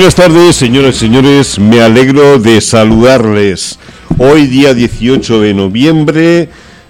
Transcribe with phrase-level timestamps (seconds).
[0.00, 1.58] Buenas tardes, señoras y señores.
[1.58, 3.78] Me alegro de saludarles.
[4.16, 6.48] Hoy, día 18 de noviembre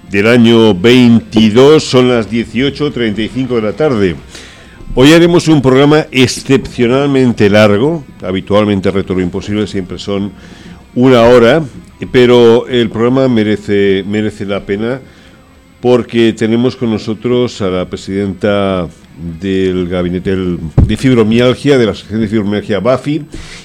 [0.09, 4.15] del año 22, son las 18.35 de la tarde.
[4.95, 8.05] Hoy haremos un programa excepcionalmente largo.
[8.23, 10.31] Habitualmente Reto lo Imposible siempre son
[10.95, 11.65] una hora,
[12.13, 15.01] pero el programa merece, merece la pena
[15.81, 18.89] porque tenemos con nosotros a la presidenta
[19.41, 23.23] del gabinete de fibromialgia, de la Asociación de Fibromialgia BAFI,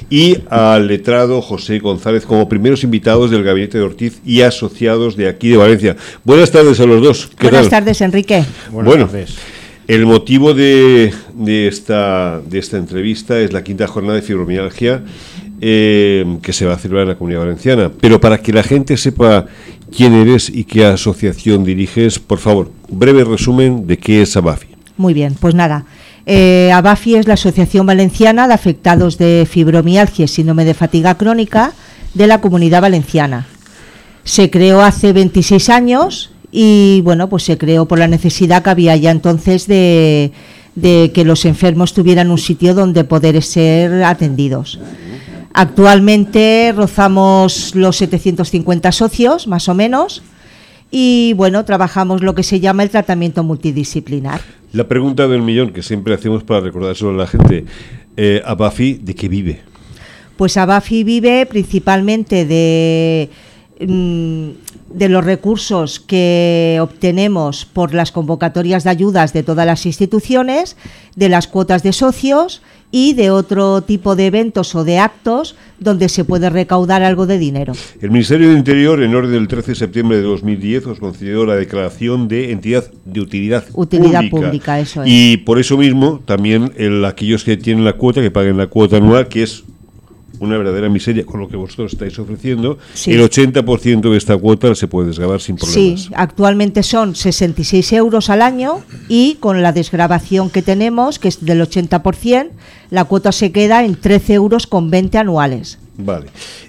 [0.09, 5.27] y al letrado José González como primeros invitados del gabinete de Ortiz y asociados de
[5.27, 5.95] aquí de Valencia.
[6.23, 7.29] Buenas tardes a los dos.
[7.41, 8.43] Buenas tardes, Enrique.
[8.71, 9.35] Buenas bueno, tardes.
[9.87, 15.03] El motivo de, de, esta, de esta entrevista es la quinta jornada de fibromialgia
[15.61, 17.91] eh, que se va a celebrar en la Comunidad Valenciana.
[17.99, 19.45] Pero para que la gente sepa
[19.95, 24.67] quién eres y qué asociación diriges, por favor, breve resumen de qué es ABAFI.
[24.97, 25.85] Muy bien, pues nada.
[26.25, 31.73] Eh, ABAFI es la Asociación Valenciana de Afectados de Fibromialgia y Síndrome de Fatiga Crónica
[32.13, 33.47] de la Comunidad Valenciana.
[34.23, 38.95] Se creó hace 26 años y bueno, pues se creó por la necesidad que había
[38.95, 40.31] ya entonces de,
[40.75, 44.79] de que los enfermos tuvieran un sitio donde poder ser atendidos.
[45.57, 50.21] Actualmente rozamos los 750 socios, más o menos,
[50.91, 54.41] y bueno, trabajamos lo que se llama el tratamiento multidisciplinar.
[54.73, 57.63] La pregunta del millón que siempre hacemos para recordárselo a la gente,
[58.17, 59.61] eh, ¿Abafi de qué vive?
[60.35, 63.29] Pues Abafi vive principalmente de,
[63.79, 64.49] mm,
[64.89, 70.75] de los recursos que obtenemos por las convocatorias de ayudas de todas las instituciones,
[71.15, 76.07] de las cuotas de socios y de otro tipo de eventos o de actos donde
[76.09, 77.73] se puede recaudar algo de dinero.
[78.01, 81.55] El Ministerio de Interior, en orden del 13 de septiembre de 2010, os concedió la
[81.55, 84.79] declaración de entidad de utilidad, utilidad pública.
[84.79, 85.09] eso es.
[85.11, 88.97] Y por eso mismo, también el, aquellos que tienen la cuota, que paguen la cuota
[88.97, 89.63] anual, que es
[90.39, 94.87] una verdadera miseria con lo que vosotros estáis ofreciendo, el 80% de esta cuota se
[94.87, 96.01] puede desgravar sin problemas.
[96.01, 101.43] Sí, actualmente son 66 euros al año y con la desgrabación que tenemos, que es
[101.43, 102.49] del 80%,
[102.89, 105.79] la cuota se queda en 13 euros con 20 anuales.
[105.97, 106.27] Vale.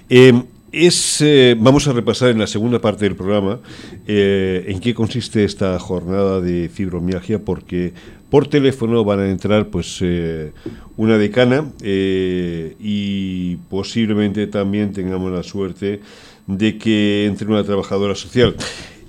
[0.09, 0.33] Eh,
[0.71, 3.59] es, eh, vamos a repasar en la segunda parte del programa
[4.05, 7.93] eh, en qué consiste esta jornada de fibromialgia, porque
[8.29, 10.51] por teléfono van a entrar pues eh,
[10.97, 16.01] una decana y posiblemente también tengamos la suerte
[16.45, 18.55] de que entre una trabajadora social.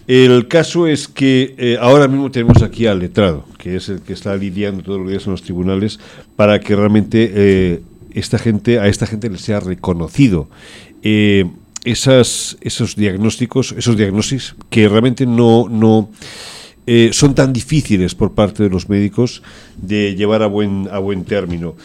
[0.07, 4.35] El caso es que ahora mismo tenemos aquí al letrado, que es el que está
[4.37, 6.01] lidiando todos los días en los tribunales
[6.37, 7.83] para que realmente
[8.15, 10.49] esta gente a esta gente le sea reconocido
[11.03, 11.47] eh,
[11.85, 16.11] esas, esos diagnósticos, esos diagnósticos que realmente no, no
[16.91, 19.43] eh, son tan difíciles por parte de los médicos
[19.77, 21.77] de llevar a buen, a buen término.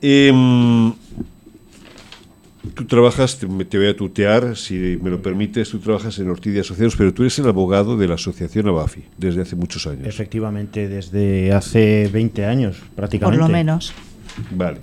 [0.00, 0.94] Em,
[2.72, 6.96] tú trabajas, te, voy a tutear, si me lo permites, tú trabajas en Ortidia Asociados,
[6.96, 10.06] pero tú eres el abogado de la asociación ABAFI desde hace muchos años.
[10.06, 13.38] Efectivamente, desde hace 20 años prácticamente.
[13.38, 13.92] Por lo menos.
[14.52, 14.78] Vale.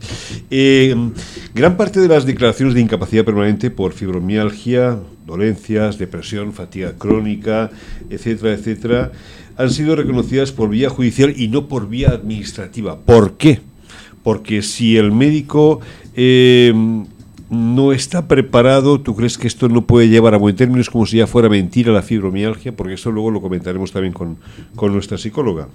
[0.52, 0.96] Eh,
[1.56, 7.72] gran parte de las declaraciones de incapacidad permanente por fibromialgia, dolencias, depresión, fatiga crónica,
[8.10, 9.12] etcétera, etcétera,
[9.58, 12.98] han sido reconocidas por vía judicial y no por vía administrativa.
[13.00, 13.62] ¿Por qué?
[14.24, 15.82] Porque si el médico
[16.16, 16.74] eh,
[17.50, 20.82] no está preparado, ¿tú crees que esto no puede llevar a buen término?
[20.82, 24.38] Es como si ya fuera mentira la fibromialgia, porque eso luego lo comentaremos también con,
[24.76, 25.68] con nuestra psicóloga.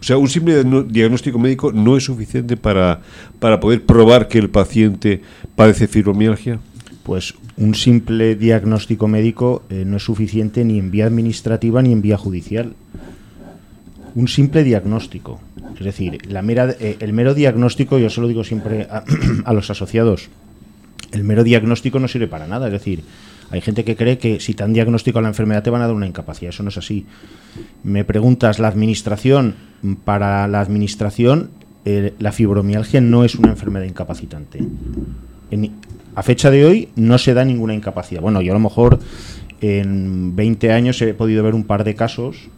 [0.00, 3.00] O sea, un simple diagnóstico médico no es suficiente para,
[3.38, 5.22] para poder probar que el paciente
[5.54, 6.58] padece fibromialgia.
[7.02, 12.02] Pues un simple diagnóstico médico eh, no es suficiente ni en vía administrativa ni en
[12.02, 12.74] vía judicial.
[14.14, 15.40] Un simple diagnóstico.
[15.78, 19.04] Es decir, la mera, eh, el mero diagnóstico, yo se lo digo siempre a,
[19.44, 20.28] a los asociados,
[21.12, 22.66] el mero diagnóstico no sirve para nada.
[22.66, 23.02] Es decir,
[23.50, 25.94] hay gente que cree que si te han diagnosticado la enfermedad te van a dar
[25.94, 26.50] una incapacidad.
[26.50, 27.06] Eso no es así.
[27.82, 29.54] Me preguntas, la administración,
[30.04, 31.50] para la administración,
[32.18, 34.60] la fibromialgia no es una enfermedad incapacitante.
[36.14, 38.20] a fecha de hoy no se da ninguna incapacidad.
[38.20, 38.98] Bueno, yo a lo mejor
[39.60, 42.48] en 20 años he podido ver un par de casos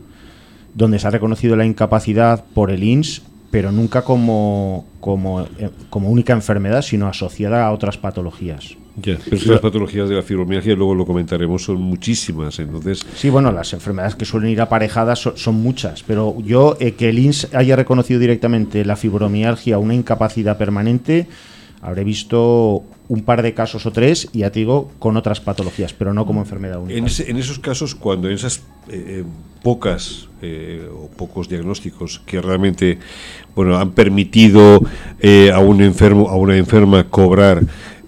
[0.74, 6.10] donde se ha reconocido la incapacidad por el INS, pero nunca como, como, eh, como
[6.10, 8.76] única enfermedad, sino asociada a otras patologías.
[8.96, 12.58] Ya, pero las patologías de la fibromialgia, luego lo comentaremos, son muchísimas.
[12.58, 17.08] Entonces, sí, bueno, las enfermedades que suelen ir aparejadas son, muchas, pero yo eh, que
[17.08, 21.28] el INS haya reconocido directamente la fibromialgia una incapacidad permanente,
[21.82, 25.92] habré visto un par de casos o tres, y ya te digo, con otras patologías,
[25.92, 26.98] pero no como enfermedad única.
[26.98, 28.62] En, esos casos, cuando en esas
[29.62, 30.28] pocas
[30.94, 32.98] o pocos diagnósticos que realmente
[33.54, 34.80] bueno han permitido
[35.52, 37.62] a un enfermo a una enferma cobrar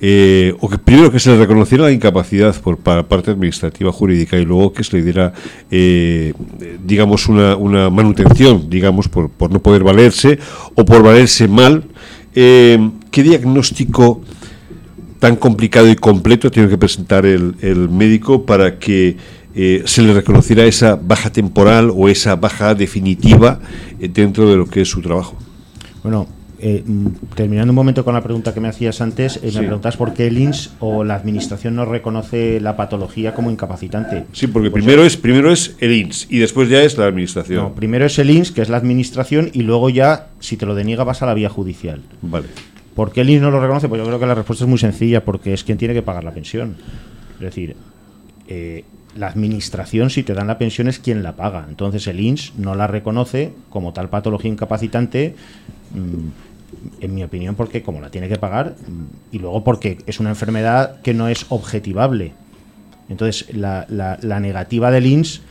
[0.04, 4.44] eh, o que primero que se le reconociera la incapacidad por parte administrativa jurídica y
[4.44, 5.32] luego que se le diera,
[5.70, 6.34] eh,
[6.84, 10.40] digamos, una, una, manutención, digamos, por, por, no poder valerse
[10.74, 11.84] o por valerse mal.
[12.34, 14.22] Eh, ¿Qué diagnóstico
[15.20, 19.16] tan complicado y completo tiene que presentar el, el médico para que
[19.54, 23.60] se le reconociera esa baja temporal o esa baja definitiva
[24.00, 25.36] dentro de lo que es su trabajo?
[26.02, 26.26] Bueno,
[26.64, 29.96] eh, mm, terminando un momento con la pregunta que me hacías antes, eh, me preguntas
[29.96, 34.26] por qué el INS o la administración no reconoce la patología como incapacitante.
[34.32, 37.64] Sí, porque pues primero, es, primero es el INS y después ya es la administración.
[37.64, 40.76] No, primero es el INS, que es la administración, y luego ya, si te lo
[40.76, 42.00] deniega, vas a la vía judicial.
[42.22, 42.46] Vale.
[42.94, 43.88] ¿Por qué el INS no lo reconoce?
[43.88, 46.24] Pues yo creo que la respuesta es muy sencilla, porque es quien tiene que pagar
[46.24, 46.76] la pensión.
[47.34, 47.76] Es decir,
[48.48, 48.84] eh,
[49.16, 51.66] la administración, si te dan la pensión, es quien la paga.
[51.68, 55.34] Entonces el INS no la reconoce como tal patología incapacitante.
[55.94, 56.28] Mm,
[57.00, 58.74] en mi opinión, porque como la tiene que pagar
[59.30, 62.32] y luego porque es una enfermedad que no es objetivable.
[63.08, 65.42] Entonces, la, la, negativa del INS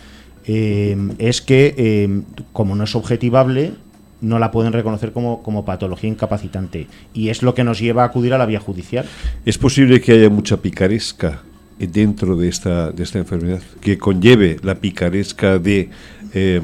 [0.46, 2.22] eh, es que, eh,
[2.54, 3.74] como no es objetivable,
[4.22, 6.88] no la pueden reconocer como, como patología incapacitante.
[7.14, 9.06] Y es lo que nos lleva a acudir a la vía judicial.
[9.46, 11.42] ¿Es posible que haya mucha picaresca
[11.80, 13.62] dentro de esta, de esta enfermedad?
[13.82, 15.90] Que conlleve la picaresca de
[16.34, 16.62] eh,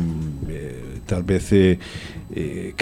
[1.08, 1.80] tal vez eh,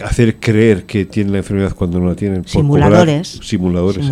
[0.04, 2.48] hacer creer que tienen la enfermedad cuando no la tienen.
[2.48, 3.28] simuladores.
[3.44, 4.06] simuladores.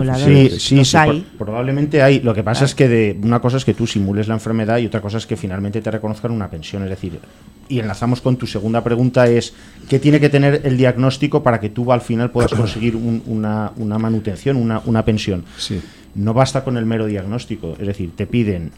[0.62, 1.25] Sí, sí, hay.
[1.38, 2.19] probablemente hay.
[2.19, 4.85] Lo que pasa es que de, una cosa es que tú simules la enfermedad y
[4.85, 6.83] otra cosa es que finalmente te reconozcan una pensión.
[6.83, 7.19] Es decir,
[7.68, 9.53] y enlazamos con tu segunda pregunta es,
[9.89, 13.97] ¿qué tiene que tener el diagnóstico para que tú al final puedas conseguir una, una,
[13.97, 15.45] manutención, una, una pensión?
[15.57, 15.81] Sí.
[16.13, 17.75] No basta con el mero diagnóstico.
[17.79, 18.71] Es decir, te piden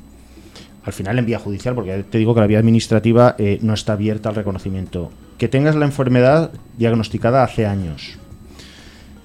[0.86, 3.94] al final en vía judicial, porque te digo que la vía administrativa eh, no está
[3.94, 5.12] abierta al reconocimiento.
[5.40, 8.20] Que tengas la enfermedad diagnosticada hace años.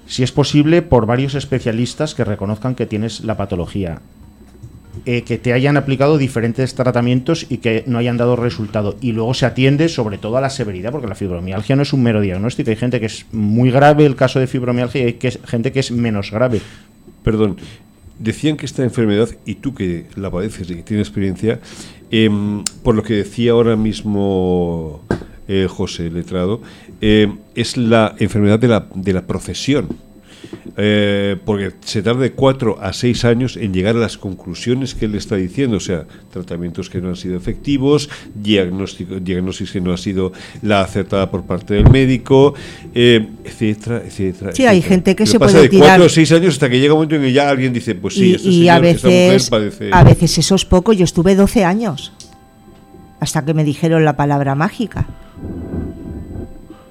[0.07, 4.01] Si es posible, por varios especialistas que reconozcan que tienes la patología.
[5.05, 8.97] Eh, que te hayan aplicado diferentes tratamientos y que no hayan dado resultado.
[8.99, 12.01] Y luego se atiende sobre todo a la severidad, porque la fibromialgia no es un
[12.03, 12.71] mero diagnóstico.
[12.71, 15.91] Hay gente que es muy grave el caso de fibromialgia y hay gente que es
[15.91, 16.59] menos grave.
[17.23, 17.57] Perdón,
[18.21, 21.59] decían que esta enfermedad, y tú que la padeces y que tienes experiencia,
[22.11, 25.01] em, por lo que decía ahora mismo
[25.47, 26.61] eh, José Letrado,
[27.01, 29.89] eh, es la enfermedad de la, de la profesión
[30.77, 35.05] eh, porque se tarda de cuatro a seis años en llegar a las conclusiones que
[35.05, 39.93] él está diciendo, o sea, tratamientos que no han sido efectivos, diagnóstico, diagnósticos que no
[39.93, 40.31] ha sido
[40.61, 42.53] la acertada por parte del médico,
[42.93, 44.51] eh, etcétera, etcétera.
[44.53, 46.93] Sí, hay gente que se pasa puede de cuatro o seis años hasta que llega
[46.93, 49.51] un momento en que ya alguien dice, pues sí, y, a veces,
[49.91, 50.93] a veces eso es poco.
[50.93, 52.13] Yo estuve 12 años
[53.19, 55.07] hasta que me dijeron la palabra mágica.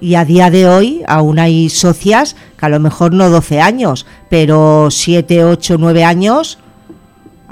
[0.00, 4.06] Y a día de hoy aún hay socias que a lo mejor no 12 años,
[4.28, 6.58] pero 7, 8, 9 años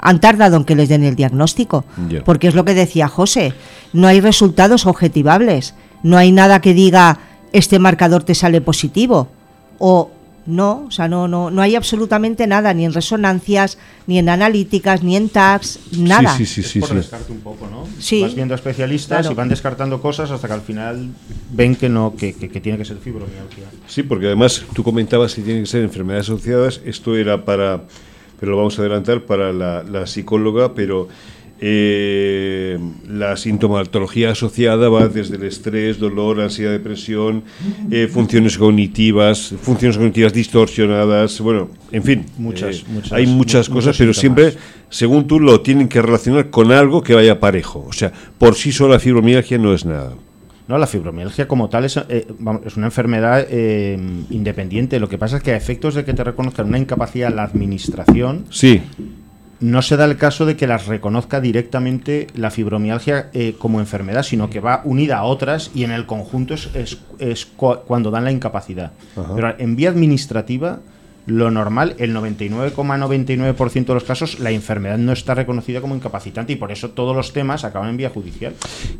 [0.01, 1.85] han tardado en que les den el diagnóstico.
[2.25, 3.53] Porque es lo que decía José,
[3.93, 7.19] no hay resultados objetivables, no hay nada que diga
[7.51, 9.27] este marcador te sale positivo
[9.79, 10.11] o
[10.49, 15.03] no, o sea, no, no, no hay absolutamente nada, ni en resonancias, ni en analíticas,
[15.03, 16.35] ni en tags, nada.
[16.35, 16.79] Sí, sí, sí.
[16.79, 17.87] Es por descarte un poco, ¿no?
[17.99, 18.21] Sí.
[18.21, 21.09] Vas viendo especialistas y van descartando cosas hasta que al final
[21.51, 23.65] ven que no, que, que, tiene que ser fibromialgia.
[23.87, 26.81] Sí, porque además tú comentabas que tienen que ser enfermedades asociadas.
[26.85, 27.83] Esto era para,
[28.39, 31.07] pero lo vamos a adelantar, para la, la psicóloga, pero
[31.61, 37.43] eh, la sintomatología asociada va desde el estrés, dolor, ansiedad, depresión,
[37.91, 43.97] eh, funciones cognitivas, funciones cognitivas distorsionadas, bueno, en fin, muchas, eh, muchas hay muchas cosas,
[43.97, 44.53] pero siempre,
[44.89, 47.85] según tú, lo tienen que relacionar con algo que vaya parejo.
[47.87, 50.13] O sea, por sí sola la fibromialgia no es nada.
[50.67, 52.27] No, la fibromialgia como tal es, eh,
[52.65, 54.99] es una enfermedad independiente.
[54.99, 58.45] Lo que pasa es que a efectos de que te reconozcan una incapacidad la administración,
[58.49, 58.81] sí
[59.59, 64.23] no se da el caso de que las reconozca directamente la fibromialgia eh, como enfermedad,
[64.23, 66.69] sino que va unida a otras y en el conjunto es,
[67.19, 68.91] es, cuando dan la incapacidad.
[69.35, 70.79] Pero en vía administrativa,
[71.29, 76.55] lo normal, el 99,99% de los casos, la enfermedad no está reconocida como incapacitante y
[76.55, 78.53] por eso todos los temas acaban en vía judicial.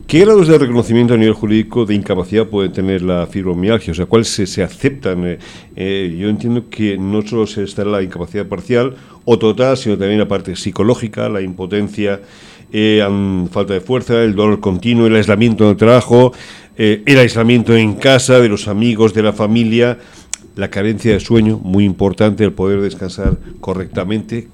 [0.08, 3.92] ¿Qué grados de reconocimiento a nivel jurídico de incapacidad puede tener la fibromialgia?
[3.92, 5.26] O sea, ¿cuáles se, aceptan?
[5.26, 5.40] Eh,
[5.76, 8.96] eh, yo entiendo que no solo se está la incapacidad parcial
[9.32, 12.22] o total, sino también la parte psicológica, la impotencia,
[12.72, 13.06] eh,
[13.52, 16.34] falta de fuerza, el dolor continuo, el aislamiento en el trabajo,
[16.78, 19.98] el aislamiento en casa, de los amigos, de la familia
[20.56, 24.48] la carencia de sueño, muy importante, el poder descansar correctamente.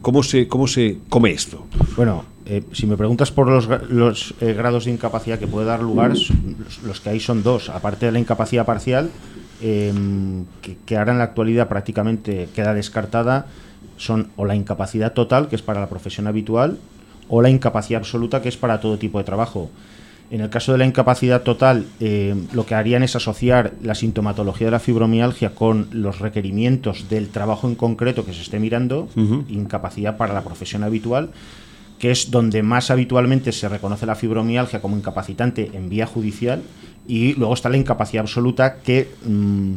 [0.00, 1.66] ¿Cómo se, cómo se come esto?
[1.96, 5.82] Bueno, eh, si me preguntas por los, los eh, grados de incapacidad que puede dar
[5.82, 6.32] lugar, los,
[6.84, 7.68] los que hay son dos.
[7.68, 9.10] Aparte de la incapacidad parcial,
[9.60, 13.46] em, que, que ahora en la actualidad prácticamente queda descartada,
[13.96, 16.78] son o la incapacidad total, que es para la profesión habitual,
[17.28, 19.70] o la incapacidad absoluta, que es para todo tipo de trabajo.
[20.30, 24.68] En el caso de la incapacidad total, eh, lo que harían es asociar la sintomatología
[24.68, 29.08] de la fibromialgia con los requerimientos del trabajo en concreto que se esté mirando,
[29.48, 31.30] incapacidad para la profesión habitual,
[31.98, 36.62] que es donde más habitualmente se reconoce la fibromialgia como incapacitante en vía judicial,
[37.08, 39.74] y luego está la incapacidad absoluta que mm,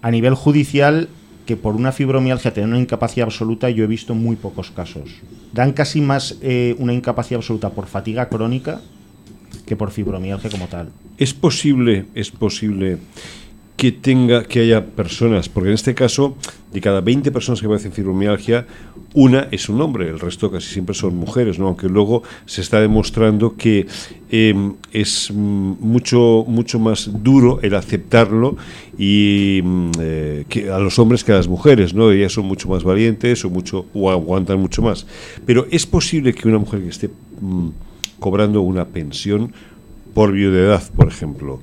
[0.00, 1.08] a nivel judicial
[1.46, 5.10] que por una fibromialgia tener una incapacidad absoluta yo he visto muy pocos casos.
[5.52, 8.80] Dan casi más eh, una incapacidad absoluta por fatiga crónica
[9.66, 10.90] que por fibromialgia como tal.
[11.18, 12.98] Es posible, es posible
[13.80, 16.36] que tenga, que haya personas, porque en este caso,
[16.70, 18.66] de cada 20 personas que padecen fibromialgia,
[19.14, 21.68] una es un hombre, el resto casi siempre son mujeres, ¿no?
[21.68, 23.86] Aunque luego se está demostrando que
[24.30, 28.58] eh, es mm, mucho, mucho más duro el aceptarlo
[28.98, 32.10] y mm, eh, a los hombres que a las mujeres, ¿no?
[32.10, 35.06] Ellas son mucho más valientes o mucho o aguantan mucho más.
[35.46, 37.08] Pero es posible que una mujer que esté
[37.40, 37.68] mm,
[38.18, 39.54] cobrando una pensión
[40.12, 41.60] por viudedad, por ejemplo,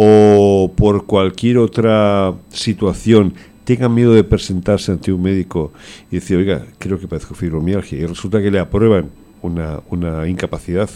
[0.00, 5.72] o por cualquier otra situación, tenga miedo de presentarse ante un médico
[6.10, 9.10] y decir, oiga, creo que padezco fibromialgia, y resulta que le aprueban
[9.42, 10.88] una, una incapacidad,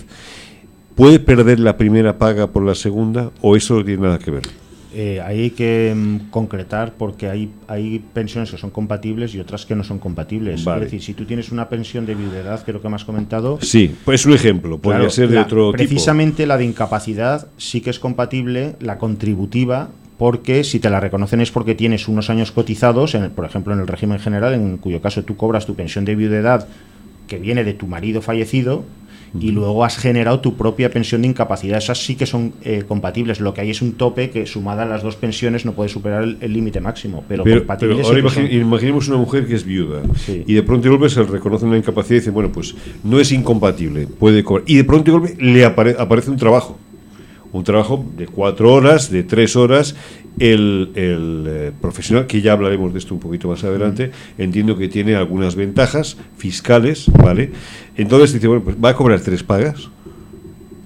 [0.94, 4.61] ¿puede perder la primera paga por la segunda o eso no tiene nada que ver?
[4.94, 9.74] Eh, hay que mm, concretar porque hay, hay pensiones que son compatibles y otras que
[9.74, 10.64] no son compatibles.
[10.64, 10.84] Vale.
[10.84, 13.94] Es decir, si tú tienes una pensión de viudedad, creo que me has comentado, Sí,
[14.04, 15.72] pues es un ejemplo, podría Claro, ser de la- otro tipo.
[15.78, 21.40] Precisamente la de incapacidad sí que es compatible, la contributiva, porque si te la reconocen
[21.40, 24.76] es porque tienes unos años cotizados, en el- por ejemplo en el régimen general, en
[24.76, 26.68] cuyo caso tú cobras tu pensión de viudedad
[27.28, 28.84] que viene de tu marido fallecido
[29.40, 31.78] y luego has generado tu propia pensión de incapacidad.
[31.78, 33.40] Esas sí que son eh, compatibles.
[33.40, 36.22] Lo que hay es un tope que sumada a las dos pensiones no puede superar
[36.40, 37.24] el límite máximo.
[37.28, 38.52] Pero, Pero, compatibles pero ahora son.
[38.52, 40.44] imaginemos una mujer que es viuda Sí.
[40.46, 42.74] y de pronto y golpe se le reconoce una incapacidad y dice, bueno, pues
[43.04, 44.64] no es incompatible, puede cobrar.
[44.68, 46.78] Y de pronto y golpe le apare- aparece un trabajo.
[47.52, 49.94] Un trabajo de cuatro horas, de tres horas.
[50.38, 54.88] El, el, eh, profesional, que ya hablaremos de esto un poquito más adelante, entiendo que
[54.88, 57.52] tiene algunas ventajas fiscales, ¿vale?
[57.96, 59.90] Entonces dice, bueno, pues va a cobrar tres pagas.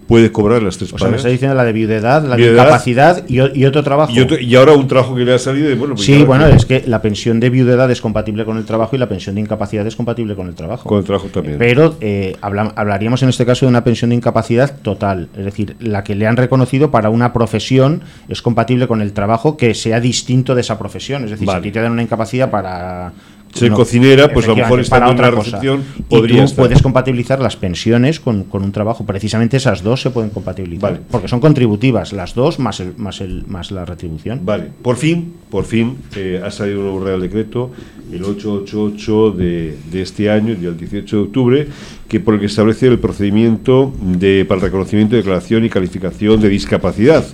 [0.07, 3.25] Puede cobrar las tres O sea, me está diciendo la de viudedad, la de incapacidad
[3.29, 4.13] y, o- y otro trabajo.
[4.13, 6.47] y, otro- y ahora un trabajo que le ha salido de, bueno, pues Sí, bueno,
[6.47, 9.41] es que la pensión de viudedad es compatible con el trabajo y la pensión de
[9.41, 10.89] incapacidad es compatible con el trabajo.
[10.89, 11.59] Con el trabajo también.
[11.59, 15.77] Pero eh, habla- hablaríamos en este caso de una pensión de incapacidad total, es decir,
[15.81, 19.99] la que le han reconocido para una profesión es compatible con el trabajo que sea
[20.01, 21.25] distinto de esa profesión.
[21.25, 21.59] Es decir, Vale.
[21.59, 23.13] si a ti te dan una incapacidad para
[23.57, 25.51] Ser cocinera, pues a lo mejor estando en otra una cosa.
[25.59, 26.57] recepción Y tú estar.
[26.57, 29.05] puedes compatibilizar las pensiones con, con un trabajo.
[29.05, 30.93] Precisamente esas dos se pueden compatibilizar.
[30.93, 31.03] Vale.
[31.11, 34.41] Porque son contributivas, las dos más, el, más, el, más la retribución.
[34.45, 37.71] Vale, por fin, por fin eh, ha salido un nuevo Real Decreto,
[38.13, 41.69] el 888 de, de este año, del 18 de octubre,
[42.09, 46.49] que por el que establece el procedimiento de, para el reconocimiento, declaración y calificación de
[46.49, 47.25] discapacidad.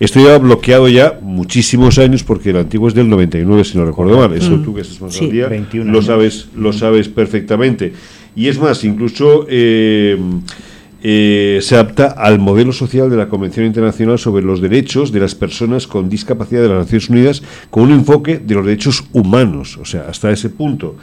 [0.00, 4.16] Esto lleva bloqueado ya muchísimos años porque el antiguo es del 99, si no recuerdo
[4.18, 4.32] mal.
[4.34, 5.26] Eso tú que estás más Sí.
[5.26, 7.92] al día, 21 lo sabes, lo sabes perfectamente.
[8.34, 10.18] Y es más, incluso eh,
[11.02, 15.34] eh, se adapta al modelo social de la Convención Internacional sobre los Derechos de las
[15.34, 19.84] Personas con Discapacidad de las Naciones Unidas con un enfoque de los derechos humanos, o
[19.84, 20.96] sea, hasta ese punto.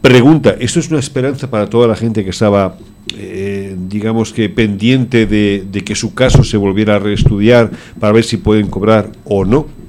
[0.00, 2.76] Pregunta, ¿esto es una esperanza para toda la gente que estaba,
[3.16, 8.24] eh, digamos que pendiente de, de que su caso se volviera a reestudiar para ver
[8.24, 9.79] si pueden cobrar o no?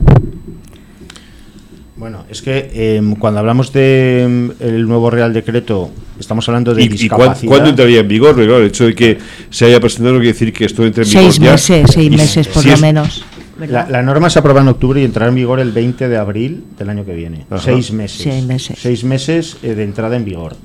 [2.02, 6.82] Bueno, es que em, cuando hablamos de em, el nuevo Real Decreto, estamos hablando de
[6.82, 7.48] ¿Y, y cuán- discapacidad.
[7.52, 8.34] cuándo entraría en vigor?
[8.34, 9.20] Claro, el hecho de que
[9.52, 11.52] se haya presentado no quiere decir que esto entre en vigor Seis ya.
[11.52, 13.24] meses, seis Y meses por si lo es- menos.
[13.60, 16.90] la, norma se aprueba en octubre y entrará en vigor el 20 de abril del
[16.90, 17.46] año que viene.
[17.52, 17.62] Ajá.
[17.66, 18.24] Seis meses.
[18.24, 18.80] Seis meses.
[18.82, 20.56] Seis meses eh, de entrada en vigor.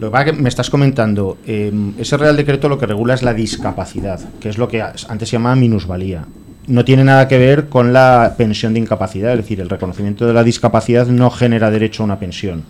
[0.00, 3.22] Lo que pasa que me estás comentando, em, ese Real Decreto lo que regula es
[3.22, 6.24] la discapacidad, que es lo que antes se llamaba minusvalía.
[6.66, 10.32] No tiene nada que ver con la pensión de incapacidad, es decir, el reconocimiento de
[10.32, 12.64] la discapacidad no genera derecho a una pensión.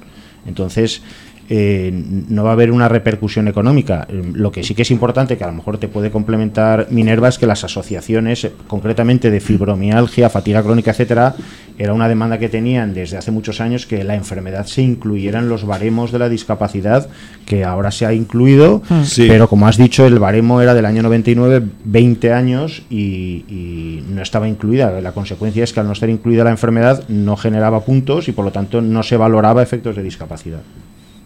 [0.47, 1.03] Entonces,
[1.49, 1.91] eh,
[2.29, 4.07] no va a haber una repercusión económica.
[4.09, 7.29] Eh, Lo que sí que es importante, que a lo mejor te puede complementar Minerva,
[7.29, 11.35] es que las asociaciones, eh, concretamente de fibromialgia, fatiga crónica, etcétera,
[11.77, 15.49] era una demanda que tenían desde hace muchos años que la enfermedad se incluyera en
[15.49, 17.09] los baremos de la discapacidad,
[17.47, 19.27] que ahora se ha incluido, Sí.
[19.29, 24.23] pero como has dicho, el baremo era del año 99, 20 años y, y no
[24.23, 25.01] estaba incluida.
[25.01, 28.45] La consecuencia es que al no estar incluida la enfermedad no generaba puntos y por
[28.45, 30.61] lo tanto no se valoraba efectos de discapacidad.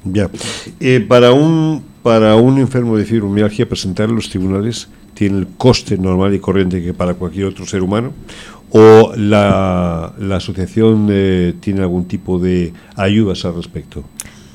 [0.04, 0.30] Ya.
[0.80, 5.98] Eh, para un para un enfermo de fibromialgia presentar en los tribunales tiene el coste
[5.98, 8.12] normal y corriente que para cualquier otro ser humano?
[8.70, 14.04] ¿O la, la asociación eh, tiene algún tipo de ayudas al respecto?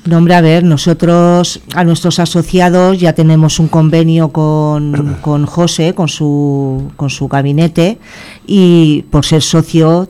[0.06, 5.94] No, hombre, a ver, nosotros, a nuestros asociados, ya tenemos un convenio con, con José,
[5.94, 7.98] con su, con su gabinete,
[8.46, 10.08] y por ser socio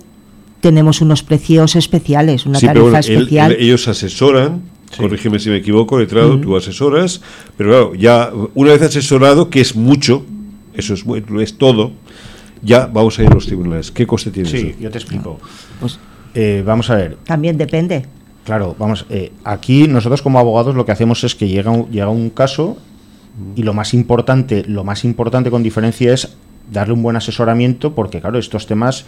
[0.60, 3.52] tenemos unos precios especiales, una Sí, pero tarifa él- especial.
[3.52, 4.62] él- ellos asesoran,
[4.94, 5.02] Sí.
[5.02, 7.20] corrígeme si me equivoco, letrado, tú asesoras,
[7.56, 10.24] pero claro, ya una vez asesorado, que es mucho,
[10.74, 11.04] eso es,
[11.40, 11.92] es todo,
[12.62, 13.90] ya vamos a ir a los tribunales.
[13.90, 14.78] ¿Qué coste tiene Sí, eso?
[14.80, 15.38] yo te explico.
[15.80, 15.98] Pues
[16.34, 18.06] Eh, vamos a ver, también depende.
[18.44, 22.08] Claro, vamos, eh, aquí nosotros como abogados lo que hacemos es que llega un, llega
[22.08, 22.76] un caso
[23.56, 26.36] y lo más importante, lo más importante con diferencia es
[26.72, 29.04] darle un buen asesoramiento porque claro, estos temas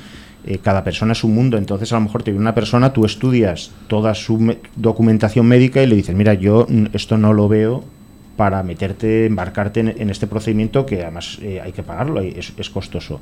[0.46, 3.04] eh, cada persona es un mundo, entonces a lo mejor te viene una persona, tú
[3.04, 7.84] estudias toda su me- documentación médica y le dices, mira, yo esto no lo veo
[8.36, 13.20] para meterte, embarcarte en, este procedimiento que además eh, hay que pagarlo, es, es costoso.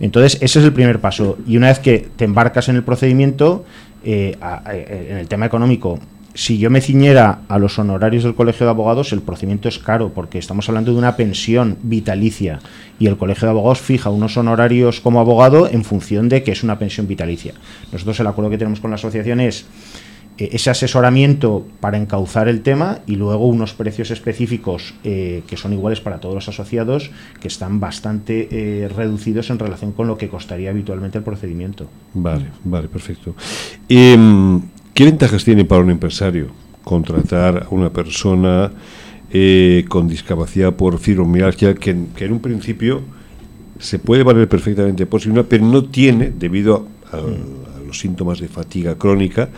[0.00, 1.38] Entonces, ese es el primer paso.
[1.46, 3.64] Y una vez que te embarcas en el procedimiento,
[4.04, 6.00] eh, en el tema económico,
[6.34, 10.12] si yo me ciñera a los honorarios del Colegio de Abogados, el procedimiento es caro,
[10.14, 12.60] porque estamos hablando de una pensión vitalicia
[12.98, 16.62] y el Colegio de Abogados fija unos honorarios como abogado en función de que es
[16.62, 17.54] una pensión vitalicia.
[17.92, 19.66] Nosotros el acuerdo que tenemos con la asociación es
[20.40, 25.72] eh, ese asesoramiento para encauzar el tema y luego unos precios específicos eh, que son
[25.72, 27.10] iguales para todos los asociados
[27.40, 31.88] que están bastante eh, reducidos en relación con lo que costaría habitualmente el procedimiento.
[32.14, 33.34] Vale, vale, perfecto.
[34.94, 36.48] ¿Qué ventajas tiene para un empresario
[36.84, 38.72] contratar a una persona
[39.32, 43.02] eh, con discapacidad por fibromialgia que, que en un principio
[43.78, 48.40] se puede valer perfectamente por sí misma, pero no tiene, debido a, a los síntomas
[48.40, 49.48] de fatiga crónica,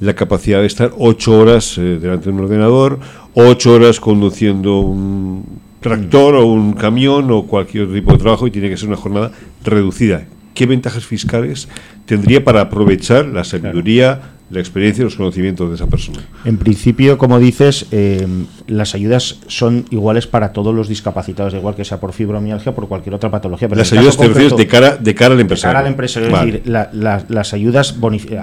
[0.00, 2.98] la capacidad de estar ocho horas eh, delante de un ordenador,
[3.34, 5.44] ocho horas conduciendo un
[5.80, 8.96] tractor o un camión o cualquier otro tipo de trabajo y tiene que ser una
[8.96, 9.32] jornada
[9.64, 10.26] reducida.
[10.54, 11.68] ¿Qué ventajas fiscales
[12.04, 16.20] tendría para aprovechar la sabiduría, la experiencia y los conocimientos de esa persona?
[16.44, 18.26] En principio, como dices, eh,
[18.68, 22.86] las ayudas son iguales para todos los discapacitados, igual que sea por fibromialgia o por
[22.86, 23.68] cualquier otra patología.
[23.68, 25.72] Pero Las ayudas te refieres de cara, de cara al de empresario.
[25.74, 26.46] cara al empresario, Vale.
[26.48, 27.96] es decir, la- la- las ayudas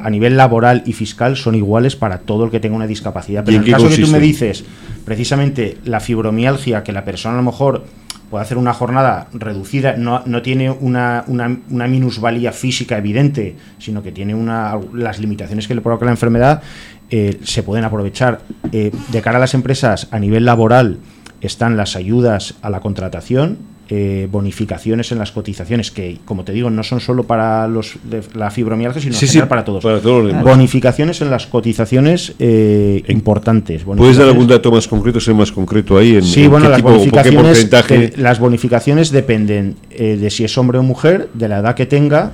[0.04, 3.44] a nivel laboral y fiscal son iguales para todo el que tenga una discapacidad.
[3.44, 4.64] ¿Y Pero en el caso que tú me dices,
[5.06, 7.86] precisamente la fibromialgia, que la persona a lo mejor
[8.30, 14.04] puede hacer una jornada reducida, no, no tiene una, una, una minusvalía física evidente, sino
[14.04, 16.62] que tiene una, las limitaciones que le provoca la enfermedad,
[17.10, 18.42] eh, se pueden aprovechar.
[18.72, 21.00] Eh, de cara a las empresas, a nivel laboral,
[21.42, 23.58] están las ayudas a la contratación,
[23.92, 28.22] eh, bonificaciones en las cotizaciones, que como te digo, no son solo para los de
[28.36, 29.84] la fibromialgia, sino Sí, sí, para todos.
[29.84, 30.44] para todos los demás.
[30.44, 33.84] Bonificaciones en las cotizaciones eh, importantes.
[33.84, 36.16] ¿Puedes dar algún dato más concreto, ser más concreto ahí?
[36.18, 37.98] En, Sí, en bueno, qué las tipo o qué bonificaciones, porcentaje?
[37.98, 41.86] de- las bonificaciones dependen eh, de si es hombre o mujer, de la edad que
[41.88, 42.34] tenga,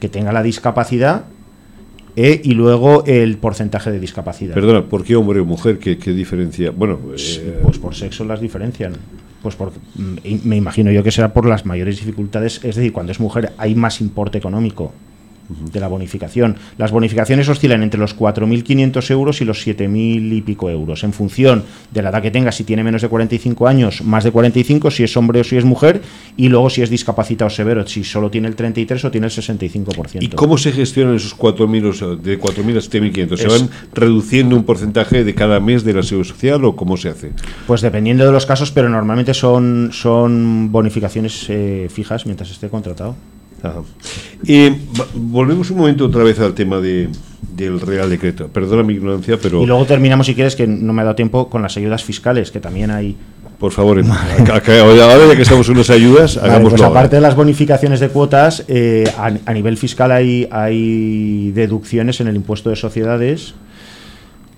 [0.00, 1.24] que tenga la discapacidad
[2.16, 4.54] eh, y luego el porcentaje de discapacidad.
[4.54, 5.78] Perdona, ¿por qué hombre o mujer?
[5.78, 6.70] ¿Qué, qué diferencia?
[6.70, 8.92] Bueno, eh, Pues por sexo las diferencian.
[9.44, 13.12] Pues porque mm, me imagino yo que será por las mayores dificultades, es decir, cuando
[13.12, 14.94] es mujer hay más importe económico
[15.48, 16.56] de la bonificación.
[16.78, 21.64] Las bonificaciones oscilan entre los 4.500 euros y los 7.000 y pico euros, en función
[21.92, 25.02] de la edad que tenga, si tiene menos de 45 años, más de 45, si
[25.04, 26.00] es hombre o si es mujer,
[26.36, 30.22] y luego si es discapacitado severo, si solo tiene el 33 o tiene el 65%.
[30.22, 33.36] ¿y cómo se gestionan esos 4.000, o sea, de 4.000 a 7.500?
[33.36, 36.96] ¿Se Es- van reduciendo un porcentaje de cada mes de la seguridad social o cómo
[36.96, 37.32] se hace?
[37.66, 43.14] Pues dependiendo de los casos, pero normalmente son, son bonificaciones eh, fijas mientras esté contratado.
[43.64, 43.80] Ajá.
[44.46, 44.76] Eh,
[45.14, 47.08] volvemos un momento otra vez al tema de,
[47.56, 48.48] del Real Decreto.
[48.48, 51.48] Perdona mi ignorancia, pero Y luego terminamos, si quieres, que no me ha dado tiempo,
[51.48, 53.16] con las ayudas fiscales, que también hay.
[53.58, 57.00] por favor, ahora ya que estamos en unas ayudas, Vale, hagámoslo pues ahora.
[57.00, 62.28] aparte de las bonificaciones de cuotas, eh, a, a nivel fiscal hay, hay deducciones en
[62.28, 63.54] el impuesto de sociedades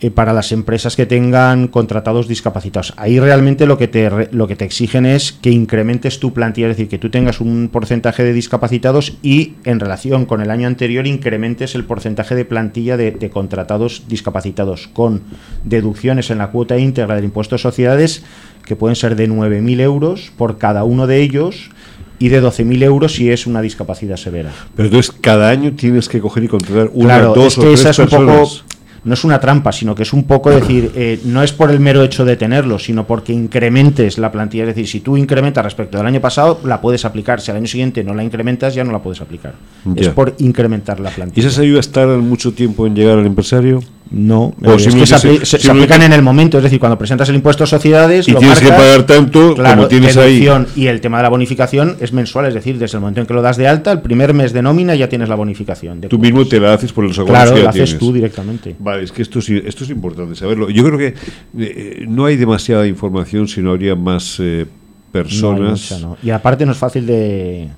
[0.01, 2.93] eh, para las empresas que tengan contratados discapacitados.
[2.97, 6.77] Ahí realmente lo que, te, lo que te exigen es que incrementes tu plantilla, es
[6.77, 11.07] decir, que tú tengas un porcentaje de discapacitados y en relación con el año anterior
[11.07, 15.23] incrementes el porcentaje de plantilla de, de contratados discapacitados con
[15.65, 18.23] deducciones en la cuota íntegra del impuesto de sociedades
[18.67, 21.71] que pueden ser de 9.000 euros por cada uno de ellos
[22.19, 24.51] y de 12.000 euros si es una discapacidad severa.
[24.75, 27.81] Pero entonces cada año tienes que coger y contratar una, Claro, dos es o tres
[27.81, 28.65] esa es un poco, personas.
[29.07, 31.81] No es una trampa, sino que es un poco decir, eh, no es por el
[31.81, 34.65] mero hecho de tenerlo, sino porque incrementes la plantilla.
[34.65, 37.41] Es decir, si tú incrementas respecto del año pasado, la puedes aplicar.
[37.41, 39.55] Si al año siguiente no la incrementas, ya no la puedes aplicar.
[39.85, 40.03] Ya.
[40.03, 41.47] Es por incrementar la ¿Y plantilla.
[41.47, 43.81] esas ayudas tardan mucho tiempo en llegar al empresario?
[44.09, 46.59] No, O eh, es que se, se- apli- se- se simplemente- aplican en el momento,
[46.59, 49.77] es decir, cuando presentas el impuesto a sociedades Y lo tienes que pagar tanto claro,
[49.77, 50.47] como tienes ahí.
[50.77, 53.35] Y el tema de la bonificación es mensual, es decir, desde el momento en que
[53.35, 56.01] lo das de alta, el primer mes de nómina ya tienes la bonificación.
[56.01, 57.99] de Tú mismo te la haces por los acuerdos Claro, que lo ya haces tienes.
[57.99, 58.77] tú directamente.
[58.79, 60.71] Vale, es que esto, sí- esto es importante saberlo.
[60.71, 61.15] Yo creo que
[61.59, 66.17] eh, no hay demasiada información si no habría más eh, No personas mucha, ¿no?
[66.23, 67.69] Y aparte no es fácil de,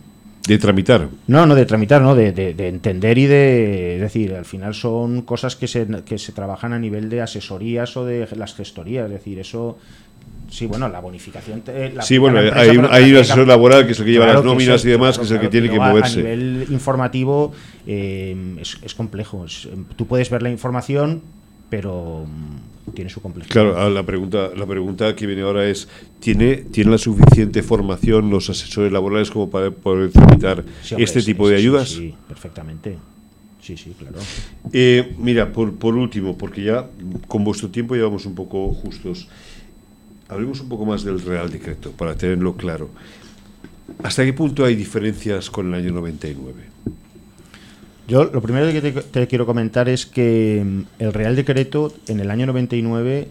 [0.48, 1.08] de tramitar.
[1.26, 3.94] No, no de tramitar, no, de, de- de entender y de.
[3.96, 7.96] Es decir, al final son cosas que se, que se trabajan a nivel de asesorías
[7.96, 9.06] o de las gestorías.
[9.06, 9.78] Es decir, eso.
[10.50, 11.62] Sí, bueno, la bonificación.
[11.94, 14.42] la Sí, bueno, hay un- hay un asesor laboral que es el que lleva las
[14.42, 16.20] nóminas es, y demás, claro, que es el que claro, tiene que moverse.
[16.20, 17.52] A nivel informativo
[17.86, 19.44] eh, es, es complejo.
[19.44, 21.20] es- tú puedes ver la información,
[21.68, 23.52] pero mm, tiene su complejidad.
[23.52, 25.88] Claro, ah, la pregunta, la pregunta que viene ahora es,
[26.20, 30.64] ¿tiene, ¿tiene la suficiente formación los asesores laborales como para poder Sí, hombre,
[31.04, 31.88] este es- tipo es- de ayudas?
[31.90, 32.96] Sí, perfectamente.
[33.62, 34.16] Sí, sí, claro.
[34.72, 36.86] Eh, mira, por, por último, porque ya
[37.26, 39.28] con vuestro tiempo llevamos un poco justos,
[40.28, 42.88] hablemos un poco más del Real Decreto, para tenerlo claro.
[44.02, 46.54] ¿Hasta qué punto hay diferencias con el año 99?
[48.08, 52.30] Yo lo primero que te, quiero comentar es que mm, el Real Decreto en el
[52.30, 53.28] año 99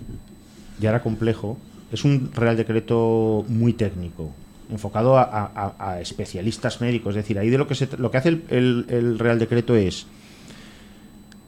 [0.79, 1.57] ya era complejo.
[1.91, 4.31] Es un Real Decreto muy técnico,
[4.69, 7.15] enfocado a, especialistas médicos.
[7.15, 9.75] Es decir, ahí de lo que, se, lo que hace el, el- el Real Decreto
[9.75, 10.05] es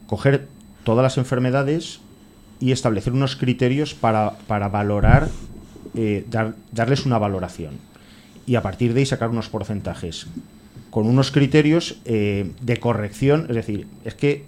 [0.08, 0.48] coger
[0.82, 2.00] todas las enfermedades
[2.58, 5.28] y establecer unos criterios para, para valorar,
[5.94, 7.74] eh, dar- darles una valoración.
[8.46, 10.26] Y a partir de ahí sacar unos porcentajes
[10.90, 14.44] con unos criterios eh, de corrección, es decir, es que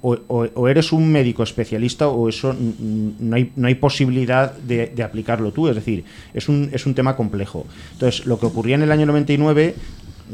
[0.00, 5.50] o, eres un médico especialista o eso no hay, no hay posibilidad de, de aplicarlo
[5.52, 7.66] tú, es decir, es un, es un tema complejo.
[7.94, 9.74] Entonces, lo que ocurría en el año 99,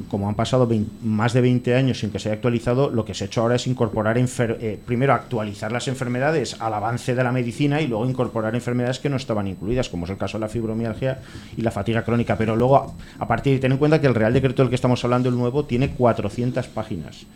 [0.08, 3.14] como han pasado vein- más de 20 años sin que se haya actualizado, lo que
[3.14, 7.32] se ha hecho ahora es incorporar, eh, primero actualizar las enfermedades al avance de la
[7.32, 10.48] medicina y luego incorporar enfermedades que no estaban incluidas, como es el caso de la
[10.48, 11.20] fibromialgia
[11.56, 12.36] y la fatiga crónica.
[12.36, 15.02] Pero luego, a- partir de ten en cuenta que el Real Decreto del que estamos
[15.04, 17.26] hablando, el nuevo, tiene 400 páginas.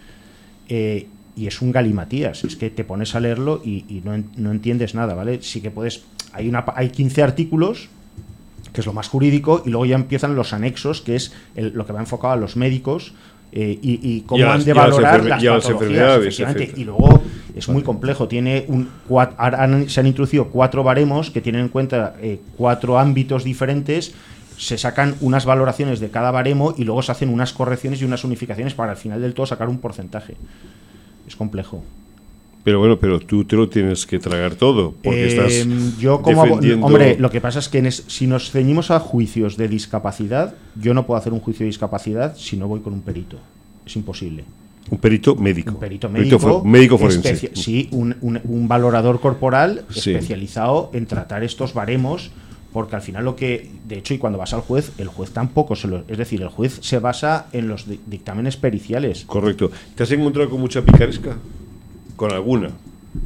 [0.68, 4.96] Eh, y es un galimatías, es que te pones a leerlo y, no, no entiendes
[4.96, 5.40] nada, ¿vale?
[5.42, 7.88] Sí que puedes, hay, una, hay 15 artículos,
[8.72, 11.86] que es lo más jurídico, y luego ya empiezan los anexos, que es el- lo
[11.86, 13.12] que va enfocado a los médicos
[13.50, 15.42] eh, y, y cómo Y han de valorar las
[15.78, 16.18] patologías.
[16.76, 17.22] Y luego
[17.56, 21.62] es muy complejo, tiene un, cua- ahora han- se han introducido cuatro baremos que tienen
[21.62, 24.12] en cuenta eh, cuatro ámbitos diferentes
[24.58, 28.24] se sacan unas valoraciones de cada baremo y luego se hacen unas correcciones y unas
[28.24, 30.34] unificaciones para al final del todo sacar un porcentaje.
[31.26, 31.84] Es complejo.
[32.64, 36.44] Pero bueno, pero tú te lo tienes que tragar todo, porque Eh, estás yo como
[36.44, 39.68] defendiendo- hombre, lo que pasa es que en es- si nos ceñimos a juicios de
[39.68, 43.38] discapacidad, yo no puedo hacer un juicio de discapacidad si no voy con un perito.
[43.86, 44.44] Es imposible.
[44.90, 45.70] Un perito médico.
[45.72, 47.50] Un perito médico, médico forense.
[47.54, 50.10] sí, un, un- un valorador corporal Sí.
[50.12, 52.30] especializado en tratar estos baremos,
[52.72, 55.74] porque al final lo que, de hecho, y cuando vas al juez, el juez tampoco
[55.76, 59.24] se lo, es decir, el juez se basa en los di- dictámenes periciales.
[59.26, 59.70] Correcto.
[59.94, 61.36] ¿Te has encontrado con mucha picaresca?
[62.18, 62.68] Con alguna.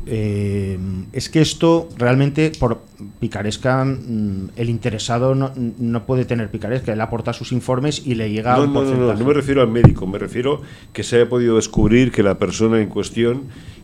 [0.06, 0.78] Eh,
[1.12, 2.82] es que esto realmente por
[3.18, 8.30] picaresca mm, el interesado no, no puede tener picaresca, él aporta sus informes y le
[8.30, 9.20] llega No, un no, no, no, porcentaje.
[9.20, 12.80] no me refiero al médico, me refiero que se haya podido descubrir que la persona
[12.80, 13.42] en cuestión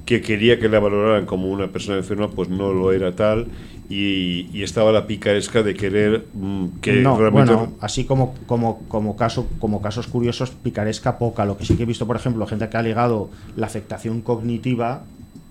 [0.09, 3.49] que quería que la valoraran como una persona enferma, pues no lo era tal
[3.90, 7.53] y, y estaba la picaresca de querer mm, que no, realmente...
[7.53, 11.44] bueno, así como, como, como, caso, como casos curiosos, picaresca poca.
[11.44, 15.03] Lo que sí que he visto, por ejemplo, gente que ha alegado la afectación cognitiva,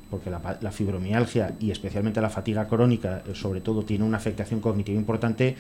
[0.09, 4.59] porque la, la fibromialgia y especialmente la fatiga crónica, eh, sobre todo, tiene una afectación
[4.59, 5.55] cognitiva importante,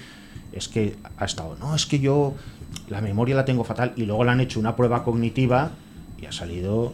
[0.53, 2.33] es que ha estado, no, es que yo
[2.89, 5.69] la memoria la tengo fatal y luego le han hecho una prueba cognitiva
[6.19, 6.93] y ha salido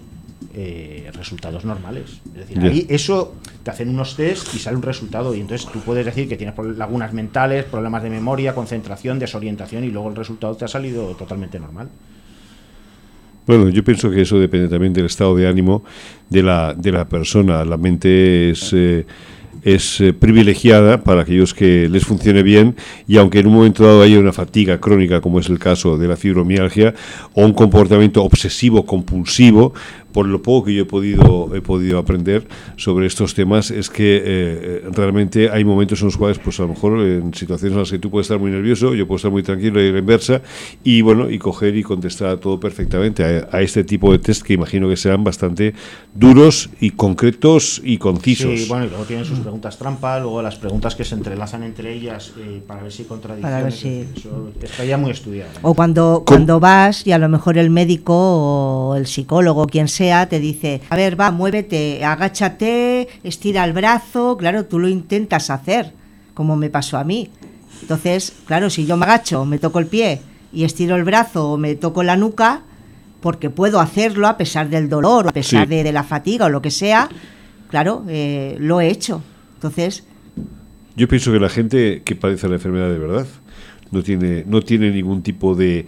[0.53, 2.21] eh, resultados normales.
[2.27, 5.79] Es decir, ahí eso te hacen unos test y sale un resultado y entonces tú
[5.79, 10.55] puedes decir que tienes lagunas mentales, problemas de memoria, concentración, desorientación y luego el resultado
[10.55, 11.89] te ha salido totalmente normal.
[13.45, 15.83] Bueno, yo pienso que eso depende también del estado de ánimo
[16.29, 17.65] de la, de la persona.
[17.65, 19.05] La mente es, eh,
[19.63, 22.75] es eh, privilegiada para aquellos que les funcione bien
[23.07, 26.07] y aunque en un momento dado haya una fatiga crónica, como es el caso de
[26.07, 26.93] la fibromialgia,
[27.33, 29.73] o un comportamiento obsesivo compulsivo,
[30.13, 32.47] por lo poco que yo he podido, he podido aprender
[32.77, 36.69] sobre estos temas, es que eh, realmente hay momentos en los cuales, pues a lo
[36.69, 39.43] mejor en situaciones en las que tú puedes estar muy nervioso, yo puedo estar muy
[39.43, 40.41] tranquilo y la inversa,
[40.83, 44.43] y bueno, y coger y contestar a todo perfectamente a, a este tipo de test
[44.43, 45.73] que imagino que serán bastante
[46.13, 48.59] duros y concretos y concisos.
[48.59, 51.91] Sí, bueno, y luego tienen sus preguntas trampa, luego las preguntas que se entrelazan entre
[51.93, 53.51] ellas eh, para ver si contradicciones.
[53.53, 55.49] Para ver si- Eso está ya muy estudiado.
[55.63, 60.02] O cuando, cuando vas y a lo mejor el médico o el psicólogo, quien sea,
[60.03, 65.49] sea, te dice, a ver, va, muévete, agáchate, estira el brazo, claro, tú lo intentas
[65.49, 65.93] hacer,
[66.33, 67.29] como me pasó a mí.
[67.81, 70.19] Entonces, claro, si yo me agacho, me toco el pie
[70.51, 72.63] y estiro el brazo o me toco la nuca,
[73.21, 76.71] porque puedo hacerlo a pesar del dolor, a pesar de, la fatiga o lo que
[76.71, 77.07] sea,
[77.69, 79.23] claro, eh, lo he hecho.
[79.53, 80.03] Entonces...
[80.97, 83.25] Yo pienso que la gente que padece la enfermedad de verdad
[83.89, 85.85] no tiene, no tiene ningún tipo de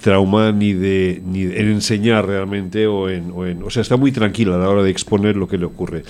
[0.00, 4.12] trauma ni de, ni en enseñar realmente o en, o en, o sea está muy
[4.12, 6.02] tranquila a la hora de exponer lo que le ocurre.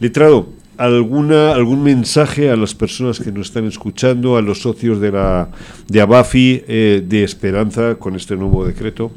[0.00, 5.12] Letrado alguna algún mensaje a las personas que nos están escuchando a los socios de
[5.12, 5.48] la
[5.88, 9.10] de Abafi eh, de esperanza con este nuevo decreto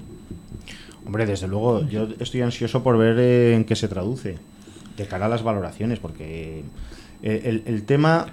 [1.06, 4.38] hombre desde luego yo estoy ansioso por ver eh, en qué se traduce
[4.96, 6.64] de cara a las valoraciones porque
[7.24, 8.28] eh, el, tema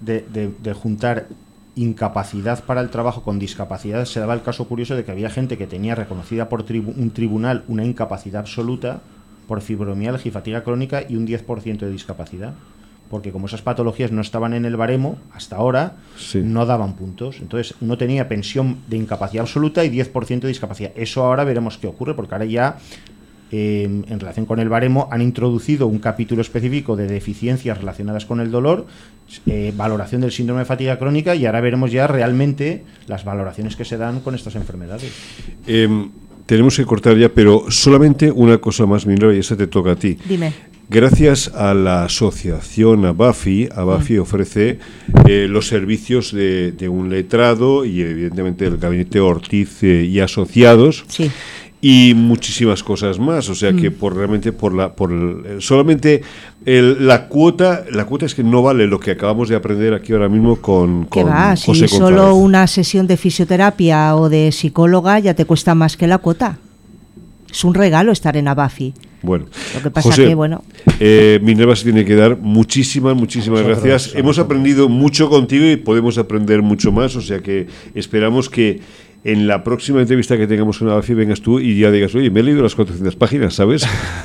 [0.00, 0.24] de,
[0.62, 1.26] de juntar
[1.76, 5.56] incapacidad para el trabajo con discapacidad, se daba el caso curioso de que había gente
[5.56, 9.00] que tenía reconocida por un tribunal una incapacidad absoluta
[9.46, 12.54] por fibromialgia y fatiga crónica y un 10% de discapacidad.
[13.10, 15.92] Porque como esas patologías no estaban en el baremo, hasta ahora
[16.34, 17.36] no daban puntos.
[17.40, 20.90] Entonces uno tenía pensión de incapacidad absoluta y 10% de discapacidad.
[20.96, 22.78] Eso ahora veremos qué ocurre, porque ahora ya
[23.50, 28.50] en relación con el baremo, han introducido un capítulo específico de deficiencias relacionadas con el
[28.50, 28.86] dolor,
[29.46, 33.84] eh, valoración del síndrome de fatiga crónica y ahora veremos ya realmente las valoraciones que
[33.84, 35.12] se dan con estas enfermedades.
[35.66, 36.10] Em,
[36.46, 39.96] tenemos que cortar ya, pero solamente una cosa más, Minero, y esa te toca a
[39.96, 40.16] ti.
[40.28, 40.52] Dime.
[40.88, 44.20] Gracias a la asociación ABAFI, ABAFI mm.
[44.20, 44.78] ofrece
[45.28, 51.04] eh, los servicios de, un letrado y evidentemente del gabinete Ortiz eh, y asociados.
[51.08, 51.30] Sí
[51.88, 53.48] y muchísimas cosas más.
[53.48, 53.94] O sea que mm.
[53.94, 55.12] por realmente por la por
[55.60, 56.20] solamente
[56.64, 60.28] la cuota la cuota es que no vale lo que acabamos de aprender aquí ahora
[60.28, 61.54] mismo con, con va?
[61.54, 66.18] si solo una sesión de fisioterapia o de psicóloga ya te cuesta más que la
[66.18, 66.58] cuota.
[67.48, 68.92] Es un regalo estar en Abafi.
[69.22, 70.62] Bueno, lo que pasa que, bueno.
[71.00, 74.12] Eh, Minerva se tiene que dar muchísimas, muchísimas gracias.
[74.14, 78.80] Hemos aprendido mucho contigo y podemos aprender mucho más, o sea que esperamos que
[79.26, 82.40] en la próxima entrevista que tengamos con Abafi vengas tú y ya digas, oye, me
[82.40, 83.84] he leído las 400 páginas, ¿sabes?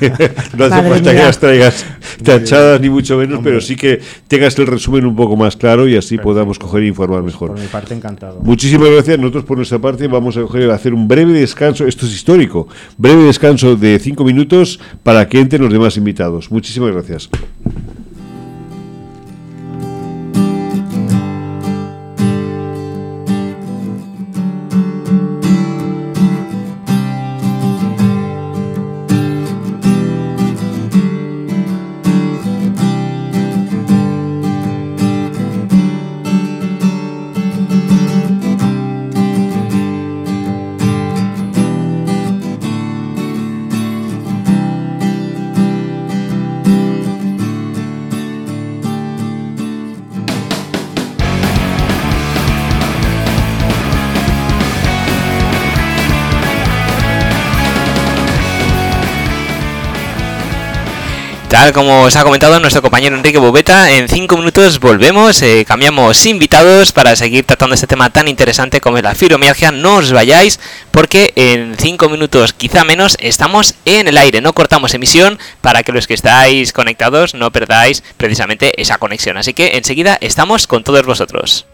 [0.56, 1.84] no hace falta que las traigas
[2.22, 5.96] tachadas ni mucho menos, pero sí que tengas el resumen un poco más claro y
[5.96, 7.48] así podamos coger e informar mejor.
[7.48, 8.40] Por mi parte, encantado.
[8.44, 9.18] Muchísimas gracias.
[9.18, 11.84] Nosotros, por nuestra parte, vamos a coger, hacer un breve descanso.
[11.84, 12.68] Esto es histórico.
[12.96, 16.48] Breve descanso de cinco minutos para que entren los demás invitados.
[16.48, 17.28] Muchísimas gracias.
[61.72, 66.92] Como os ha comentado nuestro compañero Enrique Bobeta, en cinco minutos volvemos, eh, cambiamos invitados
[66.92, 69.72] para seguir tratando este tema tan interesante como es la fibromialgia.
[69.72, 74.42] No os vayáis porque en cinco minutos, quizá menos, estamos en el aire.
[74.42, 79.38] No cortamos emisión para que los que estáis conectados no perdáis precisamente esa conexión.
[79.38, 81.64] Así que enseguida estamos con todos vosotros.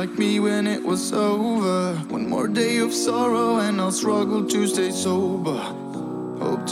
[0.00, 1.94] Like me when it was over.
[2.08, 5.89] One more day of sorrow and I'll struggle to stay sober.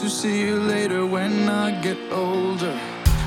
[0.09, 2.75] See you later when I get older.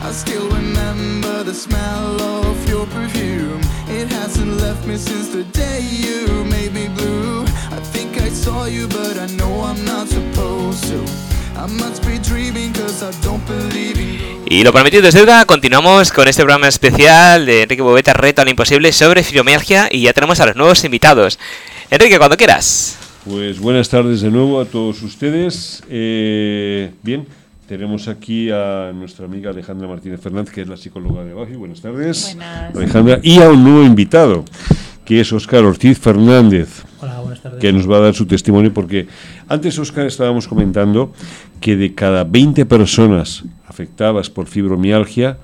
[0.04, 3.62] I still remember the smell of your perfume.
[3.88, 7.44] It hasn't left me since the day you made me blue.
[7.72, 11.32] I think I saw you, but I know I'm not supposed to.
[14.50, 18.50] Y lo prometido es deuda, continuamos con este programa especial de Enrique Bobeta, Reto al
[18.50, 21.38] Imposible sobre fibromialgia y ya tenemos a los nuevos invitados.
[21.92, 23.01] Enrique, cuando quieras.
[23.24, 25.84] Pues buenas tardes de nuevo a todos ustedes.
[25.90, 27.28] Eh, bien,
[27.68, 31.54] tenemos aquí a nuestra amiga Alejandra Martínez Fernández, que es la psicóloga de Baji.
[31.54, 32.34] Buenas tardes.
[32.36, 32.76] Buenas.
[32.76, 33.20] Alejandra.
[33.22, 34.44] Y a un nuevo invitado,
[35.06, 36.84] que es Óscar Ortiz Fernández.
[37.00, 37.60] Hola, buenas tardes.
[37.60, 39.08] que nos va a dar su testimonio, porque
[39.48, 41.14] antes, Oscar, estábamos comentando
[41.60, 45.38] que de cada 20 personas afectadas por fibromialgia,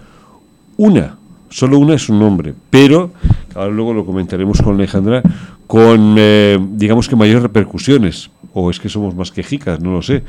[0.77, 1.17] una,
[1.51, 3.11] solo una es un hombre, pero,
[3.53, 5.21] ahora luego lo comentaremos con Alejandra,
[5.67, 10.23] con, eh, digamos que mayores repercusiones, o es que somos más quejicas, no lo sé.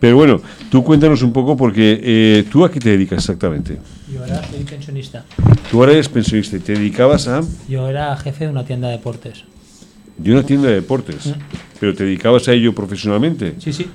[0.00, 0.40] Pero bueno,
[0.70, 3.78] tú cuéntanos un poco, porque eh, tú a qué te dedicas exactamente.
[4.12, 5.24] Yo era soy pensionista.
[5.70, 8.94] Tú ahora eres pensionista y te dedicabas a Yo era jefe de una tienda de
[8.94, 9.44] deportes.
[10.16, 11.32] de una tienda de deportes,
[11.78, 13.54] pero te dedicabas a ello profesionalmente.
[13.58, 13.86] Sí, sí.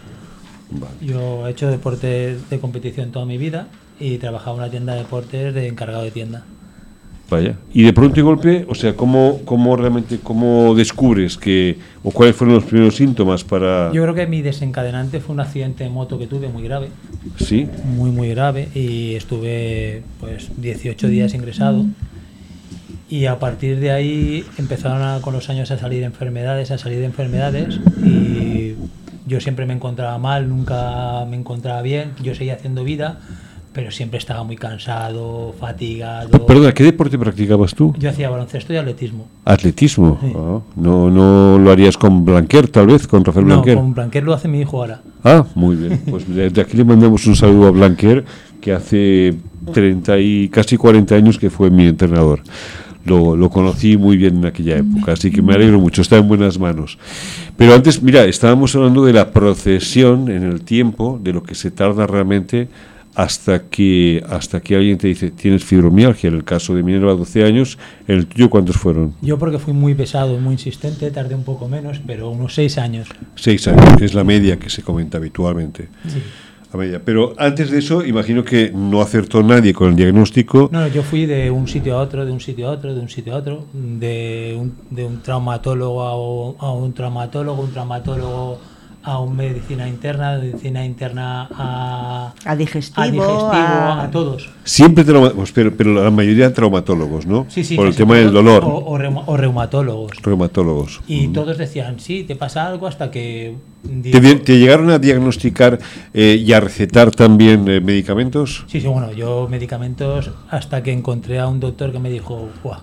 [0.72, 0.94] Vale.
[1.02, 3.68] Yo he hecho deporte de competición toda mi vida
[4.00, 6.44] y trabajaba en una tienda de deportes de encargado de tienda.
[7.30, 7.56] Vaya.
[7.74, 12.36] Y de pronto y golpe, o sea, ¿cómo, cómo realmente, cómo descubres que, o cuáles
[12.36, 13.92] fueron los primeros síntomas para...
[13.92, 16.90] Yo creo que mi desencadenante fue un accidente de moto que tuve muy grave,
[17.38, 18.70] Sí, muy muy grave.
[18.76, 21.86] Y estuve pues 18 días ingresado.
[23.10, 27.02] Y a partir de ahí empezaron a- con los años a salir enfermedades, a salir
[27.04, 27.80] enfermedades.
[28.04, 28.74] Y
[29.28, 33.20] yo siempre me encontraba mal, nunca me encontraba bien, yo seguía haciendo vida,
[33.76, 36.30] pero siempre estaba muy cansado, fatigado.
[36.46, 37.94] Perdona, ¿qué deporte practicabas tú?
[38.00, 39.28] Yo hacía baloncesto y atletismo.
[39.44, 40.18] Atletismo.
[40.22, 40.32] Sí.
[40.34, 43.76] Ah, no, no lo harías con Blanquer, tal vez, con Rafael No, Blanquer.
[43.76, 45.02] con Blanquer lo hace mi hijo ahora.
[45.26, 46.02] Ah, muy bien.
[46.10, 48.24] Pues desde aquí le mandamos un saludo a Blanquer,
[48.62, 49.36] que hace
[49.74, 52.44] 30 y casi 40 años que fue mi entrenador.
[53.04, 56.30] Lo, lo conocí muy bien en aquella época, así que me alegro mucho, está en
[56.30, 56.98] buenas manos.
[57.58, 61.72] Pero antes, mira, estábamos hablando de la procesión en el tiempo, de lo que se
[61.72, 62.70] tarda realmente
[63.16, 66.28] hasta que hasta que alguien te dice tienes fibromialgia.
[66.28, 69.16] En el caso de Minerva, 12 años, en el tuyo, ¿cuántos fueron?
[69.22, 73.08] Yo porque fui muy pesado, muy insistente, tardé un poco menos, pero unos seis años.
[73.36, 75.88] Seis años, que es la media que se comenta habitualmente.
[76.08, 76.22] Sí.
[76.74, 77.02] La media.
[77.04, 80.70] Pero antes de eso, imagino que no acertó nadie con el diagnóstico.
[80.72, 83.10] No, yo fui de un sitio a otro, de un sitio a otro, de un
[83.10, 88.60] sitio a otro, de un, de un traumatólogo a a un traumatólogo, un traumatólogo
[89.06, 94.50] a un medicina interna, de medicina interna a, A digestivo, a, digestivo, a- a todos.
[94.64, 97.46] Siempre trauma- pues, pero, pero la mayoría traumatólogos, ¿no?
[97.50, 98.64] Sí, sí, Por el tema del dolor.
[98.66, 100.12] O, o reuma- o reumatólogos.
[100.24, 101.02] Reumatólogos.
[101.08, 101.34] Y Mm.
[101.34, 103.56] todos decían, sí, te pasa algo hasta que...
[103.84, 105.78] ¿Te, digo- di- te llegaron a diagnosticar
[106.14, 108.66] eh, y a recetar también eh, medicamentos?
[108.68, 112.80] Sí, sí, bueno, yo medicamentos hasta que encontré a un doctor que me dijo, Buah,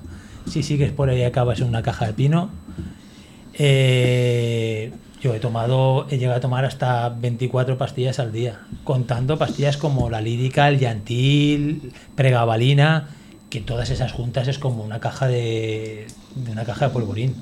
[0.49, 2.51] si sigues por ahí acabas en una caja de pino.
[3.55, 4.93] Eh,
[5.23, 10.11] yo he tomado, he llegado a tomar hasta 24 pastillas al día, contando pastillas como
[10.11, 13.09] la lírica, el llantil, pregabalina
[13.53, 17.35] que todas esas juntas es como una caja de, de una caja de polvorín.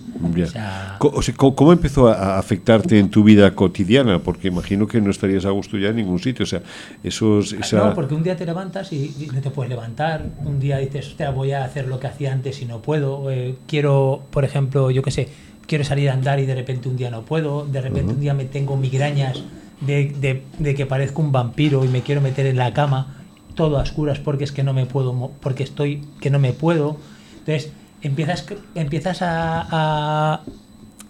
[0.43, 4.19] O sea, ¿cómo, cómo empezó a afectarte en tu vida cotidiana?
[4.19, 6.43] Porque imagino que no estarías a gusto ya en ningún sitio.
[6.43, 6.63] O sea,
[7.05, 7.77] esos, esa...
[7.77, 10.27] No, porque un día te levantas y, y no te puedes levantar.
[10.45, 13.31] Un día dices, voy a hacer lo que hacía antes y no puedo.
[13.31, 15.29] Eh, quiero, por ejemplo, yo qué sé,
[15.71, 17.65] quiero salir a andar y de repente un día no puedo.
[17.65, 19.41] De repente un día me tengo migrañas
[19.81, 23.19] de, de- de que parezco un vampiro y me quiero meter en la cama
[23.55, 26.97] todo a oscuras porque es que no me puedo, porque estoy que no me puedo.
[27.39, 27.71] Entonces
[28.03, 28.45] empiezas,
[28.75, 30.41] empiezas a, a,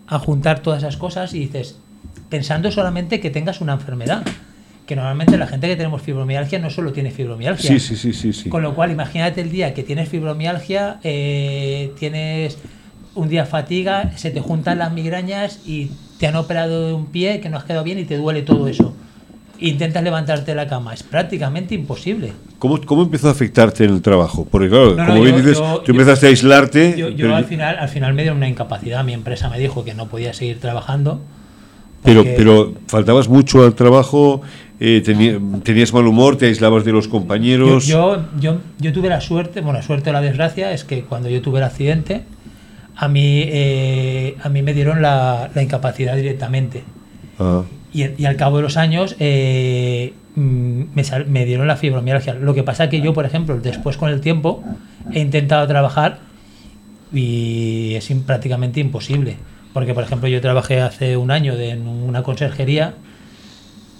[0.06, 1.78] a juntar todas esas cosas y dices,
[2.28, 4.22] pensando solamente que tengas una enfermedad.
[4.86, 7.70] Que normalmente la gente que tenemos fibromialgia no solo tiene fibromialgia.
[7.70, 8.32] Sí, sí, sí, sí.
[8.34, 8.48] sí.
[8.50, 12.58] Con lo cual, imagínate el día que tienes fibromialgia, eh, tienes
[13.20, 17.40] un día fatiga, se te juntan las migrañas y te han operado de un pie
[17.40, 18.94] que no has quedado bien y te duele todo eso.
[19.58, 22.32] Intentas levantarte de la cama, es prácticamente imposible.
[22.58, 24.46] ¿Cómo, ¿Cómo empezó a afectarte en el trabajo?
[24.50, 26.94] Porque claro, No, no, como bien yo- dices, yo- tú yo- empezaste a aislarte.
[26.96, 29.04] Yo, yo al final, al final me dieron una incapacidad.
[29.04, 31.20] Mi empresa me dijo que no podía seguir trabajando.
[32.02, 34.40] pero, pero faltabas mucho al trabajo,
[34.80, 37.86] eh, tenías mal humor, te aislabas de los Yo, compañeros.
[37.86, 41.28] yo, yo, yo tuve la suerte, bueno, la suerte o la desgracia es que cuando
[41.28, 42.22] yo tuve el accidente,
[43.02, 46.84] a mí, eh, a mí me dieron la, la incapacidad directamente.
[47.38, 51.76] Ah, Y, y al cabo de los años eh, mm, me, sal- me dieron la
[51.76, 52.34] fibromialgia.
[52.34, 54.62] Lo que pasa que yo, por ejemplo, después con el tiempo
[55.12, 56.18] he intentado trabajar
[57.12, 59.36] y es im- prácticamente imposible.
[59.72, 62.94] Porque, por ejemplo, yo trabajé hace un año de- en una conserjería,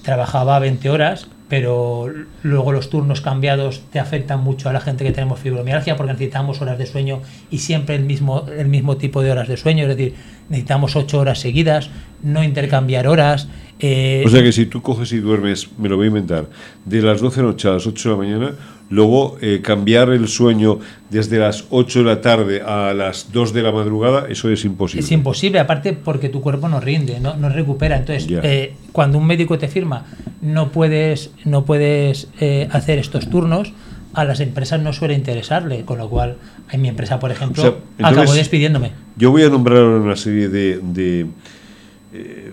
[0.03, 2.09] trabajaba 20 horas, pero
[2.45, 6.63] luego los turnos cambiados te afectan mucho a la gente que tenemos fibromialgia porque necesitamos
[6.63, 9.89] horas de sueño y siempre el mismo, el mismo tipo de horas de sueño, es
[9.89, 10.15] decir,
[10.51, 11.91] necesitamos 8 horas seguidas,
[12.23, 13.49] no intercambiar horas.
[13.79, 16.51] eh, o sea que si tú coges y duermes, me lo voy a inventar,
[16.85, 18.55] de las 12 de la noche a las 8 de la mañana,
[18.91, 23.63] luego eh, cambiar el sueño desde las 8 de la tarde a las 2 de
[23.63, 25.05] la madrugada, eso es imposible.
[25.05, 27.97] Es imposible, aparte porque tu cuerpo no rinde, no, no recupera.
[27.97, 30.05] Entonces, eh, cuando un médico te firma,
[30.43, 33.73] no puedes, no puedes eh, hacer estos turnos,
[34.13, 35.85] a las empresas no suele interesarle.
[35.85, 36.37] Con lo cual,
[36.71, 38.93] en mi empresa, por ejemplo, O sea, entonces- acabó despidiéndome.
[39.17, 41.27] Yo voy a nombrar una serie de, de,
[42.13, 42.51] eh,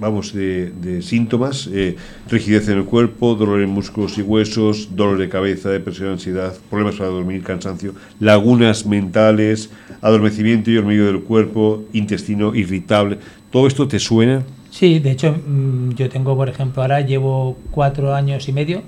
[0.00, 1.96] vamos, de, de síntomas, eh,
[2.28, 6.96] rigidez en el cuerpo, dolor en músculos y huesos, dolor de cabeza, depresión, ansiedad, problemas
[6.96, 9.70] para dormir, cansancio, lagunas mentales,
[10.00, 13.18] adormecimiento y hormigueo del cuerpo, intestino irritable.
[13.50, 14.42] ¿Todo esto te suena?
[14.70, 18.82] Sí, de hecho, mm, yo tengo, por ejemplo, ahora llevo cuatro años y medio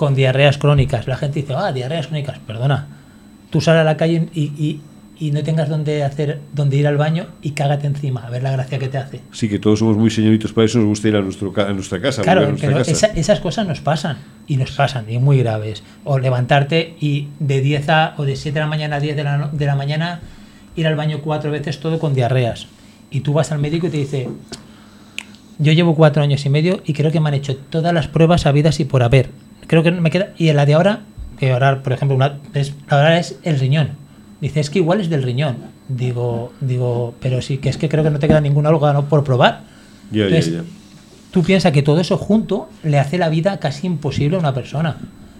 [0.00, 1.06] con diarreas crónicas.
[1.06, 2.86] La gente dice, ah, diarreas crónicas, perdona.
[3.50, 4.80] Tú sales a la calle y, y-
[5.18, 8.50] y no tengas dónde hacer, dónde ir al baño y cágate encima, a ver la
[8.52, 9.20] gracia que te hace.
[9.30, 12.00] Sí, que todos somos muy señoritos, para eso nos gusta ir a, nuestro, a nuestra
[12.00, 12.22] casa.
[12.22, 12.90] volver a Claro, nuestra pero casa.
[12.92, 15.82] esa- esas cosas nos pasan y nos pasan y muy graves.
[16.04, 19.24] O levantarte y de 10 a, o de 7 de la mañana a 10 de
[19.24, 20.20] la, de la mañana
[20.76, 22.68] ir al baño cuatro veces todo con diarreas.
[23.10, 24.30] Y tú vas al médico y te dice,
[25.58, 28.46] yo llevo cuatro años y medio y creo que me han hecho todas las pruebas
[28.46, 29.28] habidas y por haber.
[29.70, 30.34] Creo que me queda...
[30.36, 31.02] Y en la de ahora,
[31.38, 33.90] que ahora, por ejemplo, una, es, ahora es el riñón.
[34.40, 35.58] Dice, es que igual es del riñón.
[35.88, 39.22] Digo, digo, pero sí, que es que creo que no te queda ningún órgano por
[39.22, 39.62] probar.
[40.10, 40.62] Ya, Entonces, ya.
[41.30, 44.96] tú piensas que todo eso junto le hace la vida casi imposible a una persona.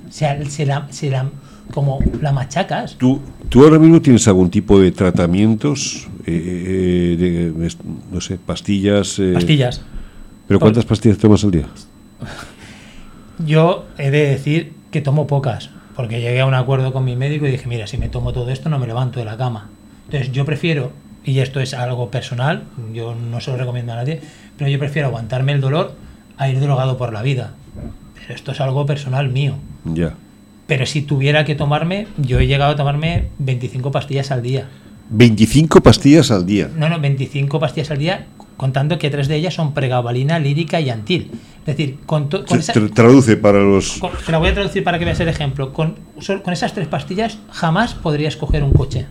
[0.09, 1.29] O sea, se la, se la-
[1.75, 2.95] como la machacas.
[2.99, 6.07] ¿Tú, ¿Tú ahora mismo tienes algún tipo de tratamientos?
[6.27, 7.73] eh, eh, de,
[8.13, 9.19] no sé, pastillas.
[9.19, 9.81] eh, Pastillas.
[10.47, 11.67] ¿Pero cuántas pastillas tomas al día?
[13.45, 17.47] Yo he de decir que tomo pocas, porque llegué a un acuerdo con mi médico
[17.47, 19.71] y dije, mira, si me tomo todo esto no me levanto de la cama.
[20.07, 20.93] Entonces yo prefiero,
[21.25, 24.21] y esto es algo personal, yo no se lo recomiendo a nadie,
[24.57, 25.95] pero yo prefiero aguantarme el dolor
[26.37, 27.55] a ir drogado por la vida.
[28.15, 29.55] Pero esto es algo personal mío.
[29.85, 30.15] Ya.
[30.67, 34.69] Pero si tuviera que tomarme, yo he llegado a tomarme 25 pastillas al día.
[35.11, 36.71] 25 pastillas al día.
[36.77, 38.27] No, no, 25 pastillas al día,
[38.61, 41.31] contando que tres de ellas son pregabalina, lírica y antil.
[41.61, 43.93] Es decir, con, con Se esa- traduce para los.
[43.99, 45.73] con- te la voy a traducir para que veas el ejemplo.
[45.73, 45.97] Con,
[46.45, 49.07] con esas tres pastillas jamás podrías coger un coche.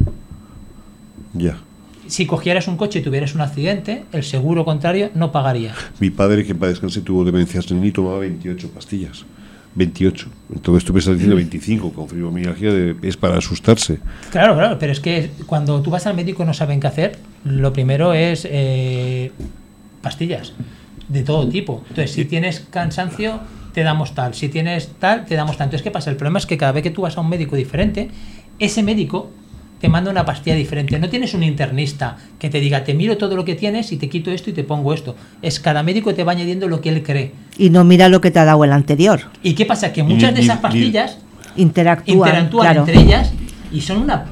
[1.34, 1.58] Ya.
[2.06, 5.74] Si cogieras un coche y tuvieras un accidente, el seguro contrario no pagaría.
[6.00, 9.26] Mi padre, que para descanse, tuvo demencia senil tomaba 28 pastillas.
[9.80, 10.28] 28.
[10.62, 13.98] Todo esto me está diciendo 25 con fibromialgia, de- es para asustarse.
[14.32, 17.18] Claro, claro, pero es que cuando tú vas al médico y no saben qué hacer,
[17.46, 19.32] lo primero es eh,
[20.02, 20.54] pastillas
[21.08, 21.82] de todo tipo.
[21.90, 23.40] Entonces, si tienes cansancio,
[23.74, 24.34] te damos tal.
[24.36, 25.66] Si tienes tal, te damos tal.
[25.66, 26.10] Entonces, ¿qué pasa?
[26.12, 28.10] El problema es que cada vez que tú vas a un médico diferente,
[28.60, 29.32] ese médico
[29.80, 31.00] te manda una pastilla diferente.
[31.00, 34.10] No tienes un internista que te diga, te miro todo lo que tienes y te
[34.10, 35.16] quito esto y te pongo esto.
[35.42, 37.32] Es cada médico te va añadiendo lo que él cree.
[37.58, 39.22] Y no mira lo que te ha dado el anterior.
[39.44, 39.94] ¿Y qué pasa?
[39.94, 41.18] Que muchas de esas pastillas...
[41.56, 42.80] Interactúan, interactúan claro.
[42.82, 43.34] entre ellas
[43.72, 44.26] y son una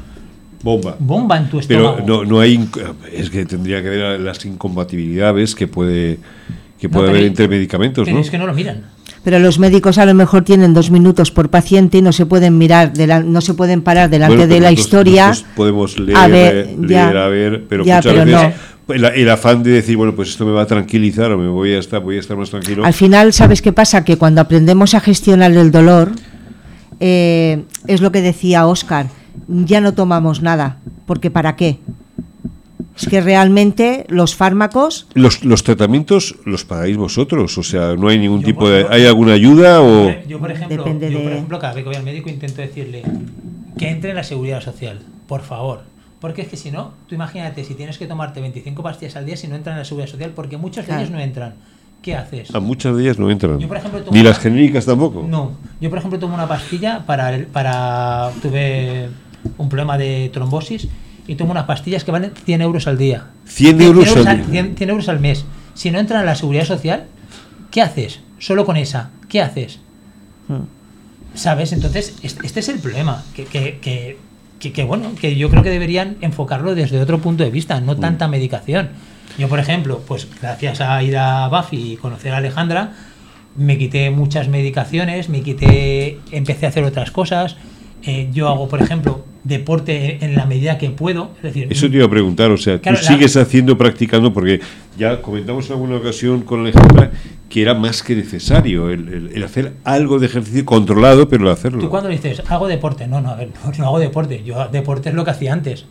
[0.64, 0.96] Bomba.
[1.00, 1.96] bomba en tu estómago.
[1.98, 2.68] Pero no, no hay.
[3.12, 6.20] Es que tendría que haber las incompatibilidades que puede,
[6.80, 8.22] que No, puede haber entre medicamentos, pero ¿no?
[8.22, 8.86] es que no lo miran.
[9.28, 12.58] Pero los médicos a lo mejor tienen dos minutos por paciente y no se pueden
[12.58, 15.28] mirar, delan- no se pueden parar delante Bueno, de la nosotros- historia.
[15.28, 18.54] nosotros podemos leer, a ver, ya, leer, a ver, pero ya, muchas pero veces
[18.88, 21.74] el, el afán de decir, bueno, pues esto me va a tranquilizar o me voy
[21.74, 22.86] a estar, voy a estar más tranquilo.
[22.86, 24.06] Al final, ¿sabes qué pasa?
[24.06, 26.12] Que cuando aprendemos a gestionar el dolor,
[27.02, 29.08] eh, es lo que decía Oscar,
[29.50, 31.80] ya no tomamos nada, porque ¿para qué?
[32.98, 38.18] Es que realmente los fármacos, Los, los tratamientos los pagáis vosotros, o sea, no hay
[38.18, 38.88] ningún Yo, tipo de.
[38.90, 40.12] ¿Hay alguna ayuda o.?
[40.28, 42.62] Yo, por ejemplo, Depende yo, por de- ejemplo, cada vez que voy al médico intento
[42.62, 43.04] decirle
[43.78, 45.82] que entre en la seguridad social, por favor.
[46.20, 49.38] Porque es que si no, tú imagínate, si tienes que tomarte 25 pastillas al día,
[49.38, 51.54] si no entran en la seguridad social, porque muchos de ellos no entran,
[52.02, 52.56] ¿qué haces?
[52.56, 53.60] A muchas de ellas no entran.
[53.60, 55.24] Yo, por ejemplo, tomo Ni una- las genéricas tampoco.
[55.30, 59.10] No, yo por ejemplo tomo una pastilla para, el- para tuve
[59.60, 60.88] un problema de trombosis
[61.28, 63.26] y tomo unas pastillas que valen 100 euros al día.
[64.10, 64.52] 100 euros al día.
[64.64, 65.46] 100, 100 euros al mes.
[65.74, 67.06] Si no entran en la seguridad social,
[67.72, 68.22] ¿qué haces?
[68.40, 69.80] Solo con esa, ¿qué haces?
[71.34, 71.72] ¿Sabes?
[71.74, 73.24] Entonces, es- este es el problema.
[73.36, 74.18] Que, que, que,
[74.60, 77.96] que- que, bueno, que yo creo que deberían enfocarlo desde otro punto de vista, no
[77.96, 78.90] tanta medicación.
[79.38, 82.94] Yo, por ejemplo, pues gracias a ir a Buffy y conocer a Alejandra,
[83.56, 87.56] me quité muchas medicaciones, me quité, empecé a hacer otras cosas.
[88.04, 91.32] Eh, yo hago, por ejemplo, deporte en la medida que puedo.
[91.38, 94.34] Es decir, Eso te iba a preguntar, o sea, Claro, tú la- sigues haciendo, practicando,
[94.34, 94.60] porque
[94.98, 97.12] ya comentamos en alguna ocasión con Alejandra
[97.50, 101.52] que era más que necesario el, el- el hacer algo de ejercicio controlado, pero el
[101.52, 101.80] hacerlo.
[101.80, 104.44] Tú cuando dices, hago deporte, no, no, a ver, no, no hago deporte.
[104.44, 105.86] Yo deporte es lo que hacía antes.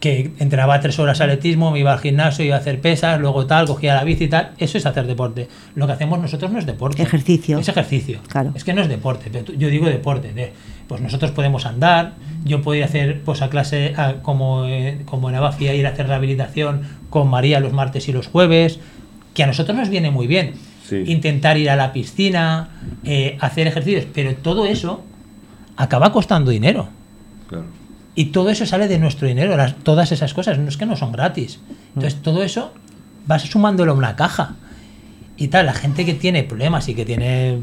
[0.00, 3.44] Que entrenaba tres horas al atletismo, me iba al gimnasio, iba a hacer pesas, luego
[3.46, 4.52] tal, cogía la bici y tal.
[4.56, 5.46] Eso es hacer deporte.
[5.74, 7.02] Lo que hacemos nosotros no es deporte.
[7.02, 7.58] Ejercicio.
[7.58, 8.18] Es ejercicio.
[8.28, 8.52] Claro.
[8.54, 9.28] Es que no es deporte.
[9.30, 10.32] pero tú- yo digo deporte.
[10.32, 10.52] de-
[10.90, 12.14] pues nosotros podemos andar,
[12.44, 15.86] yo puedo ir a hacer pues a clase a- como, eh, como en Abafia, ir
[15.86, 18.80] a hacer rehabilitación con María los martes y los jueves,
[19.32, 20.54] que a nosotros nos viene muy bien.
[20.88, 21.04] Sí.
[21.06, 22.70] Intentar ir a la piscina,
[23.04, 25.04] eh, hacer ejercicios, pero todo eso
[25.76, 26.88] acaba costando dinero.
[27.48, 27.66] Claro.
[28.16, 30.96] Y todo eso sale de nuestro dinero, las- todas esas cosas, no es que no
[30.96, 31.60] son gratis.
[31.94, 32.74] Entonces todo eso
[33.28, 34.56] vas sumándolo a una caja.
[35.40, 37.58] Y tal, la gente que tiene problemas y que tiene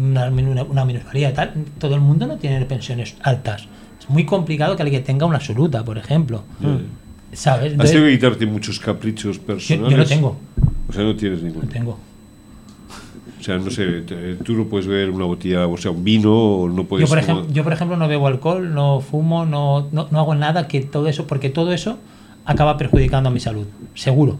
[0.00, 3.66] una, una, una minusvalía y tal, todo el mundo no tiene pensiones altas.
[3.98, 6.44] Es muy complicado que alguien tenga una absoluta, por ejemplo.
[7.32, 7.64] ¿Sabes?
[7.64, 9.90] Has Entonces, tenido que quitarte muchos caprichos yo, personales.
[9.90, 10.36] yo no tengo,
[10.88, 11.64] O sea, no tienes ninguno.
[11.64, 11.98] no tengo.
[13.40, 14.04] O sea, no sé,
[14.44, 17.08] tú no puedes ver una botella, o sea, un vino, o no puedes.
[17.08, 20.36] Yo por, ejemplo, yo, por ejemplo, no bebo alcohol, no fumo, no, no, no hago
[20.36, 21.98] nada que todo eso, porque todo eso
[22.44, 23.66] acaba perjudicando a mi salud,
[23.96, 24.38] seguro.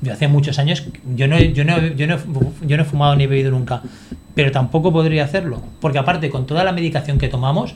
[0.00, 0.84] Yo hace muchos años,
[1.16, 2.16] yo no, yo, no, yo, no,
[2.66, 3.82] yo no he fumado ni he bebido nunca,
[4.34, 7.74] pero tampoco podría hacerlo, porque aparte con toda la medicación que tomamos,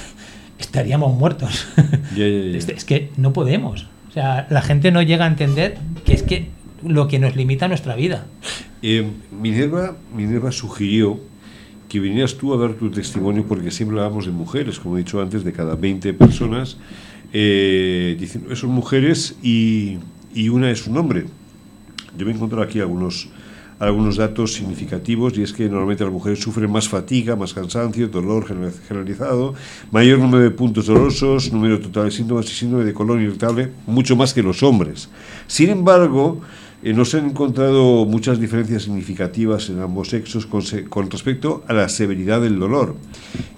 [0.58, 1.66] estaríamos muertos.
[2.16, 3.86] Es, es que no podemos.
[4.08, 6.50] O sea, la gente no llega a entender que es que
[6.84, 8.26] lo que nos limita nuestra vida.
[8.82, 11.20] Eh, Minerva, Minerva sugirió
[11.88, 15.20] que vinieras tú a dar tu testimonio, porque siempre hablamos de mujeres, como he dicho
[15.20, 16.76] antes, de cada 20 personas,
[17.32, 19.98] eh, diciendo, son mujeres y,
[20.34, 21.24] y una es un hombre.
[22.18, 23.28] Yo me he encontrado aquí algunos,
[23.78, 28.44] algunos datos significativos y es que normalmente las mujeres sufren más fatiga, más cansancio, dolor
[28.44, 29.54] general- generalizado,
[29.92, 34.16] mayor número de puntos dolorosos, número total de síntomas y síndrome de colon irritable, mucho
[34.16, 35.08] más que los hombres.
[35.46, 36.40] Sin embargo,
[36.82, 41.88] eh, no se han encontrado muchas diferencias significativas en ambos sexos con, respecto a la
[41.88, 42.94] severidad del dolor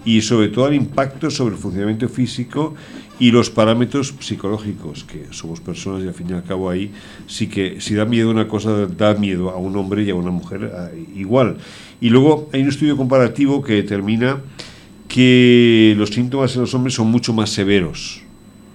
[0.06, 2.74] y sobre todo al impacto sobre el funcionamiento físico
[3.18, 6.90] y los parámetros psicológicos, que somos personas y al fin y al cabo ahí
[7.26, 10.30] sí que si da miedo una cosa, da miedo a un hombre y a una
[10.30, 11.58] mujer ah, igual.
[12.00, 14.40] Y luego hay un estudio comparativo que determina
[15.08, 18.22] que los síntomas en los hombres son mucho más severos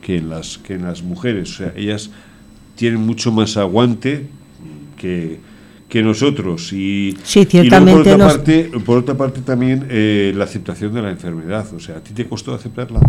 [0.02, 1.54] que en las, que en las mujeres.
[1.54, 2.12] O sea, ellas
[2.76, 4.28] tienen mucho más aguante
[4.98, 5.40] que,
[5.90, 6.72] que nosotros.
[6.74, 10.44] Y, Sí, y luego, por, ciertamente otra nos- parte, por otra parte también eh, la
[10.46, 11.66] aceptación de la enfermedad.
[11.74, 13.00] O sea, ¿a ti te costó aceptarla?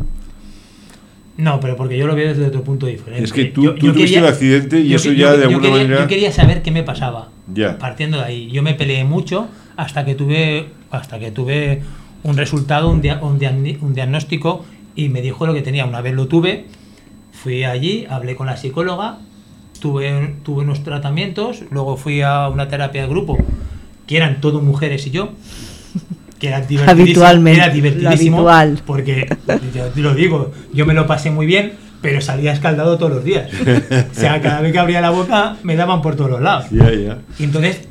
[1.37, 3.23] No, pero porque yo lo veo desde otro punto diferente.
[3.25, 5.31] Es que tú- Yo- tú yo tuviste quería- el accidente y yo eso ya yo-
[5.33, 7.29] de yo alguna quería- manera- Yo quería saber qué me pasaba.
[7.53, 7.77] Ya.
[7.79, 8.51] Partiendo de ahí.
[8.51, 11.83] Yo me peleé mucho hasta que tuve, hasta que tuve
[12.23, 14.65] un resultado, un, dia- un diagni- un diagnóstico
[14.95, 15.85] y me dijo lo que tenía.
[15.85, 16.65] Una vez lo tuve,
[17.33, 19.19] fui allí, hablé con la psicóloga,
[19.81, 23.39] tuve, tuve unos tratamientos, luego fui a una terapia de grupo,
[24.07, 25.31] que eran todo mujeres y yo.
[26.39, 28.83] Que era divertidísimo, Habitualmente, era divertidísimo habitual.
[28.87, 29.27] porque
[29.75, 31.73] yo te lo digo, yo me lo pasé muy bien,
[32.03, 33.51] pero salía escaldado todos los días.
[34.11, 36.67] O sea, cada vez que abría la boca me daban por todos los lados.
[36.71, 37.19] Ya, ya.
[37.39, 37.89] Y entonces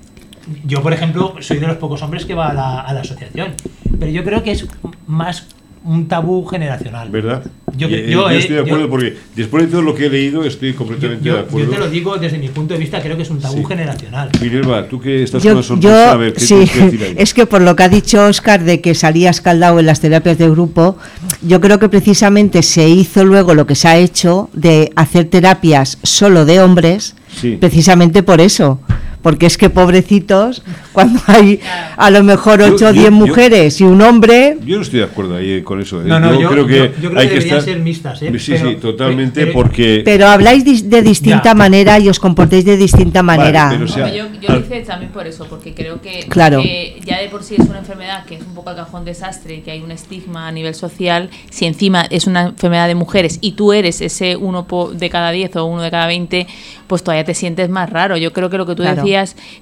[0.64, 3.54] yo, por ejemplo, soy de los pocos hombres que va a la, a la asociación.
[4.00, 4.68] Pero yo creo que es
[5.08, 5.48] más
[5.86, 7.10] un tabú generacional.
[7.10, 7.44] ¿Verdad?
[7.78, 10.06] Yo- Y, eh, yo, eh, estoy de acuerdo yo- porque después de todo lo que
[10.06, 11.72] he leído estoy Yo, completamente yo- de yo acuerdo.
[11.72, 13.66] te lo digo desde mi punto de vista, creo que es un tabú Sí.
[13.66, 14.30] generacional.
[14.42, 17.04] Minerva, tú que estás Yo, con la sorpresa, a yo ver, ¿qué sí, que decir
[17.04, 17.16] ahí?
[17.18, 20.38] es que por lo que ha dicho Oscar de que salía escaldado en las terapias
[20.38, 20.98] de grupo,
[21.42, 25.98] yo creo que precisamente se hizo luego lo que se ha hecho de hacer terapias
[26.04, 27.58] solo de hombres, Sí.
[27.60, 28.80] precisamente por eso.
[29.26, 30.62] Porque es que pobrecitos,
[30.94, 31.60] cuando hay
[31.98, 34.84] a lo mejor Yo- 8 o yo- 10 yo- mujeres y un hombre, Yo no
[34.84, 36.00] estoy de acuerdo ahí con eso.
[36.00, 36.06] ¿eh?
[36.06, 37.74] No, no, yo- creo que yo- yo creo hay que deberían estar...
[37.74, 38.32] ser mixtas, ¿eh?
[38.38, 40.04] Sí, Pero- sí, totalmente, pero- porque...
[40.06, 41.54] pero habláis de distinta Ya.
[41.56, 43.70] manera y os comportéis de distinta Vale, manera.
[43.72, 46.62] pero o sea, Hombre, yo, lo hice también por eso, porque creo que Claro.
[46.64, 49.64] eh, ya de por sí es una enfermedad que es un poco al cajón desastre,
[49.64, 51.32] que hay un estigma a nivel social.
[51.50, 55.56] Si encima es una enfermedad de mujeres y tú eres ese uno de cada 10
[55.56, 56.46] o uno de cada 20,
[56.86, 58.18] pues todavía te sientes más raro.
[58.18, 59.02] Yo creo que lo que tú Claro.
[59.02, 59.15] decías,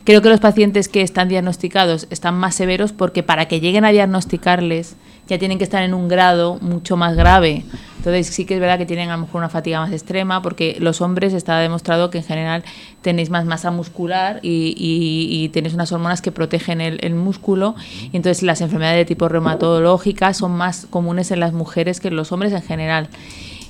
[0.04, 3.92] creo que los pacientes que están diagnosticados están más severos porque para que lleguen a
[3.92, 4.96] diagnosticarles
[5.28, 7.64] ya tienen que estar en un grado mucho más grave.
[7.98, 10.76] Entonces sí que es verdad que tienen a lo mejor una fatiga más extrema porque
[10.82, 12.64] los hombres está demostrado que en general
[13.02, 17.76] tenéis más masa muscular y, y- tenéis unas hormonas que protegen el, músculo
[18.12, 22.18] y entonces las enfermedades de tipo reumatológicas son más comunes en las mujeres que en
[22.18, 23.08] los hombres en general.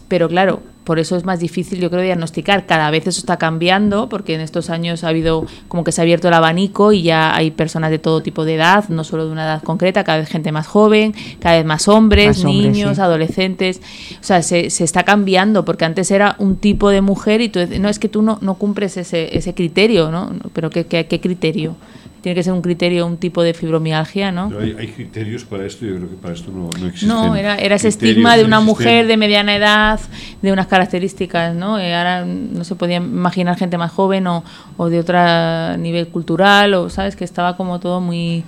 [0.08, 2.66] Pero claro, por eso es más difícil, yo creo, diagnosticar.
[2.66, 6.04] Cada vez eso está cambiando, porque en estos años ha habido como que se ha
[6.04, 9.32] abierto el abanico y ya hay personas de todo tipo de edad, no solo de
[9.32, 12.96] una edad concreta, cada vez gente más joven, cada vez más hombres, Más hombres, niños,
[12.98, 13.02] sí.
[13.02, 13.82] adolescentes.
[14.20, 17.60] O sea, se, se está cambiando, porque antes era un tipo de mujer y tú
[17.80, 20.32] no, es que tú no, no cumples ese, ese criterio, ¿no?
[20.54, 21.76] Pero ¿qué, qué, qué criterio?
[22.24, 24.50] Tiene que ser un criterio, un tipo de fibromialgia, ¿no?
[24.50, 27.10] No, hay, hay criterios para esto, yo creo que para esto no, no existen.
[27.10, 30.00] No, era, era ese estigma de una mujer de mediana edad,
[30.42, 31.78] de unas características, ¿no?
[31.78, 34.46] Eh, ahora no se podía imaginar gente más joven o,
[34.78, 38.46] o de otro nivel cultural, o sabes que estaba como todo muy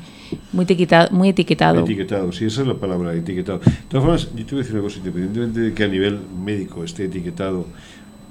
[0.52, 1.12] muy etiquetado.
[1.12, 1.82] Muy etiquetado.
[1.82, 3.60] Etiquetado, sí, esa es la palabra, etiquetado.
[3.60, 6.20] De todas formas, yo te voy a decir una cosa, independientemente de que a nivel
[6.44, 7.66] médico esté etiquetado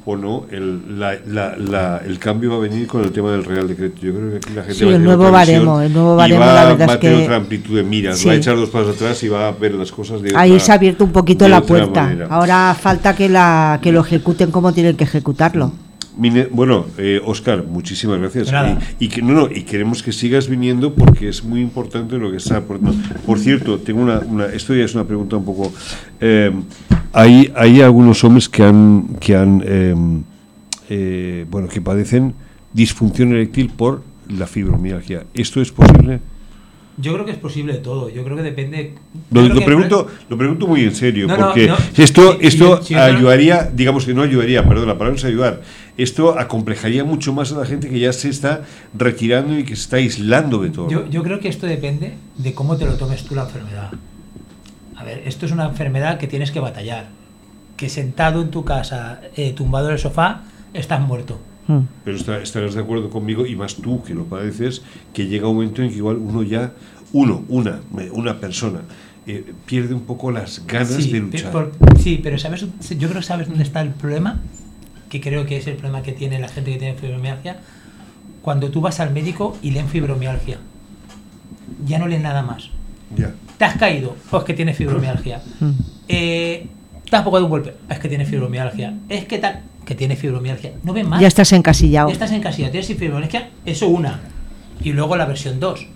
[0.06, 3.42] o no, el, la, la, la- el cambio va a venir con el tema del
[3.44, 4.00] Real Decreto.
[4.02, 6.40] Yo creo que aquí la gente Sí, va a el nuevo baremo, el nuevo baremo,
[6.40, 8.26] va, la verdad va a tener que- otra amplitud de miras, Sí.
[8.28, 10.64] va a echar dos pasos atrás y va a ver las cosas de ahí otra-
[10.64, 12.02] se ha abierto un poquito la puerta.
[12.02, 12.26] manera.
[12.30, 15.72] Ahora falta que, la, que lo ejecuten como tienen que ejecutarlo.
[16.16, 18.52] Mine- Bueno, eh, Oscar, muchísimas gracias.
[19.00, 22.30] Y, y que, no, no, y queremos que sigas viniendo porque es muy importante lo
[22.30, 22.96] que está aportando.
[23.26, 25.72] Por cierto, tengo una, una- esto ya es una pregunta un poco.
[26.20, 26.52] eh,
[27.12, 29.94] hay, hay algunos hombres que han, que han, eh,
[30.88, 32.34] eh, bueno, que padecen
[32.72, 35.24] disfunción eréctil por la fibromialgia.
[35.34, 36.20] ¿Esto es posible?
[36.96, 38.08] Yo creo que es posible todo.
[38.08, 38.94] Yo creo que depende.
[39.32, 41.76] Lo, que- pregunto, lo pregunto muy en serio, No, porque no.
[41.96, 45.62] esto, esto ayudaría, digamos que no ayudaría, perdón, la palabra es ayudar,
[45.96, 48.62] esto acomplejaría mucho más a la gente que ya se está
[48.96, 50.88] retirando y que se está aislando de todo.
[50.90, 53.90] Yo, yo creo que esto depende de cómo te lo tomes tú la enfermedad.
[54.96, 57.08] A ver, esto es una enfermedad que tienes que batallar.
[57.76, 60.42] Que sentado en tu casa, eh, tumbado en el sofá,
[60.72, 61.38] estás muerto.
[61.66, 61.78] Mm.
[62.04, 64.82] Pero está- estarás de acuerdo conmigo, y más tú que lo padeces,
[65.12, 66.72] que llega un momento en que igual uno ya,
[67.12, 67.80] uno, una,
[68.12, 68.80] una persona,
[69.26, 71.50] eh, pierde un poco las ganas Sí, de luchar.
[71.52, 72.66] por- sí, pero ¿sabes?
[72.90, 74.40] yo creo que sabes dónde está el problema,
[75.14, 77.58] que creo que es el problema que tiene la gente que tiene fibromialgia.
[78.42, 80.58] Cuando tú vas al médico y leen fibromialgia,
[81.86, 82.70] ya no leen nada más.
[83.14, 83.32] Ya.
[83.56, 84.16] ¿Te has caído?
[84.28, 85.40] Pues que tienes fibromialgia.
[85.60, 85.70] Mm.
[86.08, 86.66] Eh,
[87.08, 87.74] ¿Te has pegado un golpe?
[87.88, 88.94] Es que tienes fibromialgia.
[89.08, 90.72] Es que tal, que tienes fibromialgia.
[90.82, 91.20] No ven más.
[91.20, 92.08] Ya estás encasillado.
[92.08, 94.18] Ya estás en casilla, tienes fibromialgia, eso una.
[94.82, 95.86] Y luego la versión 2.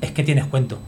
[0.00, 0.80] Es que tienes cuento.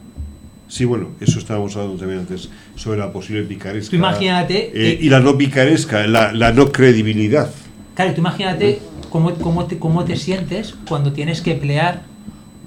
[0.71, 2.47] Sí, bueno, eso estábamos hablando también antes
[2.77, 3.89] sobre la posible picaresca.
[3.89, 7.51] Tú imagínate eh, que- y la no picaresca, la, la no credibilidad.
[7.93, 12.03] Claro, tú imagínate cómo, cómo, te, cómo te sientes cuando tienes que pelear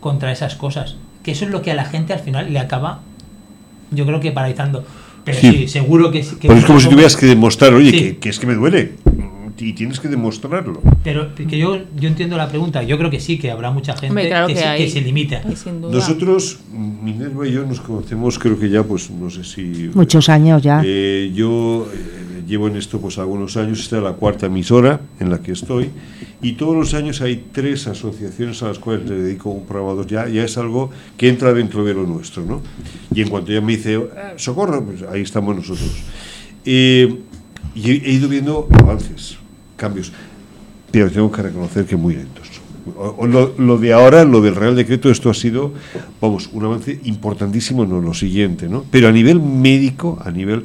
[0.00, 0.96] contra esas cosas.
[1.22, 3.00] Que eso es lo que a la gente al final le acaba,
[3.90, 4.84] yo creo que paralizando.
[5.24, 5.50] Pero Sí.
[5.52, 7.98] sí, seguro que que Pues es como si tuvieras que demostrar, oye, Sí.
[7.98, 8.92] que, que es que me duele.
[9.57, 10.82] Y tienes que demostrarlo.
[11.05, 12.82] Pero que yo, yo entiendo la pregunta.
[12.82, 14.84] Yo creo que sí, que habrá mucha gente Hombre, claro que, que se, hay.
[14.84, 15.42] que se limita.
[15.80, 19.90] Nosotros, Minerva y yo, nos conocemos, creo que ya, pues no sé si.
[19.94, 20.82] Muchos años ya.
[20.84, 25.30] Eh, yo eh, llevo en esto pues algunos años, esta es la cuarta emisora en
[25.30, 25.90] la que estoy,
[26.42, 30.07] y todos los años hay tres asociaciones a las cuales le dedico un programa dos,
[30.09, 32.61] ya, ya es algo que entra dentro de lo nuestro, ¿no?
[33.14, 35.90] Y en cuanto ya me dice, "Ah, socorro, pues ahí estamos nosotros.
[36.64, 37.20] Eh,
[37.74, 39.38] y he ido viendo avances,
[39.85, 40.09] cambios,
[40.91, 42.47] pero tengo que reconocer que muy lentos.
[43.68, 45.72] Lo, de ahora, lo del Real Decreto, esto ha sido,
[46.20, 48.85] vamos, un avance importantísimo, no lo siguiente, ¿no?
[48.91, 50.64] Pero a nivel médico, a nivel...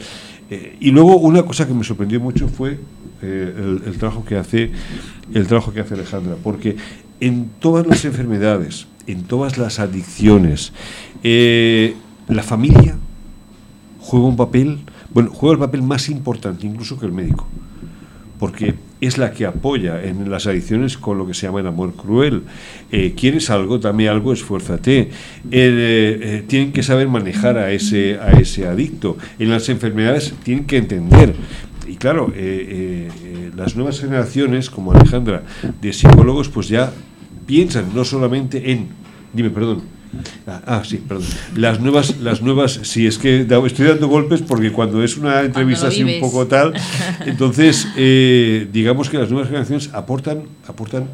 [0.49, 2.79] eh, y luego una cosa que me sorprendió mucho fue
[3.21, 4.71] eh, el, el trabajo que hace
[5.33, 6.75] el trabajo que hace Alejandra, porque
[7.19, 10.73] en todas las enfermedades, en todas las adicciones,
[11.23, 11.95] eh,
[12.27, 12.97] la familia
[13.99, 14.79] juega un papel,
[15.13, 17.45] bueno, juega el papel más importante incluso que el médico,
[18.39, 21.93] porque es la que apoya en las adicciones con lo que se llama el amor
[21.95, 22.43] cruel.
[22.91, 23.77] Eh, ¿Quieres algo?
[23.77, 24.99] Dame algo, esfuérzate.
[24.99, 25.09] Eh,
[25.51, 29.17] eh, tienen que saber manejar a ese, a ese adicto.
[29.37, 31.33] En las enfermedades tienen que entender.
[31.87, 32.31] Y claro,
[33.55, 35.43] las nuevas generaciones, como Alejandra,
[35.81, 36.93] de psicólogos, pues ya
[37.47, 38.89] piensan no solamente en...
[39.33, 39.98] Dime, perdón.
[40.47, 41.25] Ah, ah, sí, perdón.
[41.55, 45.87] Las nuevas, las nuevas, sí, es que estoy dando golpes porque cuando es una entrevista
[45.87, 46.73] así un poco tal,
[47.25, 51.07] entonces eh, digamos que las nuevas generaciones aportan, aportan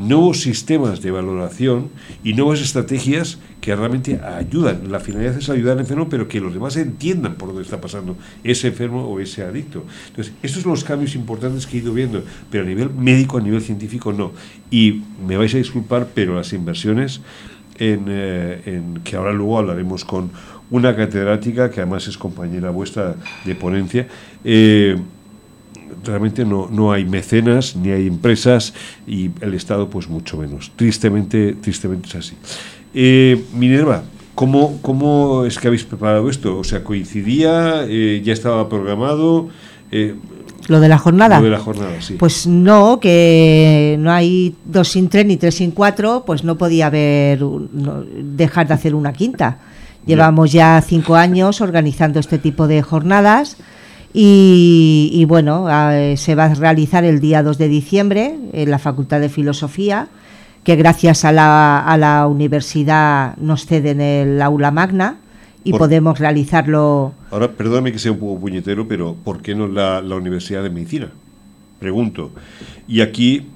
[0.00, 1.90] nuevos sistemas de valoración
[2.24, 4.90] y nuevas estrategias que realmente ayudan.
[4.90, 8.16] La finalidad es ayudar al enfermo, pero que los demás entiendan por dónde está pasando
[8.42, 9.84] ese enfermo o ese adicto.
[10.08, 13.42] Entonces, estos son los cambios importantes que he ido viendo, pero a nivel médico, a
[13.42, 14.32] nivel científico, no.
[14.70, 17.20] Y me vais a disculpar, pero las inversiones
[17.82, 20.30] eh, en, que ahora luego hablaremos con
[20.70, 24.06] una catedrática que además es compañera vuestra de ponencia.
[24.44, 24.98] Eh,
[26.04, 28.74] realmente no, no hay mecenas ni hay empresas
[29.06, 30.72] y el Estado pues mucho menos.
[30.76, 32.36] Tristemente, tristemente es así.
[32.92, 34.04] Eh, Minerva,
[34.34, 36.58] ¿cómo, ¿cómo es que habéis preparado esto?
[36.58, 37.86] O sea, ¿coincidía?
[37.86, 39.48] ¿Ya estaba programado?
[40.70, 41.38] ¿Lo de la jornada?
[41.38, 42.14] Lo de la jornada, sí.
[42.14, 46.86] Pues no, que no hay dos sin tres ni tres sin cuatro, pues no podía
[46.86, 49.58] haber, dejar de hacer una quinta.
[50.06, 53.56] Llevamos ya cinco años organizando este tipo de jornadas
[54.14, 55.66] y, bueno,
[56.16, 60.06] se va a realizar el día 2 de diciembre en la Facultad de Filosofía,
[60.62, 65.16] que gracias a la, a la universidad nos ceden el aula magna
[65.64, 67.12] y podemos realizarlo.
[67.30, 70.70] Ahora, perdóname que sea un poco puñetero, pero ¿por qué no la, la Universidad de
[70.70, 71.10] Medicina?
[71.78, 72.30] Pregunto.
[72.86, 73.46] Y aquí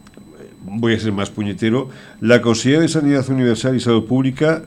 [0.65, 1.89] voy a ser más puñetero,
[2.21, 4.63] la Consejería de Sanidad Universal y Salud Pública,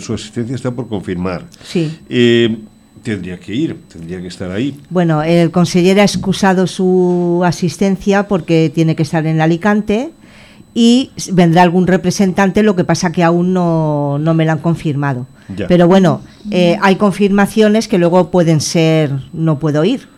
[0.00, 1.46] su asistencia está por confirmar.
[1.64, 1.98] Sí.
[2.08, 2.56] Eh,
[3.02, 4.78] tendría que ir, tendría que estar ahí.
[4.90, 10.10] Bueno, el consejero ha excusado su asistencia porque tiene que estar en Alicante
[10.74, 15.26] y vendrá algún representante, lo que pasa que aún no, no me lo han confirmado.
[15.68, 16.20] Pero bueno,
[16.50, 20.08] eh, hay confirmaciones que luego pueden ser, no puedo ir.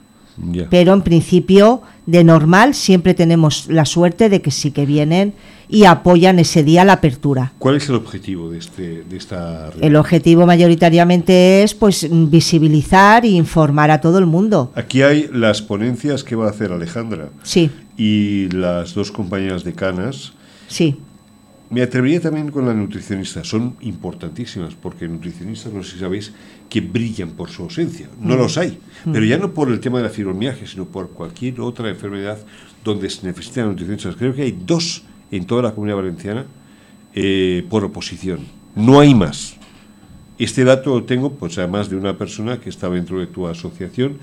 [0.70, 5.34] Pero en principio, de normal, siempre tenemos la suerte de que sí que vienen
[5.68, 7.52] y apoyan ese día la apertura.
[7.58, 13.28] ¿Cuál es el objetivo de, este, de esta El objetivo mayoritariamente es pues visibilizar e
[13.28, 14.72] informar a todo el mundo.
[14.74, 17.30] Aquí hay las ponencias que va a hacer Alejandra.
[17.42, 17.70] Sí.
[17.96, 20.32] Y las dos compañeras de Canas.
[20.68, 20.96] Sí.
[21.72, 23.42] Me atrevería también con la nutricionista.
[23.44, 26.30] Son importantísimas porque nutricionistas, no sé si sabéis,
[26.68, 28.10] que brillan por su ausencia.
[28.20, 28.38] No mm.
[28.38, 28.78] los hay.
[29.06, 29.12] Mm.
[29.12, 32.38] Pero ya no por el tema de la fibromialgia, sino por cualquier otra enfermedad
[32.84, 34.16] donde se necesitan nutricionistas.
[34.16, 36.44] Creo que hay dos en toda la comunidad valenciana
[37.14, 38.40] eh, por oposición.
[38.76, 39.56] No hay más.
[40.42, 44.18] Este dato lo tengo, pues además de una persona que está dentro de tu asociación,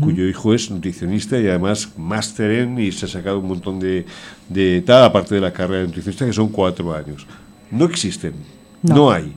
[0.00, 4.06] cuyo hijo es nutricionista y además máster en y se ha sacado un montón de,
[4.48, 7.26] de tal, aparte de la carrera de nutricionista, que son cuatro años.
[7.72, 8.34] No existen,
[8.82, 9.32] no, hay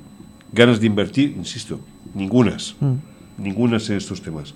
[0.53, 1.79] ganas de invertir, insisto,
[2.13, 3.41] ningunas, mm.
[3.43, 4.53] ningunas en estos temas.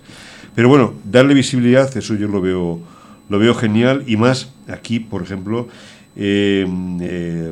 [0.54, 2.80] Pero bueno, darle visibilidad, eso yo lo veo,
[3.28, 5.68] lo veo genial y más aquí, por ejemplo,
[6.16, 6.68] eh,
[7.02, 7.52] eh,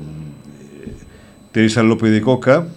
[1.52, 2.68] Teresa López de Coca,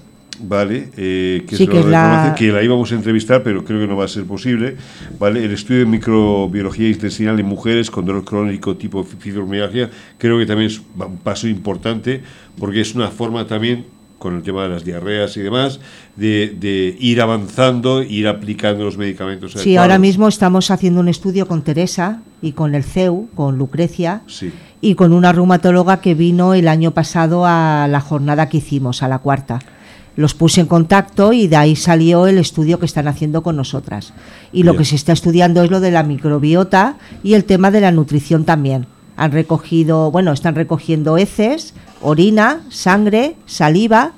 [0.41, 0.91] ¿vale?
[0.97, 2.35] Eh, que, la...
[2.37, 4.76] que la íbamos a entrevistar, pero creo que no va a ser posible,
[5.18, 5.45] ¿vale?
[5.45, 10.70] El estudio de microbiología intestinal en mujeres con dolor crónico tipo fibromialgia, creo que también
[10.70, 12.22] es un paso importante,
[12.59, 13.87] porque es una forma también
[14.18, 15.80] con el tema de las diarreas y demás,
[16.14, 19.53] de, ir avanzando, ir aplicando los medicamentos.
[19.55, 24.22] Sí, ahora mismo estamos haciendo un estudio con Teresa y con el CEU, con Lucrecia,
[24.80, 29.09] y con una reumatóloga que vino el año pasado a la jornada que hicimos, a
[29.09, 29.59] la cuarta
[30.17, 34.13] los puse en contacto y de ahí salió el estudio que están haciendo con nosotras.
[34.53, 37.81] Y lo que se está estudiando es lo de la microbiota y el tema de
[37.81, 38.87] la nutrición también.
[39.17, 44.13] Han recogido, bueno, están recogiendo heces, orina, sangre, saliva.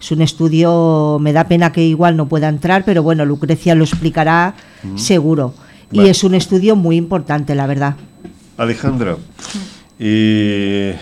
[0.00, 3.84] Es un estudio, me da pena que igual no pueda entrar, pero bueno, Lucrecia lo
[3.84, 4.96] explicará mm.
[4.96, 5.54] seguro.
[5.90, 7.96] Y es un estudio muy importante, la verdad.
[8.56, 9.16] Alejandra,
[9.98, 10.96] eh,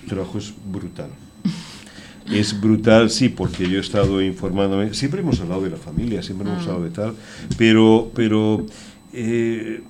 [0.00, 1.10] tu trabajo es brutal.
[2.32, 4.94] Es brutal, sí, porque yo he estado informándome.
[4.94, 6.68] Siempre hemos hablado de la familia, siempre hemos mm.
[6.68, 7.14] hablado de tal,
[7.56, 8.66] pero, pero
[9.12, 9.82] eh,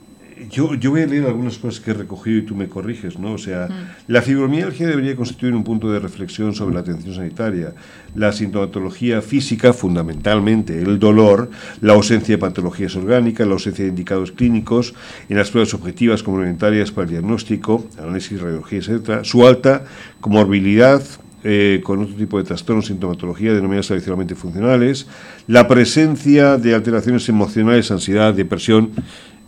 [0.49, 3.33] yo, yo voy a leer algunas cosas que he recogido y tú me corriges, ¿no?
[3.33, 3.69] O sea,
[4.07, 7.75] la fibromialgia debería constituir un punto de reflexión sobre la atención sanitaria.
[8.15, 14.33] La sintomatología física, fundamentalmente el dolor, la ausencia de patologías orgánicas, la ausencia de indicados
[14.33, 14.95] clínicos
[15.29, 19.85] en las pruebas objetivas complementarias para el diagnóstico, análisis, radiología, etcétera, su alta
[20.21, 21.03] comorbilidad,
[21.43, 25.07] eh, con otro tipo de trastornos, sintomatología denominadas tradicionalmente funcionales,
[25.47, 28.91] la presencia de alteraciones emocionales, ansiedad, depresión.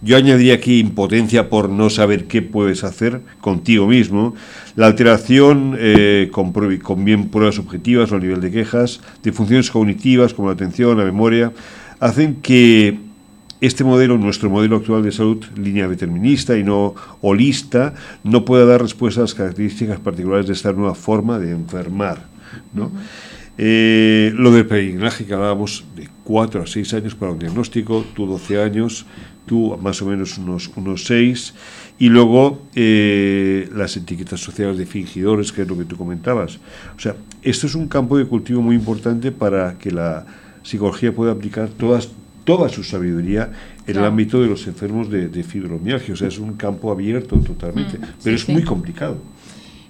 [0.01, 4.34] Yo añadiría aquí impotencia por no saber qué puedes hacer contigo mismo,
[4.74, 9.70] la alteración eh, con, con bien pruebas objetivas o a nivel de quejas, de funciones
[9.70, 11.53] cognitivas como la atención, la memoria,
[12.01, 13.12] hacen que
[13.63, 17.95] este modelo, nuestro modelo actual de salud, línea determinista y no holista,
[18.25, 22.27] no pueda dar respuesta a las características particulares de esta nueva forma de enfermar.
[22.75, 22.91] ¿no?
[23.57, 28.27] Eh, lo del peregrinaje que hablábamos de 4 a 6 años para un diagnóstico, tú
[28.27, 29.07] 12 años,
[29.47, 31.55] tú más o menos unos, unos 6,
[32.01, 36.59] y luego eh, las etiquetas sociales de fingidores, que es lo que tú comentabas.
[36.97, 40.27] O sea, esto es un campo de cultivo muy importante para que la
[40.65, 42.09] psicología pueda aplicar todas,
[42.45, 43.51] toda su sabiduría
[43.86, 46.14] en el ámbito de los enfermos de, de fibromialgia.
[46.14, 48.53] O sea, es un campo abierto totalmente, Mm, pero sí, es sí.
[48.53, 49.16] muy complicado.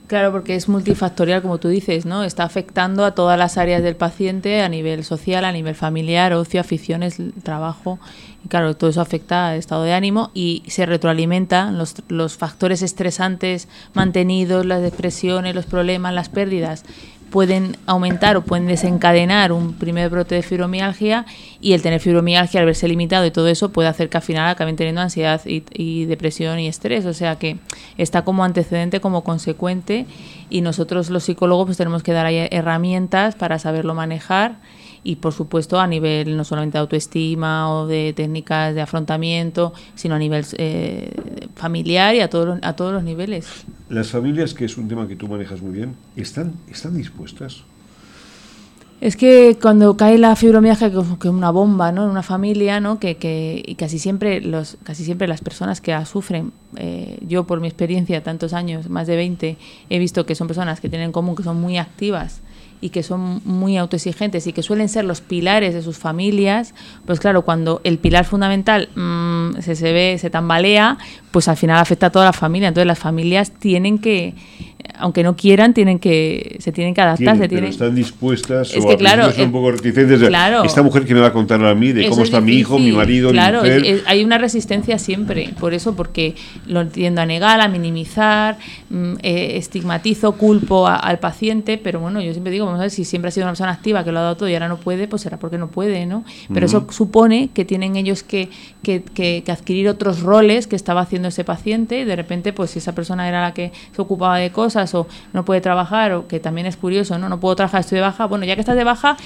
[0.09, 2.23] Claro, porque es multifactorial, como tú dices, ¿no?
[2.23, 6.61] Está afectando a todas las áreas del paciente a nivel social, a nivel familiar, ocio,
[6.61, 7.99] aficiones, trabajo.
[8.45, 12.83] Y claro, todo eso afecta al estado de ánimo y se retroalimentan los, los factores
[12.83, 16.85] estresantes mantenidos, las depresiones, los problemas, las pérdidas
[17.33, 21.25] pueden aumentar o pueden desencadenar un primer brote de fibromialgia
[21.63, 24.51] y el tener fibromialgia al verse limitado y todo eso puede hacer que al final
[24.51, 27.07] acaben teniendo ansiedad y, depresión y estrés.
[27.07, 27.57] O sea que
[27.97, 30.05] está como antecedente, como consecuente
[30.51, 34.57] y nosotros los psicólogos pues tenemos que dar ahí herramientas para saberlo manejar
[35.05, 40.15] y por supuesto a nivel no solamente de autoestima o de técnicas de afrontamiento, sino
[40.15, 41.11] a nivel eh,
[41.57, 43.47] familiar y a todos los- a todos los niveles.
[43.89, 47.63] Las familias, que es un tema que tú manejas muy bien, ¿están, están dispuestas?
[49.01, 52.05] Es que cuando cae la fibromialgia que que es una bomba, ¿no?
[52.05, 53.01] En una familia, ¿no?
[53.01, 57.43] Que, que y casi siempre los casi siempre las personas que la sufren, eh, yo
[57.43, 59.57] por mi experiencia tantos años, más de 20,
[59.91, 62.43] he visto que son personas que tienen en común que son muy activas
[62.83, 66.75] y que son muy autoexigentes y que suelen ser los pilares de sus familias,
[67.07, 70.99] pues claro, cuando el pilar fundamental mm, se, se ve, se tambalea,
[71.33, 72.69] pues al final afecta a toda la familia.
[72.69, 74.35] Entonces las familias tienen que,
[74.99, 78.85] aunque no quieran, tienen que, se tienen que adaptar, Tienen, se pero están dispuestas Es
[78.85, 80.63] o que claro, son un eh, poco reticentes de, claro.
[80.65, 82.79] esta mujer que me va a contar a mí de cómo es está mi hijo,
[82.79, 83.85] mi marido, claro, mi mujer.
[83.87, 86.35] es- es- hay una resistencia siempre, por eso, porque
[86.67, 88.59] lo tiendo a negar, a minimizar,
[88.91, 92.91] mm, eh, estigmatizo, culpo a- al paciente, pero bueno, yo siempre digo, vamos a ver,
[92.91, 94.77] si siempre ha sido una persona activa que lo ha dado todo y ahora no
[94.79, 96.25] puede, pues será porque no puede, ¿no?
[96.53, 98.49] Pero eso supone que tienen ellos que,
[98.83, 102.71] que- que- que adquirir otros roles que estaba haciendo ese paciente y de repente, pues
[102.71, 106.29] si esa persona era la que se ocupaba de cosas o no puede trabajar o
[106.29, 107.29] que también es curioso, ¿no?
[107.29, 109.17] No puedo trabajar, estoy de baja, bueno, ya que estás de baja,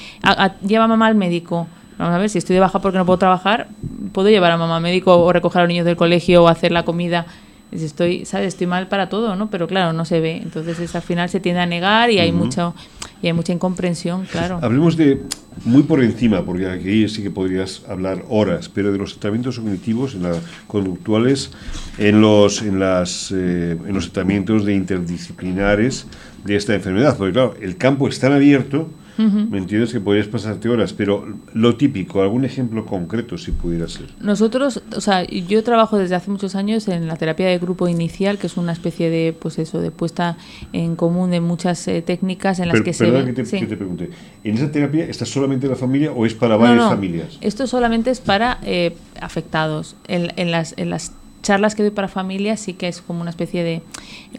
[0.66, 1.66] lleva a mamá al médico.
[1.98, 3.68] Vamos a ver, si estoy de baja porque no puedo trabajar,
[4.12, 6.70] puedo llevar a mamá al médico o recoger a los niños del colegio o hacer
[6.70, 7.26] la comida.
[7.72, 8.48] Estoy, ¿sabes?
[8.48, 9.50] Estoy mal para todo, ¿no?
[9.50, 10.36] Pero claro, no se ve.
[10.36, 12.74] Entonces es, al final se tiende a negar y hay mucho
[13.22, 14.58] y hay mucha incomprensión, claro.
[14.62, 15.22] Hablemos de,
[15.64, 20.14] muy por encima, porque aquí sí que podrías hablar horas, pero de los tratamientos cognitivos,
[20.14, 21.50] en la- conductuales,
[21.98, 26.06] en los, en, las, eh, en los tratamientos de interdisciplinares
[26.44, 27.16] de esta enfermedad.
[27.16, 28.88] Porque claro, el campo es tan abierto,
[29.18, 29.92] ¿me entiendes?
[29.92, 34.06] Que podrías pasarte horas, pero lo típico, algún ejemplo concreto si pudiera ser.
[34.20, 38.38] Nosotros, o sea, yo trabajo desde hace muchos años en la terapia de grupo inicial,
[38.38, 40.36] que es una especie de, pues eso, de puesta
[40.72, 43.60] en común de muchas eh, técnicas en las Pero, que se que te, sí.
[43.60, 44.10] que te pregunte,
[44.44, 47.38] ¿en esa terapia está solamente la familia o es para No, varias no, familias?
[47.40, 49.96] Esto solamente es para eh, afectados.
[50.08, 51.12] En, en las, en las
[51.46, 53.82] charlas que doy para familias sí que es como una especie de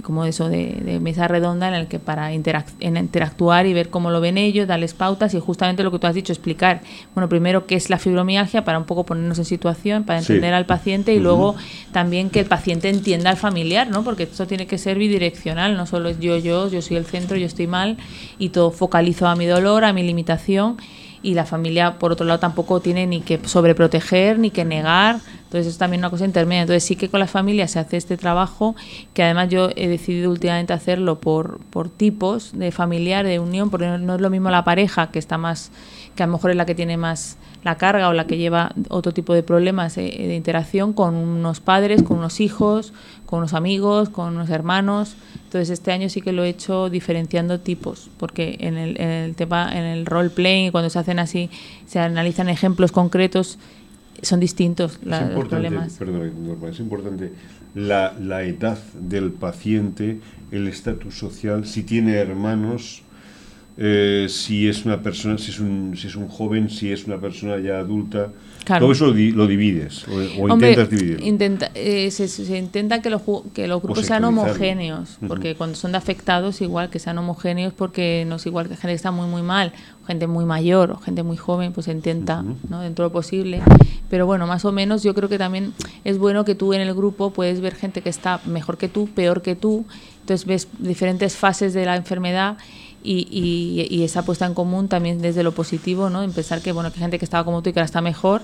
[0.03, 3.89] como eso de, de mesa redonda en el que para interac- en interactuar y ver
[3.89, 6.81] cómo lo ven ellos, darles pautas y justamente lo que tú has dicho, explicar,
[7.15, 10.33] bueno, primero qué es la fibromialgia para un poco ponernos en situación, para Sí.
[10.33, 11.55] entender al paciente y luego
[11.93, 14.03] también que el paciente entienda al familiar, ¿no?
[14.03, 17.37] Porque esto tiene que ser bidireccional, no solo es yo, yo, yo soy el centro,
[17.37, 17.97] yo estoy mal
[18.37, 20.77] y todo focalizo a mi dolor, a mi limitación
[21.21, 25.19] y la familia por otro lado tampoco tiene ni que sobreproteger ni que negar.
[25.43, 26.61] Entonces es también una cosa intermedia.
[26.61, 28.75] Entonces sí que con las familias se hace este trabajo
[29.13, 33.87] que además yo he decidido últimamente hacerlo por, por tipos de familiar de unión porque
[33.87, 35.71] no, es lo mismo la pareja que está más
[36.15, 38.71] que a lo mejor es la que tiene más la carga o la que lleva
[38.89, 42.93] otro tipo de problemas eh, de interacción con unos padres con unos hijos
[43.25, 47.59] con unos amigos con unos hermanos entonces este año sí que lo he hecho diferenciando
[47.61, 51.49] tipos, porque en el, en el tema, en el role playing, cuando se hacen así,
[51.85, 53.57] se analizan ejemplos concretos,
[54.21, 55.93] son distintos Es la- los importante, problemas.
[55.93, 57.31] perdona, Norma, es importante
[57.75, 60.19] la, la edad del paciente,
[60.51, 63.03] el estatus social, si tiene hermanos,
[63.77, 67.17] eh, si es una persona, si es un, si es un joven, si es una
[67.19, 68.29] persona ya adulta.
[68.63, 68.83] Claro.
[68.85, 70.11] Todo eso lo, di- lo divides o,
[70.41, 71.25] o Hombre, intentas dividirlo.
[71.25, 73.21] intenta- eh, se, se intenta que los,
[73.53, 78.25] que los grupos sean homogéneos, porque cuando son de afectados igual que sean homogéneos porque
[78.27, 79.71] no es igual que gente que está muy muy mal,
[80.03, 82.81] o gente muy mayor o gente muy joven, pues se intenta, ¿no?
[82.81, 83.61] dentro de lo posible.
[84.09, 85.71] Pero bueno, más o menos yo creo que también
[86.03, 89.07] es bueno que tú en el grupo puedes ver gente que está mejor que tú,
[89.07, 89.85] peor que tú,
[90.21, 92.57] entonces ves diferentes fases de la enfermedad
[93.03, 96.23] y, y- esa puesta en común también desde lo positivo, ¿no?
[96.23, 98.01] En pensar que, bueno, que hay gente que estaba como tú y que ahora está
[98.01, 98.41] mejor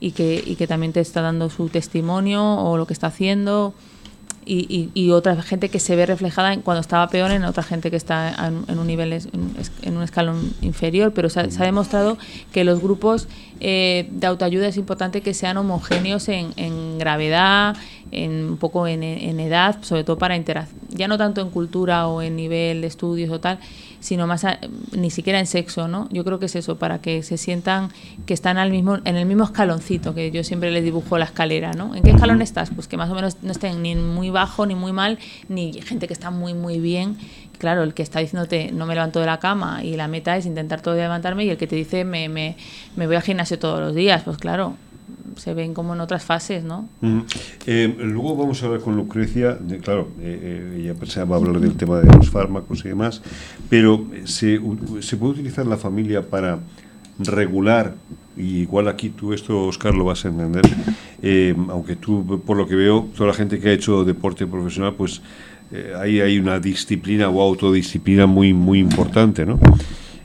[0.00, 3.74] y que, y que también te está dando su testimonio o lo que está haciendo
[4.46, 7.96] y, otra gente que se ve reflejada en cuando estaba peor en otra gente que
[7.96, 12.18] está en, en un nivel en, un escalón inferior pero se ha, demostrado
[12.52, 13.28] que los grupos
[13.60, 17.76] eh, de autoayuda es importante que sean homogéneos en, gravedad
[18.10, 22.22] en un poco en, edad sobre todo para interacción ya no tanto en cultura o
[22.22, 23.58] en nivel de estudios o tal
[24.04, 24.58] sino más a-
[24.92, 27.88] ni siquiera en sexo no yo creo que es eso para que se sientan
[28.26, 31.72] que están al mismo en el mismo escaloncito que yo siempre les dibujo la escalera
[31.72, 34.66] no en qué escalón estás pues que más o menos no estén ni muy bajo
[34.66, 37.16] ni muy mal ni gente que está muy muy bien.
[37.58, 40.44] Claro el que está diciéndote no me levanto de la cama y la meta es
[40.44, 42.56] intentar todo levantarme y el que te dice me, me,
[42.96, 44.76] me voy al gimnasio todos los días pues claro
[45.36, 47.24] se ven como en otras fases no Ujú.
[47.66, 51.74] Eh, luego vamos a hablar con Lucrecia, de- claro, eh, eh, ella pensaba hablar del
[51.76, 53.20] tema de los fármacos y demás,
[53.68, 54.60] pero eh, se,
[55.00, 56.58] se puede utilizar la familia para
[57.18, 57.94] regular,
[58.36, 60.62] y igual aquí tú esto, Oscar, lo vas a entender,
[61.22, 64.94] eh, aunque tú, por lo que veo, toda la gente que ha hecho deporte profesional,
[64.94, 65.22] pues
[65.72, 69.58] eh, ahí hay una disciplina o autodisciplina muy, muy importante, ¿no?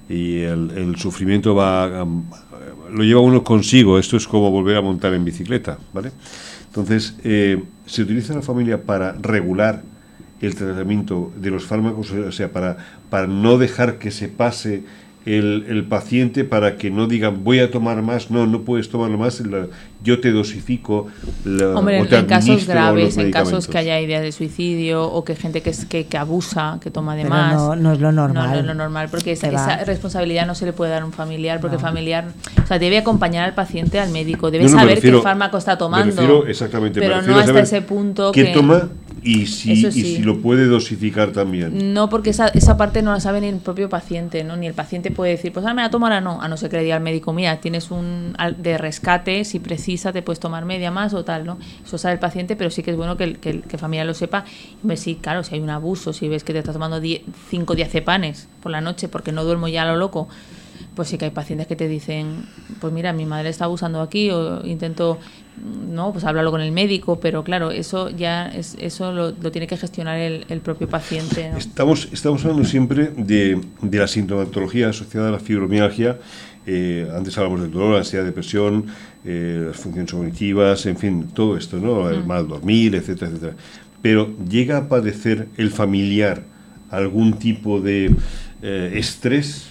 [0.09, 2.23] Y el, el sufrimiento va, am,
[2.91, 6.11] lo lleva uno consigo, esto es como volver a montar en bicicleta, ¿vale?
[6.67, 9.81] Entonces, eh, se utiliza la familia para regular
[10.41, 12.77] el tratamiento de los fármacos, o sea, para,
[13.09, 14.83] para no dejar que se pase
[15.25, 19.17] el, el paciente, para que no digan voy a tomar más, no, no puedes tomarlo
[19.17, 19.67] más, la-
[20.01, 21.07] yo te dosifico.
[21.43, 25.03] la- Hombre, o en, te en casos graves, en casos que haya ideas de suicidio
[25.03, 27.53] o que gente que, es- que, que abusa, que toma de Pero más.
[27.53, 28.47] no- no es lo normal.
[28.47, 31.11] No, no es lo normal, porque esa, responsabilidad no se le puede dar a un
[31.13, 31.81] familiar, porque No.
[31.81, 32.25] familiar,
[32.63, 35.23] o sea, debe acompañar al paciente al médico, debe No, no, me saber refiero- qué
[35.23, 36.15] fármaco está tomando.
[36.15, 38.89] Me refiero, exactamente, me pero refiero no hasta ese punto qué que toma
[39.23, 40.15] y si, Eso y sí.
[40.17, 41.93] si lo puede dosificar también.
[41.93, 44.55] No, porque esa, esa parte no la sabe ni el propio paciente, ¿no?
[44.57, 46.41] Ni el paciente puede decir, pues ahora me la tomo, ahora no.
[46.41, 50.11] A no ser que le diga al médico, mira, tienes un de rescate, si precisa
[50.13, 51.57] te puedes tomar media más o tal, ¿no?
[51.85, 53.79] Eso sabe el paciente, pero sí que es bueno que el, que el- que el
[53.79, 54.45] familiar lo sepa.
[54.71, 57.01] Y hombre, sí, claro, si hay un abuso, si ves que te estás tomando
[57.49, 60.27] 5 diazepanes por la noche porque no duermo ya a lo loco,
[60.95, 62.45] pues sí que hay pacientes que te dicen,
[62.81, 65.17] pues mira, mi madre está abusando aquí o intento,
[65.63, 69.67] no, pues hablarlo con el médico, pero claro, eso ya es, eso lo, lo tiene
[69.67, 71.49] que gestionar el, el propio paciente.
[71.51, 71.57] ¿no?
[71.57, 76.17] Estamos, estamos hablando siempre de, de la sintomatología asociada a la fibromialgia.
[76.65, 78.85] Eh, antes hablamos del dolor, ansiedad, depresión,
[79.25, 82.09] eh, las funciones cognitivas, en fin, todo esto, ¿no?
[82.09, 83.53] El mal dormir, etcétera, etcétera.
[84.01, 86.43] Pero llega a padecer el familiar
[86.91, 88.11] algún tipo de
[88.61, 89.69] eh, estrés.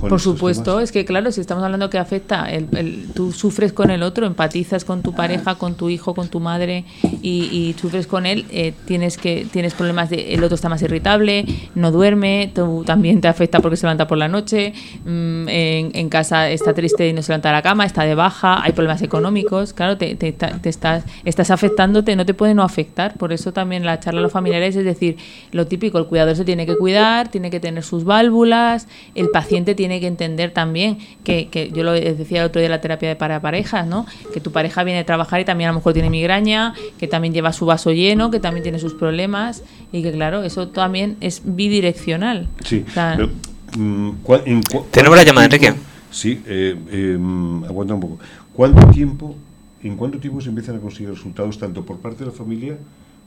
[0.00, 0.84] Con Por supuesto, temas?
[0.84, 4.26] es que claro, si estamos hablando que afecta, el, el- tú sufres con el otro,
[4.26, 6.84] empatizas con tu pareja, con tu hijo, con tu madre
[7.22, 10.82] y, y sufres con él, eh, tienes que tienes problemas de, el otro está más
[10.82, 11.44] irritable,
[11.74, 14.72] no duerme, tú también te afecta porque se levanta por la noche,
[15.04, 18.14] mm, en, en casa está triste y no se levanta de la cama, está de
[18.14, 22.62] baja, hay problemas económicos, claro, te, te- te estás, estás afectándote, no te puede no
[22.62, 25.16] afectar, por eso también la charla a los familiares es decir,
[25.52, 29.74] lo típico, el cuidador se tiene que cuidar, tiene que tener sus válvulas, el paciente
[29.74, 33.16] tiene que entender también que, que yo lo decía el otro día la terapia de
[33.16, 34.06] para parejas, ¿no?
[34.32, 37.34] Que tu pareja viene a trabajar y también a lo mejor tiene migraña, que también
[37.34, 41.42] lleva su vaso lleno, que también tiene sus problemas y que claro, eso también es
[41.44, 42.46] bidireccional.
[42.64, 43.30] Sí, O sea, pero,
[43.76, 45.72] mm, ¿cuá- en cua- Tenemos la llamada, Enrique.
[46.10, 48.18] Sí, eh, eh, mm, aguanta un poco.
[48.52, 49.36] ¿Cuánto tiempo,
[49.82, 52.76] en cuánto tiempo se empiezan a conseguir resultados tanto por parte de la familia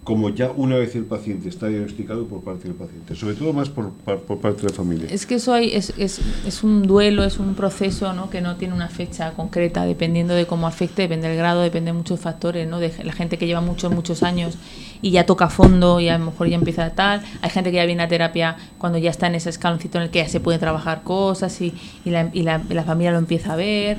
[0.03, 3.15] como ya una vez el paciente está diagnosticado por parte del paciente?
[3.15, 5.07] Sobre todo más por, por parte de la familia.
[5.09, 8.29] Es que eso hay, es, es, es un duelo, es un proceso ¿no?
[8.29, 11.97] que no tiene una fecha concreta, dependiendo de cómo afecte, depende del grado, depende de
[11.97, 12.79] muchos factores, ¿no?
[12.79, 14.57] de la gente que lleva muchos, muchos años
[15.01, 17.21] y ya toca fondo y a lo mejor ya empieza tal.
[17.41, 20.09] Hay gente que ya viene a terapia cuando ya está en ese escaloncito en el
[20.09, 21.73] que ya se puede trabajar cosas y,
[22.05, 23.97] y, la, y la- la familia lo empieza a ver.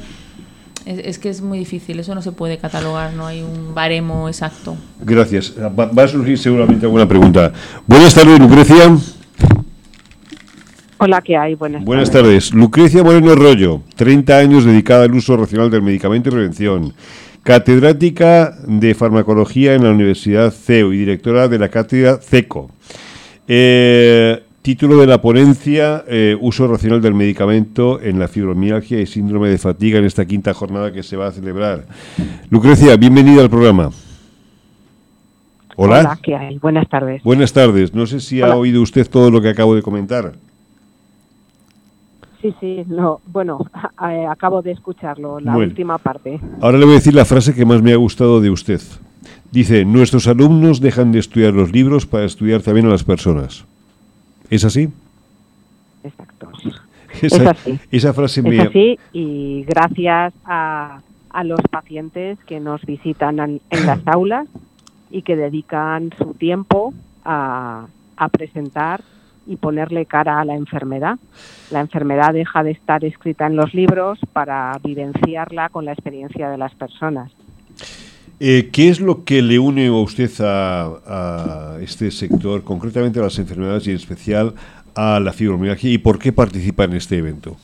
[0.86, 4.28] Es, es que es muy difícil, eso no se puede catalogar, no hay un baremo
[4.28, 4.76] exacto.
[5.00, 5.54] Gracias.
[5.58, 7.52] Va, va a surgir seguramente alguna pregunta.
[7.86, 8.96] Buenas tardes, Lucrecia.
[10.98, 11.54] Hola, ¿qué hay?
[11.54, 12.52] Buenas, Buenas tardes.
[12.54, 16.94] Lucrecia Moreno Arroyo, 30 años dedicada al uso racional del medicamento y prevención.
[17.42, 22.70] catedrática de farmacología en la Universidad CEU y directora de la cátedra CECO.
[23.48, 29.50] Eh, título de la ponencia, eh, uso racional del medicamento en la fibromialgia y síndrome
[29.50, 31.84] de fatiga en esta quinta jornada que se va a celebrar.
[32.48, 33.90] Lucrecia, bienvenida al programa.
[35.76, 36.18] Hola.
[36.22, 36.56] ¿qué hay?
[36.56, 37.22] Buenas tardes.
[37.22, 37.92] Buenas tardes.
[37.92, 40.32] No sé si ha oído usted todo lo que acabo de comentar.
[42.40, 43.20] Sí, sí, no.
[43.26, 43.58] Bueno,
[44.08, 46.40] eh, acabo de escucharlo, la última parte.
[46.62, 48.80] Ahora le voy a decir la frase que más me ha gustado de usted.
[49.52, 53.66] Dice, nuestros alumnos dejan de estudiar los libros para estudiar también a las personas.
[54.55, 54.88] ¿Es así?
[56.05, 56.48] Exacto.
[57.20, 57.80] Esa, es así.
[57.90, 61.00] Esa frase es así y gracias a,
[61.30, 64.46] a, los pacientes que nos visitan en, las aulas
[65.11, 66.94] y que dedican su tiempo
[67.24, 69.02] a, a presentar
[69.48, 71.18] y ponerle cara a la enfermedad.
[71.72, 76.59] La enfermedad deja de estar escrita en los libros para vivenciarla con la experiencia de
[76.59, 77.32] las personas.
[78.41, 83.39] Eh, ¿Qué es lo que le une a usted a, este sector, concretamente a las
[83.39, 84.55] enfermedades y en especial
[84.95, 87.57] a la fibromialgia y por qué participa en este evento?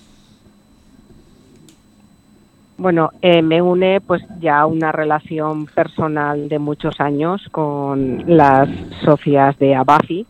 [2.79, 8.69] Bueno, eh, me une pues ya una relación personal de muchos años con las
[9.05, 10.27] socias de Abafi,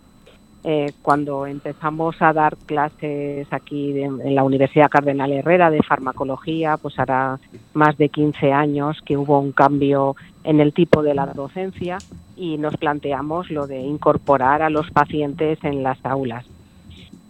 [0.62, 6.99] eh, cuando empezamos a dar clases aquí en la Universidad Cardenal Herrera de farmacología, pues
[6.99, 7.38] hará
[7.72, 11.99] más de 15 años que hubo un cambio en el tipo de la docencia
[12.36, 16.47] y nos planteamos lo de incorporar a los pacientes en las aulas.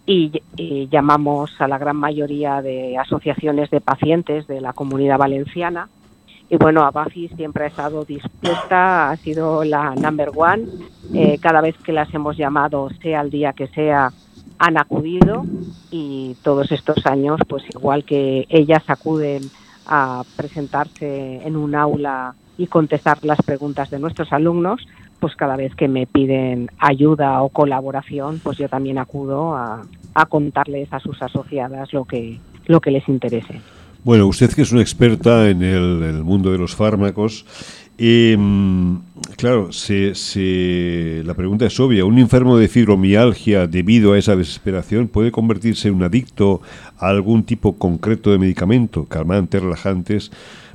[0.05, 5.89] Y, y, llamamos a la gran mayoría de asociaciones de pacientes de la comunidad valenciana
[6.51, 10.65] y bueno, Abafi siempre ha estado dispuesta, ha sido la number one.
[11.13, 14.11] Eh, cada vez que las hemos llamado, sea el día que sea,
[14.59, 15.45] han acudido
[15.91, 19.43] y todos estos años, pues igual que ellas acuden
[19.87, 24.87] a presentarse en un aula y contestar las preguntas de nuestros alumnos,
[25.19, 29.83] pues cada vez que me piden ayuda o colaboración, pues yo también acudo a,
[30.13, 33.61] a contarles a sus asociadas lo que, lo que les interese.
[34.03, 37.45] Bueno, usted que es una experta en el, mundo de los fármacos,
[37.99, 38.99] em,
[39.37, 42.03] claro, se, la pregunta es obvia.
[42.03, 46.61] ¿Un enfermo de fibromialgia debido a esa desesperación puede convertirse en un adicto
[46.97, 50.31] a algún tipo concreto de medicamento, calmantes, relajantes?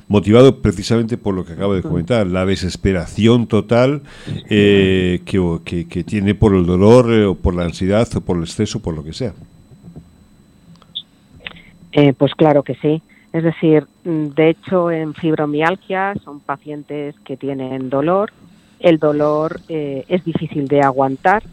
[0.07, 4.03] Motivado precisamente por lo que acabo de comentar, la desesperación total
[4.49, 8.43] eh, que, que, tiene por el dolor eh, o por la ansiedad o por el
[8.43, 9.33] estrés o por lo que sea.
[11.91, 13.01] Eh, pues claro que sí.
[13.33, 18.31] Es decir, de hecho, en fibromialgia son pacientes que tienen dolor.
[18.79, 21.43] El dolor eh, es difícil de aguantar.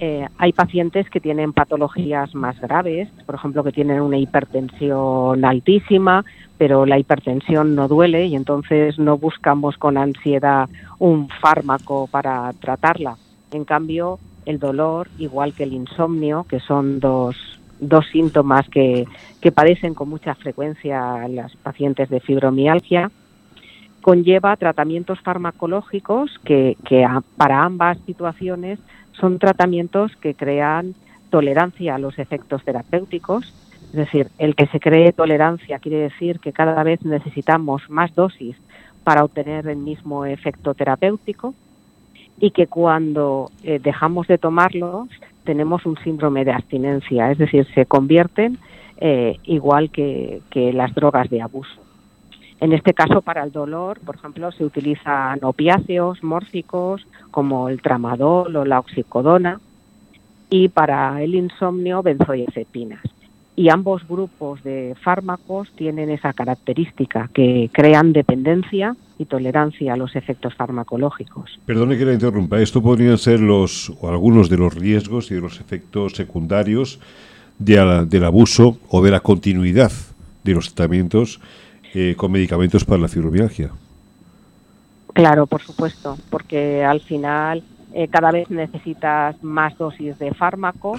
[0.00, 6.24] Eh, hay pacientes que tienen patologías más graves, por ejemplo, que tienen una hipertensión altísima,
[6.58, 10.68] pero la hipertensión no duele y entonces no buscamos con ansiedad
[10.98, 13.16] un fármaco para tratarla.
[13.52, 17.36] En cambio, el dolor, igual que el insomnio, que son dos
[17.78, 19.04] dos síntomas que,
[19.40, 23.10] que padecen con mucha frecuencia las pacientes de fibromialgia,
[24.00, 27.06] conlleva tratamientos farmacológicos que, que
[27.36, 28.78] para ambas situaciones
[29.18, 30.94] son tratamientos que crean
[31.30, 33.52] tolerancia a los efectos terapéuticos.
[33.88, 38.56] Es decir, el que se cree tolerancia quiere decir que cada vez necesitamos más dosis
[39.04, 41.54] para obtener el mismo efecto terapéutico
[42.38, 45.08] y que cuando eh, dejamos de tomarlos
[45.44, 48.58] tenemos un síndrome de abstinencia, es decir, se convierten
[48.98, 50.42] eh, igual que,
[50.74, 51.85] las drogas de abuso.
[52.60, 58.56] En este caso, para el dolor, por ejemplo, se utilizan opiáceos mórficos como el tramadol
[58.56, 59.60] o la oxicodona
[60.48, 63.02] y para el insomnio benzoiazepinas.
[63.56, 70.14] Y ambos grupos de fármacos tienen esa característica que crean dependencia y tolerancia a los
[70.14, 71.58] efectos farmacológicos.
[71.64, 75.40] Perdone que la interrumpa, esto podrían ser los o algunos de los riesgos y de
[75.40, 77.00] los efectos secundarios
[77.58, 79.92] del abuso o de la continuidad
[80.44, 81.40] de los tratamientos
[81.98, 83.70] eh, con medicamentos para la fibromialgia.
[85.14, 87.62] Claro, por supuesto, porque al final
[87.94, 90.96] eh, cada vez necesitas más dosis de fármaco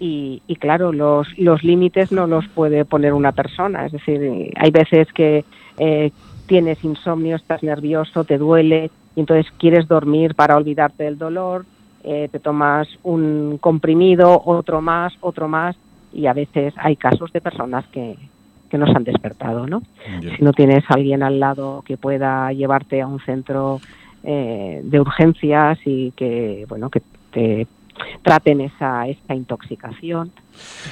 [0.00, 3.84] y, claro, los, los límites no los puede poner una persona.
[3.84, 5.44] Es decir, hay veces que
[5.76, 6.10] eh,
[6.46, 11.66] tienes insomnio, estás nervioso, te duele y entonces quieres dormir para olvidarte del dolor,
[12.02, 15.76] eh, te tomas un comprimido, otro más, otro más
[16.14, 18.16] y a veces hay casos de personas que,
[18.70, 19.82] que no se han despertado, ¿no?
[20.36, 23.80] Si no tienes a alguien al lado que pueda llevarte a un centro
[24.24, 27.66] eh, de urgencias y que, bueno, que te
[28.22, 30.32] traten esa, esta intoxicación.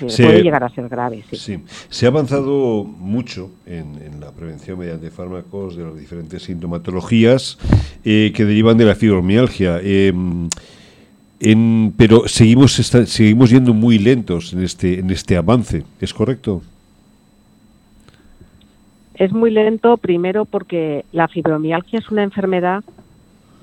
[0.06, 0.22] Sí.
[0.22, 1.36] Puede llegar a ser grave, sí.
[1.36, 7.58] Sí, se ha avanzado mucho en, en la prevención mediante fármacos de las diferentes sintomatologías
[8.04, 9.78] eh, que derivan de la fibromialgia.
[9.82, 10.12] eh,
[11.40, 16.62] en- pero seguimos seguimos yendo muy lentos en este en este avance, ¿es correcto?
[19.14, 22.82] Es muy lento, primero porque la fibromialgia es una enfermedad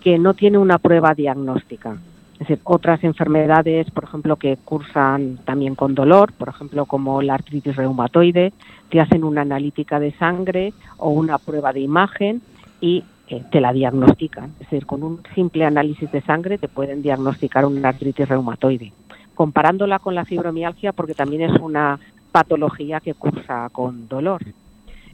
[0.03, 1.97] que no tiene una prueba diagnóstica.
[2.33, 7.33] Es decir, otras enfermedades, por ejemplo, que cursan también con dolor, por ejemplo, como la
[7.33, 8.53] artritis reumatoide,
[8.89, 12.41] te hacen una analítica de sangre o una prueba de imagen
[12.79, 14.51] y eh, te la diagnostican.
[14.53, 18.93] Es decir, con un simple análisis de sangre te pueden diagnosticar una artritis reumatoide.
[19.35, 21.99] Comparándola con la fibromialgia, porque también es una
[22.31, 24.41] patología que cursa con dolor.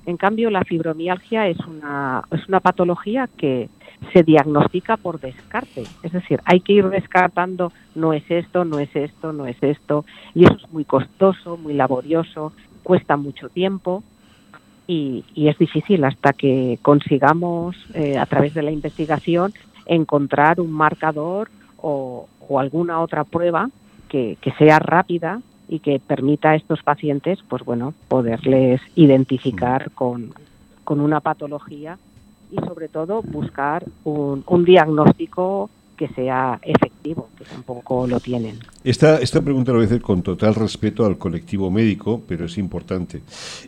[0.06, 3.70] En cambio, la fibromialgia es una, es una patología que
[4.14, 5.84] se diagnostica por descarte.
[6.04, 10.06] Es decir, hay que ir descartando, no es esto, no es esto, no es esto.
[10.36, 12.54] Y eso es muy costoso, muy laborioso,
[12.84, 14.04] cuesta mucho tiempo
[14.88, 19.54] y, y es difícil hasta que consigamos, eh, a través de la investigación,
[19.88, 23.70] encontrar un marcador o, o alguna otra prueba
[24.08, 30.34] que, que sea rápida y que permita a estos pacientes, pues bueno, poderles identificar con,
[30.84, 31.98] con una patología
[32.52, 38.60] y sobre todo buscar un, un diagnóstico que sea efectivo, que tampoco lo tienen.
[38.84, 42.58] Esta, esta pregunta lo voy a hacer con total respeto al colectivo médico, pero es
[42.58, 43.22] importante.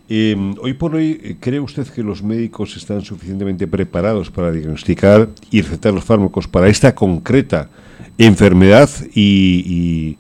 [0.10, 5.30] Eh, hoy por hoy, eh, ¿cree usted que los médicos están suficientemente preparados para diagnosticar
[5.52, 7.70] y recetar los fármacos para esta concreta
[8.18, 10.18] enfermedad y, y,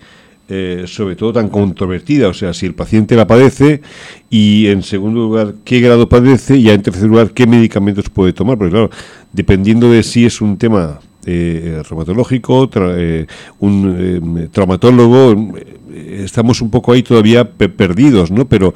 [0.49, 2.27] eh, sobre todo tan controvertida?
[2.29, 3.81] O sea, si el paciente la padece
[4.29, 8.57] y en segundo lugar, qué grado padece y en tercer lugar, qué medicamentos puede tomar.
[8.57, 8.89] Porque claro,
[9.33, 13.27] dependiendo de si es un tema eh, reumatológico, tra- eh,
[13.59, 15.53] un eh, traumatólogo,
[15.93, 18.47] estamos un poco ahí todavía pe- perdidos, ¿no?
[18.47, 18.73] Pero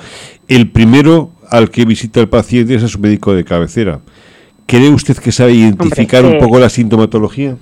[0.47, 4.01] el primero al que visita el paciente es a su médico de cabecera.
[4.65, 7.57] ¿Cree usted que sabe identificar Hombre, un poco la sintomatología?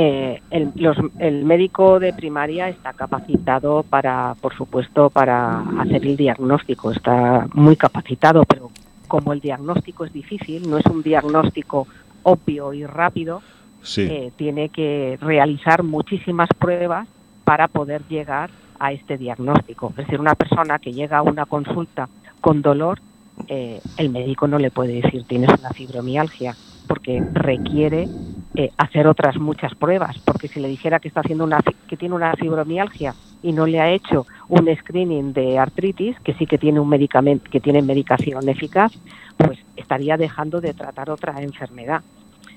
[0.00, 6.16] Eh, el, los- el médico de primaria está capacitado para, por supuesto, para hacer el
[6.16, 6.92] diagnóstico.
[6.92, 8.70] Está muy capacitado, pero
[9.08, 11.88] como el diagnóstico es difícil, no es un diagnóstico
[12.22, 13.42] obvio y rápido,
[13.82, 14.02] Sí.
[14.02, 17.08] eh, tiene que realizar muchísimas pruebas
[17.42, 19.88] para poder llegar a este diagnóstico.
[19.90, 22.08] Es decir, una persona que llega a una consulta
[22.40, 23.00] con dolor,
[23.48, 26.54] eh, el médico no le puede decir tienes una fibromialgia,
[26.88, 28.08] porque requiere
[28.54, 32.14] eh, hacer otras muchas pruebas, porque si le dijera que está haciendo una que tiene
[32.14, 36.80] una fibromialgia y no le ha hecho un screening de artritis, que sí que tiene
[36.80, 38.90] un medicamento, que tiene medicación eficaz,
[39.36, 42.02] pues estaría dejando de tratar otra enfermedad.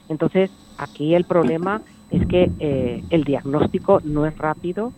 [0.09, 4.93] Entonces, aquí el problema es que eh, el diagnóstico no es rápido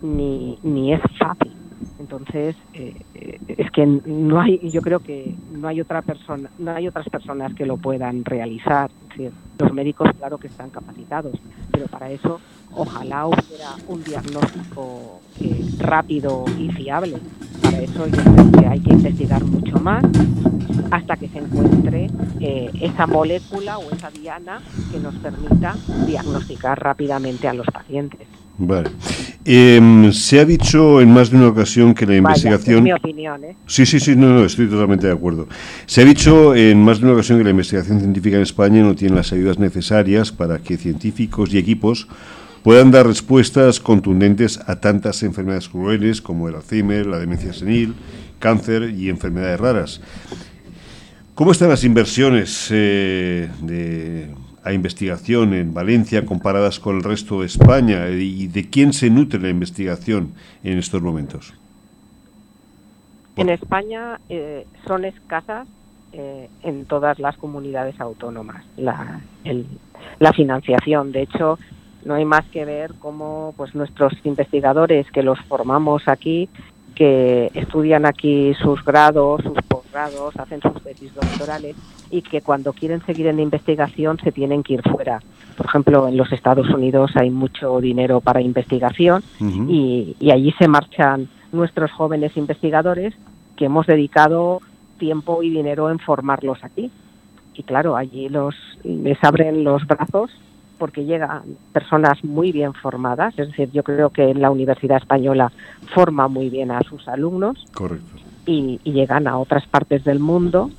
[0.00, 1.57] ni, ni es fácil.
[1.98, 6.70] Entonces, eh, eh, es que no hay, yo creo que no hay otra persona, no
[6.70, 8.90] hay otras personas que lo puedan realizar.
[9.58, 11.34] Los médicos, claro que están capacitados,
[11.72, 12.40] pero para eso,
[12.72, 17.16] ojalá hubiera un diagnóstico eh, rápido y fiable.
[17.60, 20.04] Para eso yo creo que hay que investigar mucho más
[20.90, 22.06] hasta que se encuentre
[22.40, 24.60] eh, esa molécula o esa diana
[24.90, 25.74] que nos permita
[26.06, 28.26] diagnosticar rápidamente a los pacientes.
[28.58, 28.90] Vale.
[29.50, 32.76] Em, se ha dicho en más de una ocasión que la Vaya, investigación...
[32.76, 33.56] es mi opinión, ¿eh?
[33.66, 35.48] Sí, sí, sí, no, no, estoy totalmente de acuerdo.
[35.86, 38.94] Se ha dicho en más de una ocasión que la investigación científica en España no
[38.94, 42.08] tiene las ayudas necesarias para que científicos y equipos
[42.62, 47.94] puedan dar respuestas contundentes a tantas enfermedades crueles como el Alzheimer, la demencia senil,
[48.38, 50.00] cáncer y enfermedades raras.
[51.34, 54.28] ¿Cómo están las inversiones eh, de,
[54.68, 58.08] a investigación en Valencia comparadas con el resto de España?
[58.10, 60.32] ¿Y de quién se nutre la investigación
[60.62, 61.54] en estos momentos?
[63.36, 65.66] En España eh, son escasas
[66.12, 69.66] eh, en todas las comunidades autónomas la, el-
[70.18, 71.12] la financiación.
[71.12, 71.58] De hecho,
[72.04, 76.48] no hay más que ver cómo pues nuestros investigadores que los formamos aquí,
[76.94, 81.76] que estudian aquí sus grados, sus posgrados, hacen sus tesis doctorales
[82.10, 85.20] y que cuando quieren seguir en investigación se tienen que ir fuera.
[85.56, 90.68] Por ejemplo, en los Estados Unidos hay mucho dinero para investigación y, y allí se
[90.68, 93.14] marchan nuestros jóvenes investigadores
[93.56, 94.60] que hemos dedicado
[94.98, 96.90] tiempo y dinero en formarlos aquí.
[97.54, 98.54] Y claro, allí los
[98.84, 100.30] les abren los brazos
[100.78, 105.50] porque llegan personas muy bien formadas, es decir, yo creo que la Universidad Española
[105.92, 108.14] forma muy bien a sus alumnos Correcto.
[108.46, 110.70] y, y llegan a otras partes del mundo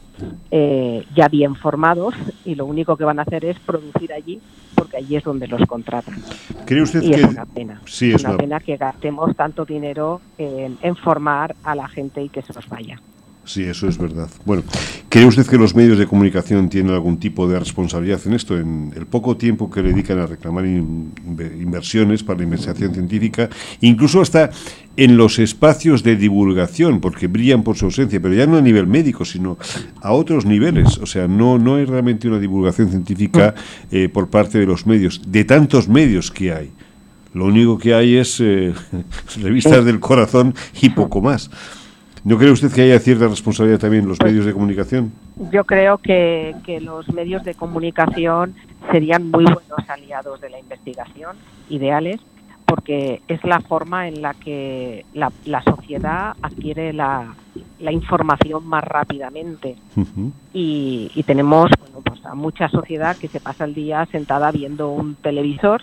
[0.52, 2.14] eh, ya bien formados
[2.44, 4.42] y lo único que van a hacer es producir allí
[4.76, 6.24] porque allí es donde los contratan.
[6.66, 7.82] ¿Cree usted y que es una pena.
[7.86, 11.88] Sí, es es una una- pena que gastemos tanto dinero en, en formar a la
[11.88, 12.98] gente y que se nos vaya.
[13.50, 14.30] Sí, eso es verdad.
[14.46, 14.62] Bueno,
[15.10, 18.56] ¿cree usted que los medios de comunicación tienen algún tipo de responsabilidad en esto?
[18.56, 22.94] En el poco tiempo que le dedican a reclamar in- inve- inversiones para la investigación
[22.94, 23.50] científica,
[23.82, 24.52] incluso hasta
[24.98, 28.86] en los espacios de divulgación, porque brillan por su ausencia, pero ya no a nivel
[28.86, 29.58] médico, sino
[30.00, 31.00] a otros niveles.
[31.00, 33.56] O sea, no, no hay realmente una divulgación científica
[33.90, 36.70] eh, por parte de los medios, de tantos medios que hay.
[37.34, 38.74] Lo único que hay es eh,
[39.42, 40.54] revistas del corazón
[40.84, 41.50] y poco más.
[42.24, 45.12] ¿No cree usted que haya cierta responsabilidad también en los medios de comunicación?
[45.52, 48.56] Yo creo que, que los medios de comunicación
[48.92, 51.38] serían muy buenos aliados de la investigación,
[51.70, 52.20] ideales,
[52.66, 57.34] porque es la forma en la que la, la sociedad adquiere la,
[57.80, 59.76] la información más rápidamente.
[60.54, 64.90] Y, y tenemos bueno, pues a mucha sociedad que se pasa el día sentada viendo
[64.92, 65.82] un televisor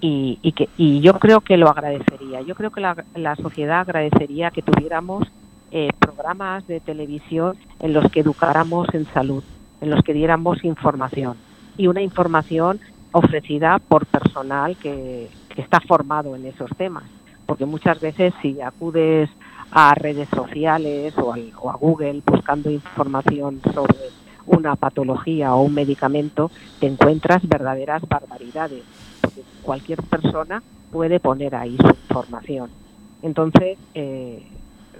[0.00, 3.80] y, y que y yo creo que lo agradecería yo creo que la, la sociedad
[3.80, 5.26] agradecería que tuviéramos
[5.70, 9.42] eh, programas de televisión en los que educáramos en salud
[9.80, 11.42] en los que diéramos información
[11.76, 12.80] y una información
[13.12, 17.10] ofrecida por personal que, está formado en esos temas
[17.46, 19.30] porque muchas veces si acudes
[19.70, 24.12] a redes sociales o, al- o a Google buscando información sobre
[24.44, 28.86] una patología o un medicamento, te encuentras verdaderas barbaridades,
[29.20, 32.72] porque cualquier persona puede poner ahí su información.
[33.22, 34.55] Entonces, eh,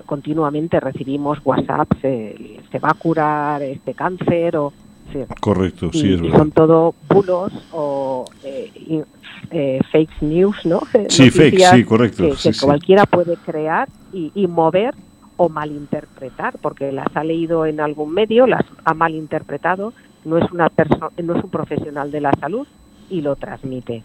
[0.07, 4.73] continuamente recibimos WhatsApp, se, se va a curar este cáncer o...
[5.13, 6.39] se- Correcto, y, sí, es verdad.
[6.39, 9.03] son todo bulos o eh,
[9.51, 10.81] eh, fake news, ¿no?
[11.09, 12.65] Sí, fake, sí, correcto, Que, sí, que sí.
[12.65, 14.95] cualquiera puede crear y, y mover
[15.37, 19.93] o malinterpretar, porque las ha leído en algún medio, las ha malinterpretado,
[20.25, 22.67] no es una persona, no es un profesional de la salud
[23.11, 24.03] y lo transmite.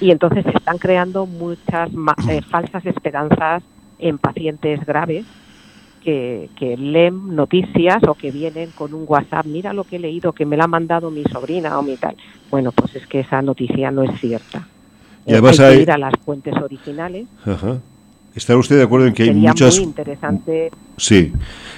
[0.00, 3.62] Y entonces se están creando muchas ma- eh, falsas esperanzas
[3.98, 5.24] en pacientes graves
[6.02, 10.32] que, que leen noticias o que vienen con un WhatsApp, mira lo que he leído,
[10.32, 12.16] que me la ha mandado mi sobrina o mi tal.
[12.50, 14.66] Bueno, pues es que esa noticia no es cierta.
[15.26, 17.26] Y además hay hay- que ir a las fuentes originales.
[17.44, 17.78] Ajá.
[18.36, 19.76] ¿Está usted de acuerdo en que hay muchas...
[19.78, 20.70] muy interesante.
[20.98, 21.32] Sí,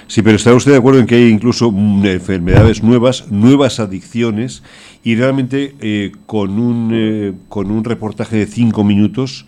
[0.07, 4.61] sí, pero ¿está usted de acuerdo en que hay incluso mm, enfermedades nuevas, nuevas adicciones,
[5.01, 9.45] y realmente eh, con, un, eh, con un reportaje de cinco minutos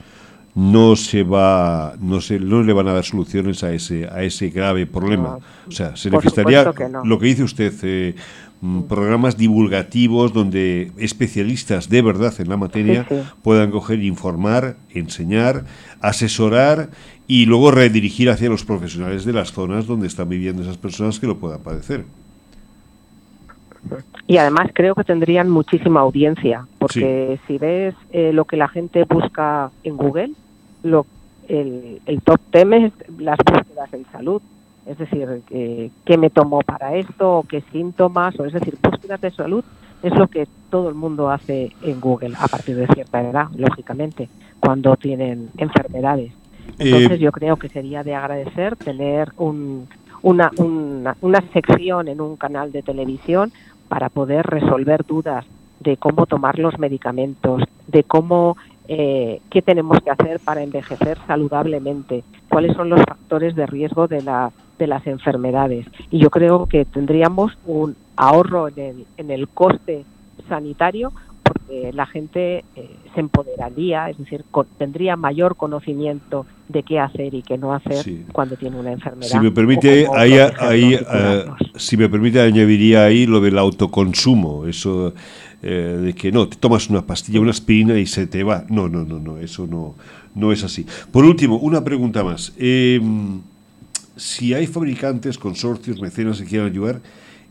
[0.55, 4.49] no se va, no se, no le van a dar soluciones a ese, a ese
[4.49, 5.37] grave problema?
[5.39, 7.05] No, o sea, se necesitaría supuesto que no.
[7.05, 8.15] lo que dice usted, eh,
[8.61, 13.21] mm, programas divulgativos donde especialistas de verdad en la materia Sí, sí.
[13.43, 15.65] puedan coger, informar, enseñar,
[16.01, 16.89] asesorar
[17.27, 21.27] y luego redirigir hacia los profesionales de las zonas donde están viviendo esas personas que
[21.27, 22.03] lo puedan padecer.
[24.27, 29.03] Y además creo que tendrían muchísima audiencia, porque si ves eh, lo que la gente
[29.03, 30.31] busca en Google,
[30.83, 31.05] lo,
[31.47, 34.41] el, el top 10 es las búsquedas en salud.
[34.85, 39.21] Es decir, eh, qué me tomo para esto, o qué síntomas, o es decir, búsquedas
[39.21, 39.63] de salud
[40.03, 44.29] es lo que todo el mundo hace en Google a partir de cierta edad, lógicamente,
[44.59, 46.31] cuando tienen enfermedades.
[46.79, 49.87] Entonces Eh, yo creo que sería de agradecer tener un,
[50.21, 53.51] una, una, una sección en un canal de televisión
[53.91, 55.45] para poder resolver dudas
[55.81, 58.55] de cómo tomar los medicamentos, de cómo
[58.87, 64.21] eh, qué tenemos que hacer para envejecer saludablemente, cuáles son los factores de riesgo de,
[64.21, 65.85] la, de las enfermedades.
[66.09, 70.05] Y yo creo que tendríamos un ahorro en el, en el coste
[70.47, 71.11] sanitario
[71.71, 74.43] porque la gente eh, se empoderaría, es decir,
[74.77, 78.25] tendría mayor conocimiento de qué hacer y qué no hacer Sí.
[78.31, 79.29] cuando tiene una enfermedad.
[79.29, 81.45] si me permite, ahí, eh,
[81.75, 85.13] si me permite, añadiría ahí lo del autoconsumo, eso
[85.61, 88.65] eh, de que no, te tomas una pastilla, una aspirina y se te va.
[88.69, 89.95] No, no, no, no, eso no,
[90.35, 90.85] no es así.
[91.11, 92.53] Por último, una pregunta más.
[92.57, 92.99] Eh,
[94.15, 97.01] si hay fabricantes, consorcios, mecenas que quieran ayudar,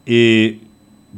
[0.07, 0.61] eh,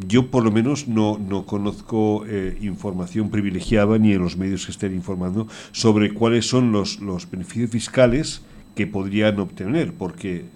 [0.08, 4.72] yo por lo menos no, no conozco eh, información privilegiada ni en los medios que
[4.72, 8.42] estén informando sobre cuáles son los, los beneficios fiscales
[8.74, 10.46] que podrían obtener, porque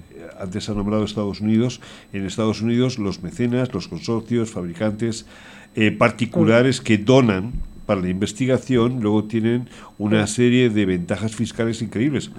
[0.40, 1.80] antes ha nombrado Estados Unidos,
[2.12, 5.26] en Estados Unidos los mecenas, los consorcios, fabricantes
[5.74, 7.52] eh, particulares que donan
[7.84, 9.68] para la investigación, luego tienen
[9.98, 12.30] una serie de ventajas fiscales increíbles.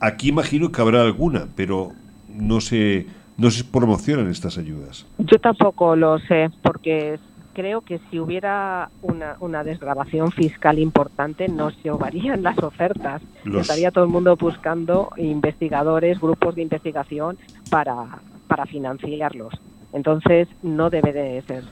[0.00, 1.92] Aquí imagino que habrá alguna, pero
[2.34, 3.06] no se,
[3.36, 5.06] no se promocionan estas ayudas.
[5.18, 7.18] Yo tampoco lo sé, porque
[7.52, 13.22] creo que si hubiera una, una desgrabación fiscal importante no se llevarían las ofertas.
[13.44, 17.38] Los- Estaría todo el mundo buscando investigadores, grupos de investigación
[17.70, 19.52] para, para financiarlos.
[19.92, 21.64] Entonces no debe de ser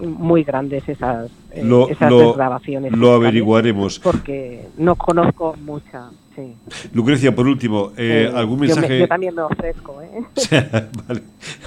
[0.00, 3.98] muy grandes esas, eh, Lo- esas lo- desgrabaciones lo averiguaremos.
[4.00, 6.10] Porque no conozco mucha.
[6.36, 6.54] Sí.
[6.92, 8.98] Lucrecia, por último, eh, Eh, ¿algún yo me- mensaje?
[9.00, 10.02] Yo, también me ofrezco.
[10.02, 10.22] ¿eh?
[11.08, 11.22] vale,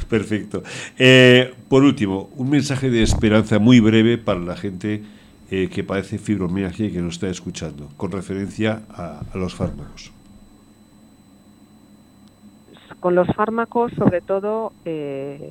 [0.07, 0.61] perfecto.
[0.97, 5.01] Eh, por último, un mensaje de esperanza muy breve para la gente
[5.49, 10.11] que padece fibromialgia y que nos está escuchando, con referencia a, a los fármacos.
[12.99, 15.49] con los fármacos, sobre todo, que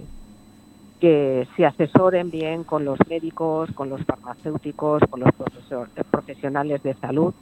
[1.57, 7.32] se asesoren bien con los médicos, con los farmacéuticos, con los profesor- profesionales de salud.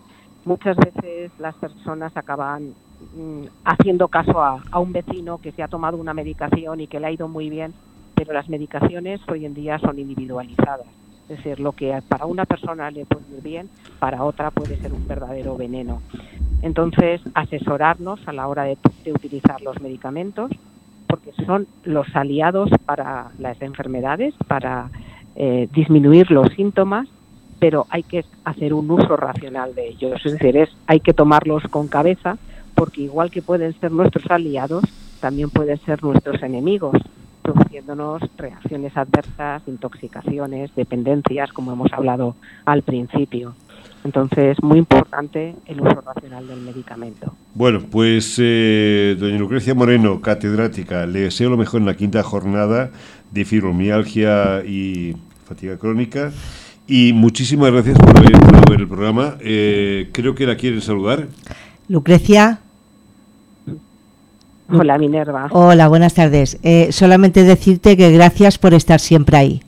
[0.47, 2.73] Muchas veces las personas acaban
[3.17, 7.01] mm, haciendo caso a, a un vecino que se ha tomado una medicación y que
[7.01, 7.75] le ha ido muy bien,
[8.15, 10.87] pero las medicaciones hoy en día son individualizadas.
[11.29, 13.69] Es decir, lo que para una persona le puede ir bien,
[13.99, 16.01] para otra puede ser un verdadero veneno.
[16.63, 20.53] Entonces, asesorarnos a la hora de, de utilizar los medicamentos,
[21.09, 24.91] porque son los aliados para las enfermedades, para
[25.35, 27.09] eh, disminuir los síntomas,
[27.59, 30.21] pero hay que hacer un uso racional de ellos.
[30.25, 32.39] Es decir, es, hay que tomarlos con cabeza,
[32.75, 34.85] porque igual que pueden ser nuestros aliados,
[35.21, 36.97] también pueden ser nuestros enemigos,
[37.43, 42.35] produciéndonos reacciones adversas, intoxicaciones, dependencias, como hemos hablado
[42.65, 43.55] al principio.
[44.05, 47.35] Entonces, muy importante el uso racional del medicamento.
[47.55, 52.91] Bueno, pues eh, doña Lucrecia Moreno, catedrática, le deseo lo mejor en la quinta jornada
[53.33, 56.33] de fibromialgia y fatiga crónica.
[56.89, 59.37] Y muchísimas gracias por haber entrado en el programa.
[59.41, 61.27] Eh, creo que la quieren saludar.
[61.89, 62.61] Lucrecia,
[64.69, 65.49] Hola, Minerva.
[65.51, 66.59] hola, buenas tardes.
[66.63, 69.63] Eh, solamente decirte que gracias por estar siempre ahí.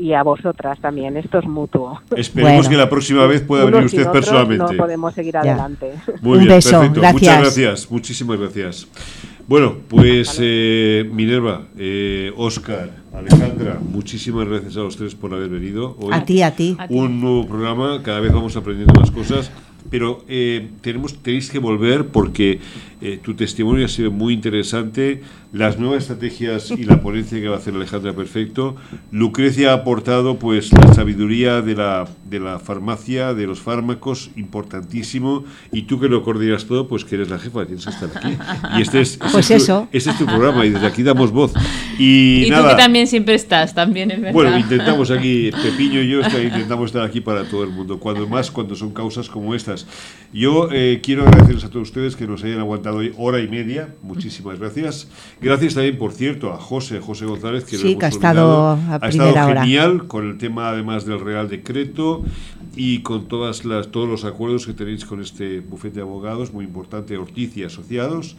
[0.00, 2.00] Y a vosotras también, esto es mutuo.
[2.16, 2.70] Esperemos Bueno.
[2.70, 4.64] que la próxima vez pueda Unos venir usted personalmente.
[4.72, 5.92] No podemos seguir adelante.
[6.22, 7.00] Muy Un bien, beso, perfecto.
[7.00, 7.20] gracias.
[7.22, 8.88] Muchas gracias, muchísimas gracias.
[9.46, 15.96] Bueno, pues eh, Minerva, eh, Oscar, Alejandra, muchísimas gracias a los tres por haber venido
[16.00, 16.14] hoy.
[16.14, 16.78] A ti, a ti.
[16.88, 19.50] Un nuevo programa, cada vez vamos aprendiendo más cosas,
[19.90, 22.60] pero eh, tenemos, tenéis que volver porque
[23.04, 25.22] eh, tu testimonio ha sido muy interesante,
[25.52, 28.74] las nuevas estrategias y la ponencia que va a hacer Alejandra Perfecto.
[29.12, 35.44] Lucrecia ha aportado pues la sabiduría de la, de la farmacia, de los fármacos, importantísimo,
[35.70, 38.36] y tú que lo coordinas todo, pues que eres la jefa, tienes que estar aquí.
[38.78, 39.88] Y este es, este Pues es tu- eso.
[39.92, 41.52] este es tu programa y desde aquí damos voz.
[41.98, 44.32] Y, Y, tú nada, que también siempre estás, también es verdad.
[44.32, 48.50] bueno, intentamos aquí, Pepiño y yo intentamos estar aquí para todo el mundo, cuando más
[48.50, 49.86] cuando son causas como estas.
[50.32, 53.94] Yo eh, quiero agradecerles a todos ustedes que nos hayan aguantado hoy hora y media,
[54.02, 55.08] muchísimas gracias.
[55.40, 58.98] Gracias también, por cierto, a José, José González, que lo Sí, que ha estado a
[59.00, 59.62] ha estado hora.
[59.62, 62.24] genial con el tema además del Real Decreto
[62.76, 66.64] y con todas las, todos los acuerdos que tenéis con este bufete de abogados, muy
[66.64, 68.36] importante, Ortiz y Asociados.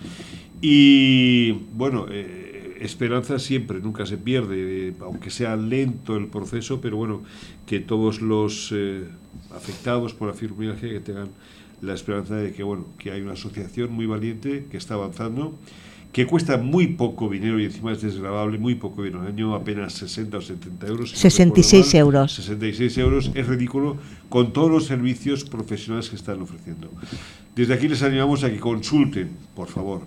[0.62, 6.98] Y bueno, eh, esperanza siempre, nunca se pierde, eh, aunque sea lento el proceso, pero
[6.98, 7.22] bueno,
[7.66, 9.04] que todos los eh,
[9.56, 11.30] afectados por la fibromialgia que tengan
[11.82, 15.58] la esperanza de que bueno, que hay una asociación muy valiente que está avanzando,
[16.16, 19.94] que cuesta muy poco dinero y encima es desgravable, muy poco dinero, al año apenas
[19.96, 21.10] 60 o 70 euros.
[21.10, 22.16] si no 66 recuerdo mal.
[22.22, 22.36] euros.
[22.36, 23.98] 66 euros es ridículo
[24.30, 26.90] con todos los servicios profesionales que están ofreciendo.
[27.54, 30.04] Desde aquí les animamos a que consulten, por favor.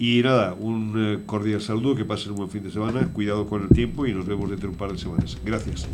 [0.00, 3.62] Y nada, un eh, cordial saludo, que pasen un buen fin de semana, cuidado con
[3.62, 5.38] el tiempo y nos vemos dentro de un par de semanas.
[5.44, 5.86] Gracias.